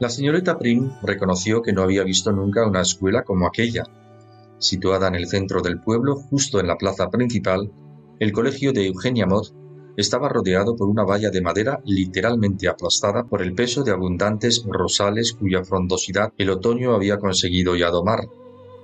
La 0.00 0.08
señorita 0.08 0.58
Prim 0.58 0.92
reconoció 1.02 1.60
que 1.60 1.72
no 1.72 1.82
había 1.82 2.04
visto 2.04 2.30
nunca 2.30 2.64
una 2.64 2.82
escuela 2.82 3.24
como 3.24 3.48
aquella. 3.48 3.82
Situada 4.58 5.08
en 5.08 5.16
el 5.16 5.26
centro 5.26 5.60
del 5.60 5.80
pueblo, 5.80 6.14
justo 6.14 6.60
en 6.60 6.68
la 6.68 6.76
plaza 6.76 7.10
principal, 7.10 7.72
el 8.20 8.30
colegio 8.30 8.72
de 8.72 8.86
Eugenia 8.86 9.26
Mott 9.26 9.52
estaba 9.96 10.28
rodeado 10.28 10.76
por 10.76 10.88
una 10.88 11.02
valla 11.02 11.30
de 11.30 11.42
madera 11.42 11.80
literalmente 11.84 12.68
aplastada 12.68 13.24
por 13.24 13.42
el 13.42 13.54
peso 13.54 13.82
de 13.82 13.90
abundantes 13.90 14.64
rosales 14.68 15.32
cuya 15.32 15.64
frondosidad 15.64 16.32
el 16.38 16.50
otoño 16.50 16.94
había 16.94 17.18
conseguido 17.18 17.74
ya 17.74 17.90
domar. 17.90 18.20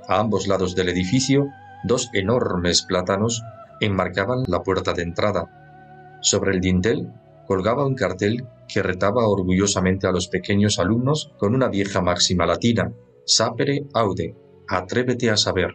A 0.08 0.18
ambos 0.18 0.48
lados 0.48 0.74
del 0.74 0.88
edificio, 0.88 1.46
dos 1.84 2.10
enormes 2.12 2.82
plátanos 2.82 3.40
enmarcaban 3.80 4.42
la 4.48 4.64
puerta 4.64 4.92
de 4.92 5.02
entrada. 5.02 6.18
Sobre 6.22 6.52
el 6.52 6.60
dintel 6.60 7.12
colgaba 7.46 7.86
un 7.86 7.94
cartel 7.94 8.48
que 8.68 8.82
retaba 8.82 9.26
orgullosamente 9.28 10.06
a 10.06 10.12
los 10.12 10.28
pequeños 10.28 10.78
alumnos 10.78 11.32
con 11.38 11.54
una 11.54 11.68
vieja 11.68 12.00
máxima 12.00 12.46
latina, 12.46 12.92
sapere 13.24 13.86
aude, 13.92 14.36
atrévete 14.68 15.30
a 15.30 15.36
saber. 15.36 15.74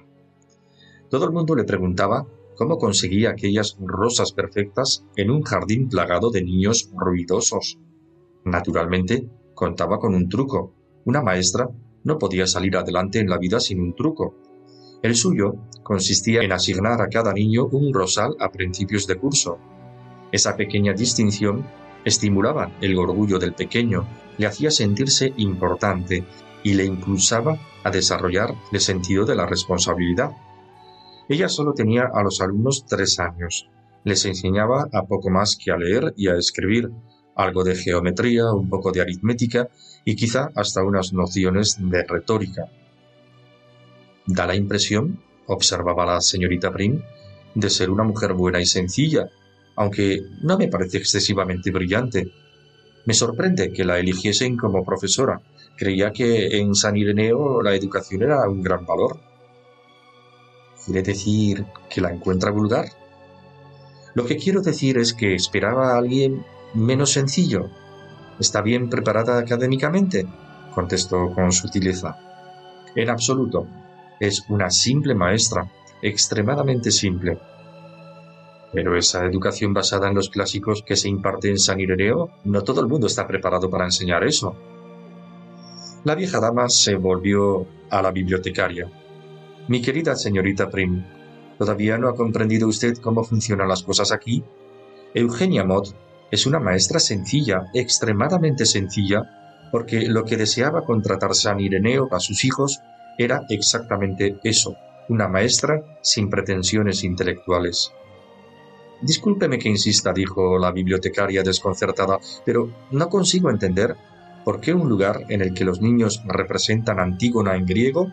Todo 1.09 1.25
el 1.25 1.31
mundo 1.31 1.55
le 1.55 1.63
preguntaba 1.63 2.27
cómo 2.55 2.77
conseguía 2.77 3.31
aquellas 3.31 3.77
rosas 3.79 4.31
perfectas 4.31 5.05
en 5.15 5.31
un 5.31 5.43
jardín 5.43 5.89
plagado 5.89 6.29
de 6.29 6.43
niños 6.43 6.89
ruidosos. 6.93 7.79
Naturalmente, 8.43 9.27
contaba 9.53 9.99
con 9.99 10.13
un 10.13 10.29
truco. 10.29 10.73
Una 11.05 11.21
maestra 11.21 11.69
no 12.03 12.17
podía 12.17 12.47
salir 12.47 12.75
adelante 12.77 13.19
en 13.19 13.29
la 13.29 13.37
vida 13.37 13.59
sin 13.59 13.79
un 13.79 13.95
truco. 13.95 14.35
El 15.01 15.15
suyo 15.15 15.55
consistía 15.83 16.41
en 16.41 16.51
asignar 16.51 17.01
a 17.01 17.07
cada 17.07 17.33
niño 17.33 17.67
un 17.67 17.93
rosal 17.93 18.35
a 18.39 18.51
principios 18.51 19.07
de 19.07 19.15
curso. 19.15 19.57
Esa 20.31 20.55
pequeña 20.55 20.93
distinción 20.93 21.65
estimulaba 22.05 22.71
el 22.81 22.97
orgullo 22.97 23.39
del 23.39 23.53
pequeño, 23.53 24.07
le 24.37 24.47
hacía 24.47 24.71
sentirse 24.71 25.33
importante 25.37 26.23
y 26.63 26.73
le 26.73 26.85
impulsaba 26.85 27.59
a 27.83 27.91
desarrollar 27.91 28.53
el 28.71 28.79
sentido 28.79 29.25
de 29.25 29.35
la 29.35 29.45
responsabilidad. 29.45 30.31
Ella 31.27 31.49
solo 31.49 31.73
tenía 31.73 32.09
a 32.13 32.23
los 32.23 32.41
alumnos 32.41 32.85
tres 32.87 33.19
años. 33.19 33.69
Les 34.03 34.25
enseñaba 34.25 34.87
a 34.91 35.05
poco 35.05 35.29
más 35.29 35.55
que 35.55 35.71
a 35.71 35.77
leer 35.77 36.13
y 36.17 36.27
a 36.27 36.35
escribir, 36.35 36.89
algo 37.35 37.63
de 37.63 37.75
geometría, 37.75 38.51
un 38.51 38.69
poco 38.69 38.91
de 38.91 39.01
aritmética 39.01 39.69
y 40.03 40.15
quizá 40.15 40.49
hasta 40.55 40.83
unas 40.83 41.13
nociones 41.13 41.77
de 41.79 42.03
retórica. 42.03 42.65
Da 44.25 44.45
la 44.45 44.55
impresión, 44.55 45.21
observaba 45.47 46.05
la 46.05 46.21
señorita 46.21 46.69
Brin, 46.69 47.03
de 47.55 47.69
ser 47.69 47.89
una 47.89 48.03
mujer 48.03 48.33
buena 48.33 48.59
y 48.59 48.65
sencilla, 48.65 49.29
aunque 49.79 50.25
no 50.41 50.57
me 50.57 50.67
parece 50.67 50.97
excesivamente 50.97 51.71
brillante. 51.71 52.29
Me 53.05 53.13
sorprende 53.13 53.71
que 53.71 53.85
la 53.85 53.97
eligiesen 53.97 54.57
como 54.57 54.83
profesora. 54.83 55.39
Creía 55.77 56.11
que 56.11 56.59
en 56.59 56.75
San 56.75 56.97
Ireneo 56.97 57.61
la 57.61 57.73
educación 57.73 58.23
era 58.23 58.47
un 58.49 58.61
gran 58.61 58.85
valor. 58.85 59.21
¿Quiere 60.83 61.01
decir 61.01 61.65
que 61.89 62.01
la 62.01 62.11
encuentra 62.11 62.51
vulgar? 62.51 62.87
Lo 64.15 64.25
que 64.25 64.35
quiero 64.35 64.61
decir 64.61 64.97
es 64.97 65.13
que 65.13 65.33
esperaba 65.33 65.93
a 65.93 65.97
alguien 65.97 66.45
menos 66.73 67.13
sencillo. 67.13 67.69
¿Está 68.37 68.61
bien 68.61 68.89
preparada 68.89 69.39
académicamente? 69.39 70.27
contestó 70.75 71.33
con 71.33 71.53
sutileza. 71.53 72.17
En 72.95 73.09
absoluto. 73.09 73.65
Es 74.19 74.43
una 74.49 74.69
simple 74.71 75.15
maestra, 75.15 75.71
extremadamente 76.01 76.91
simple. 76.91 77.39
Pero 78.71 78.95
esa 78.95 79.25
educación 79.25 79.73
basada 79.73 80.09
en 80.09 80.15
los 80.15 80.29
clásicos 80.29 80.83
que 80.83 80.95
se 80.95 81.09
imparte 81.09 81.49
en 81.49 81.57
San 81.57 81.79
Ireneo, 81.79 82.29
no 82.43 82.63
todo 82.63 82.81
el 82.81 82.87
mundo 82.87 83.07
está 83.07 83.27
preparado 83.27 83.69
para 83.69 83.85
enseñar 83.85 84.23
eso. 84.23 84.55
La 86.03 86.15
vieja 86.15 86.39
dama 86.39 86.69
se 86.69 86.95
volvió 86.95 87.65
a 87.89 88.01
la 88.01 88.11
bibliotecaria. 88.11 88.89
Mi 89.67 89.81
querida 89.81 90.15
señorita 90.15 90.69
Prim, 90.69 91.03
¿todavía 91.57 91.97
no 91.97 92.07
ha 92.07 92.15
comprendido 92.15 92.67
usted 92.67 92.97
cómo 92.97 93.23
funcionan 93.23 93.67
las 93.67 93.83
cosas 93.83 94.11
aquí? 94.11 94.43
Eugenia 95.13 95.63
Mott 95.63 95.95
es 96.31 96.45
una 96.45 96.59
maestra 96.59 96.99
sencilla, 96.99 97.65
extremadamente 97.73 98.65
sencilla, 98.65 99.67
porque 99.71 100.07
lo 100.07 100.23
que 100.23 100.37
deseaba 100.37 100.85
contratar 100.85 101.35
San 101.35 101.59
Ireneo 101.59 102.07
para 102.07 102.19
sus 102.19 102.45
hijos 102.45 102.79
era 103.17 103.45
exactamente 103.49 104.39
eso, 104.43 104.75
una 105.09 105.27
maestra 105.27 105.83
sin 106.01 106.29
pretensiones 106.29 107.03
intelectuales. 107.03 107.91
Discúlpeme 109.01 109.57
que 109.59 109.69
insista, 109.69 110.11
dijo 110.11 110.57
la 110.59 110.71
bibliotecaria 110.71 111.41
desconcertada, 111.41 112.19
pero 112.45 112.69
no 112.91 113.07
consigo 113.09 113.49
entender 113.49 113.95
por 114.43 114.59
qué 114.59 114.73
un 114.73 114.89
lugar 114.89 115.25
en 115.29 115.41
el 115.41 115.53
que 115.53 115.63
los 115.63 115.81
niños 115.81 116.21
representan 116.25 116.99
Antígona 116.99 117.55
en 117.55 117.65
griego 117.65 118.11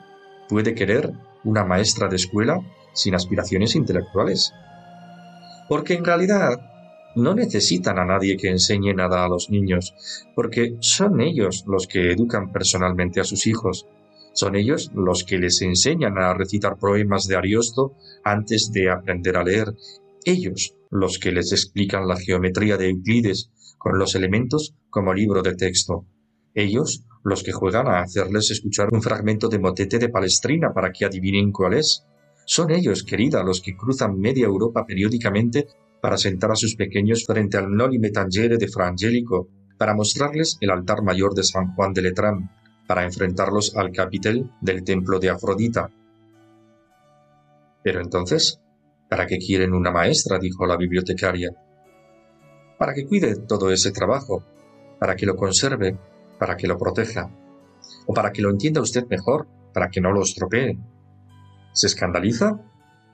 puede 0.48 0.74
querer 0.74 1.12
una 1.44 1.64
maestra 1.64 2.08
de 2.08 2.16
escuela 2.16 2.60
sin 2.92 3.14
aspiraciones 3.14 3.74
intelectuales. 3.74 4.52
Porque 5.68 5.94
en 5.94 6.04
realidad 6.04 6.60
no 7.16 7.34
necesitan 7.34 7.98
a 7.98 8.04
nadie 8.04 8.36
que 8.36 8.50
enseñe 8.50 8.94
nada 8.94 9.24
a 9.24 9.28
los 9.28 9.50
niños, 9.50 9.94
porque 10.34 10.76
son 10.80 11.20
ellos 11.20 11.64
los 11.66 11.86
que 11.86 12.12
educan 12.12 12.52
personalmente 12.52 13.20
a 13.20 13.24
sus 13.24 13.46
hijos. 13.46 13.86
Son 14.32 14.54
ellos 14.54 14.90
los 14.94 15.24
que 15.24 15.38
les 15.38 15.62
enseñan 15.62 16.18
a 16.18 16.34
recitar 16.34 16.76
poemas 16.76 17.26
de 17.26 17.36
Ariosto 17.36 17.94
antes 18.22 18.70
de 18.70 18.90
aprender 18.90 19.36
a 19.36 19.42
leer 19.42 19.74
ellos 20.26 20.74
los 20.90 21.18
que 21.18 21.30
les 21.32 21.52
explican 21.52 22.06
la 22.06 22.18
geometría 22.18 22.76
de 22.76 22.90
Euclides 22.90 23.50
con 23.78 23.98
los 23.98 24.14
elementos 24.16 24.74
como 24.90 25.14
libro 25.14 25.40
de 25.40 25.54
texto. 25.54 26.04
Ellos 26.52 27.04
los 27.22 27.42
que 27.42 27.52
juegan 27.52 27.86
a 27.86 28.00
hacerles 28.00 28.50
escuchar 28.50 28.88
un 28.92 29.02
fragmento 29.02 29.48
de 29.48 29.60
motete 29.60 29.98
de 29.98 30.08
Palestrina 30.08 30.72
para 30.74 30.92
que 30.92 31.04
adivinen 31.04 31.52
cuál 31.52 31.74
es. 31.74 32.04
Son 32.44 32.70
ellos, 32.70 33.04
querida, 33.04 33.42
los 33.42 33.60
que 33.60 33.76
cruzan 33.76 34.18
media 34.18 34.46
Europa 34.46 34.84
periódicamente 34.84 35.68
para 36.00 36.18
sentar 36.18 36.50
a 36.50 36.56
sus 36.56 36.74
pequeños 36.74 37.24
frente 37.24 37.56
al 37.56 37.72
Noli 37.72 37.98
Me 37.98 38.10
Tangere 38.10 38.58
de 38.58 38.68
Fra 38.68 38.88
Angelico, 38.88 39.48
para 39.78 39.94
mostrarles 39.94 40.56
el 40.60 40.70
altar 40.70 41.02
mayor 41.02 41.34
de 41.34 41.42
San 41.42 41.74
Juan 41.74 41.92
de 41.92 42.02
Letrán, 42.02 42.50
para 42.86 43.04
enfrentarlos 43.04 43.76
al 43.76 43.92
capitel 43.92 44.50
del 44.60 44.84
templo 44.84 45.18
de 45.18 45.30
Afrodita. 45.30 45.90
Pero 47.82 48.00
entonces, 48.00 48.60
¿para 49.08 49.26
qué 49.26 49.38
quieren 49.38 49.74
una 49.74 49.90
maestra? 49.90 50.38
dijo 50.38 50.66
la 50.66 50.76
bibliotecaria. 50.76 51.50
Para 52.78 52.94
que 52.94 53.06
cuide 53.06 53.36
todo 53.36 53.70
ese 53.70 53.92
trabajo, 53.92 54.44
para 54.98 55.16
que 55.16 55.26
lo 55.26 55.36
conserve, 55.36 55.98
para 56.38 56.56
que 56.56 56.66
lo 56.66 56.78
proteja, 56.78 57.30
o 58.06 58.14
para 58.14 58.32
que 58.32 58.42
lo 58.42 58.50
entienda 58.50 58.80
usted 58.80 59.06
mejor, 59.08 59.46
para 59.72 59.88
que 59.88 60.00
no 60.00 60.12
lo 60.12 60.22
estropee. 60.22 60.78
¿Se 61.72 61.86
escandaliza? 61.86 62.60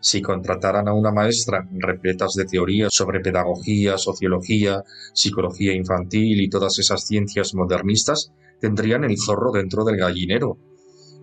Si 0.01 0.21
contrataran 0.21 0.89
a 0.89 0.95
una 0.95 1.13
maestra 1.13 1.69
repletas 1.71 2.35
de 2.35 2.45
teorías 2.45 2.93
sobre 2.93 3.21
pedagogía, 3.21 3.99
sociología, 3.99 4.83
psicología 5.13 5.75
infantil 5.75 6.41
y 6.41 6.51
todas 6.51 6.79
esas 6.81 7.07
ciencias 7.07 7.55
modernistas, 7.55 8.33
tendrían 8.61 9.05
el 9.05 9.17
zorro 9.17 9.53
dentro 9.53 9.85
del 9.85 9.97
gallinero. 9.97 10.59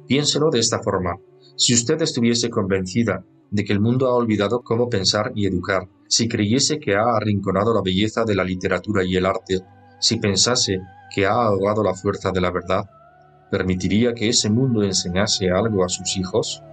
Piénselo 0.08 0.50
de 0.50 0.60
esta 0.60 0.82
forma. 0.82 1.18
Si 1.60 1.74
usted 1.74 2.01
estuviese 2.01 2.49
convencida 2.49 3.26
de 3.51 3.66
que 3.66 3.74
el 3.74 3.82
mundo 3.82 4.07
ha 4.07 4.16
olvidado 4.16 4.62
cómo 4.62 4.89
pensar 4.89 5.34
y 5.36 5.45
educar, 5.45 5.89
si 6.07 6.30
creyese 6.30 6.80
que 6.80 6.95
ha 6.95 7.18
arrinconado 7.18 7.74
la 7.74 7.82
belleza 7.82 8.24
de 8.24 8.34
la 8.34 8.45
literatura 8.45 9.03
y 9.03 9.18
el 9.18 9.26
arte, 9.26 9.60
si 9.99 10.22
pensase 10.22 10.80
que 11.14 11.26
ha 11.26 11.34
ahogado 11.34 11.84
la 11.84 11.93
fuerza 11.93 12.32
de 12.32 12.39
la 12.39 12.51
verdad, 12.51 12.86
¿permitiría 13.51 14.14
que 14.14 14.30
ese 14.30 14.49
mundo 14.49 14.84
enseñase 14.84 15.49
algo 15.49 15.84
a 15.84 15.89
sus 15.89 16.16
hijos? 16.16 16.64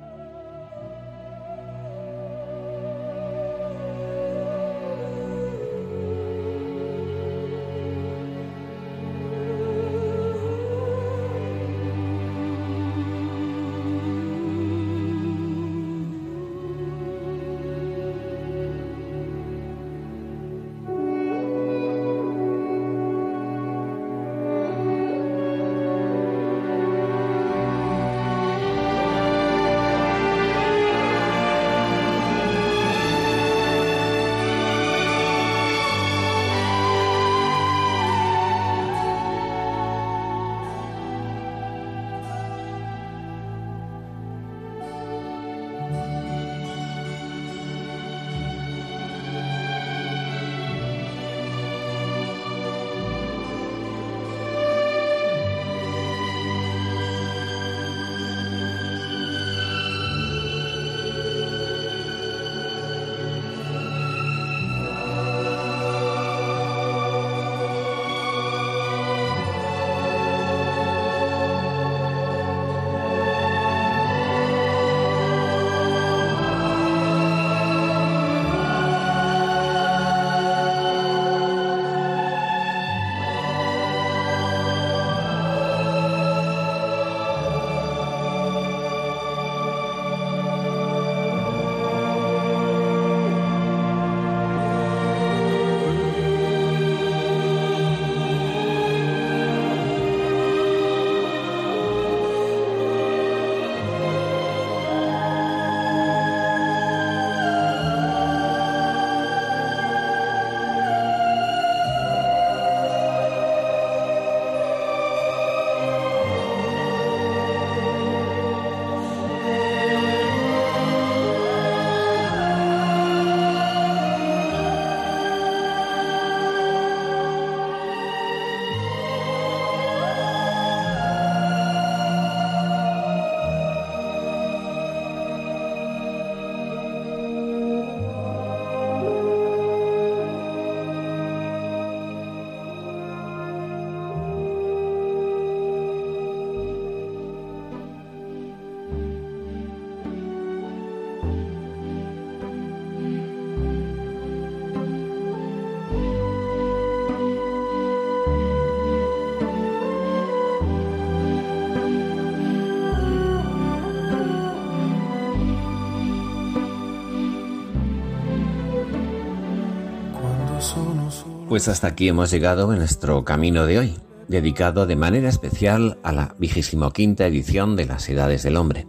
Pues 171.49 171.69
hasta 171.69 171.87
aquí 171.87 172.09
hemos 172.09 172.33
llegado 172.33 172.73
en 172.73 172.81
nuestro 172.81 173.25
camino 173.25 173.67
de 173.67 173.79
hoy, 173.79 173.95
dedicado 174.27 174.85
de 174.85 174.97
manera 174.97 175.29
especial 175.29 175.97
a 176.03 176.11
la 176.11 176.35
vigésimo 176.41 176.91
quinta 176.91 177.25
edición 177.25 177.77
de 177.77 177.85
las 177.85 178.09
Edades 178.09 178.43
del 178.43 178.57
Hombre, 178.57 178.89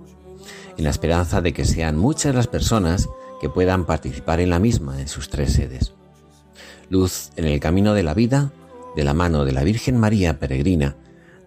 en 0.75 0.83
la 0.83 0.89
esperanza 0.89 1.41
de 1.41 1.53
que 1.53 1.65
sean 1.65 1.99
muchas 1.99 2.33
las 2.33 2.47
personas 2.47 3.09
que 3.39 3.47
puedan 3.47 3.85
participar 3.85 4.39
en 4.39 4.49
la 4.49 4.57
misma 4.57 4.99
en 4.99 5.07
sus 5.07 5.29
tres 5.29 5.53
sedes. 5.53 5.93
Luz 6.89 7.29
en 7.35 7.45
el 7.45 7.59
camino 7.59 7.93
de 7.93 8.01
la 8.01 8.15
vida, 8.15 8.51
de 8.95 9.03
la 9.03 9.13
mano 9.13 9.45
de 9.45 9.51
la 9.51 9.63
Virgen 9.63 9.99
María 9.99 10.39
Peregrina, 10.39 10.95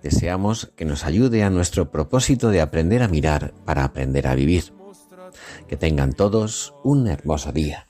deseamos 0.05 0.71
que 0.77 0.85
nos 0.85 1.05
ayude 1.05 1.43
a 1.43 1.51
nuestro 1.51 1.91
propósito 1.91 2.51
de 2.51 2.61
aprender 2.61 3.03
a 3.03 3.09
mirar 3.09 3.53
para 3.65 3.83
aprender 3.83 4.29
a 4.29 4.37
vivir. 4.37 4.73
Que 5.67 5.77
tengan 5.77 6.13
todos 6.13 6.73
un 6.85 7.09
hermoso 7.09 7.51
día. 7.51 7.89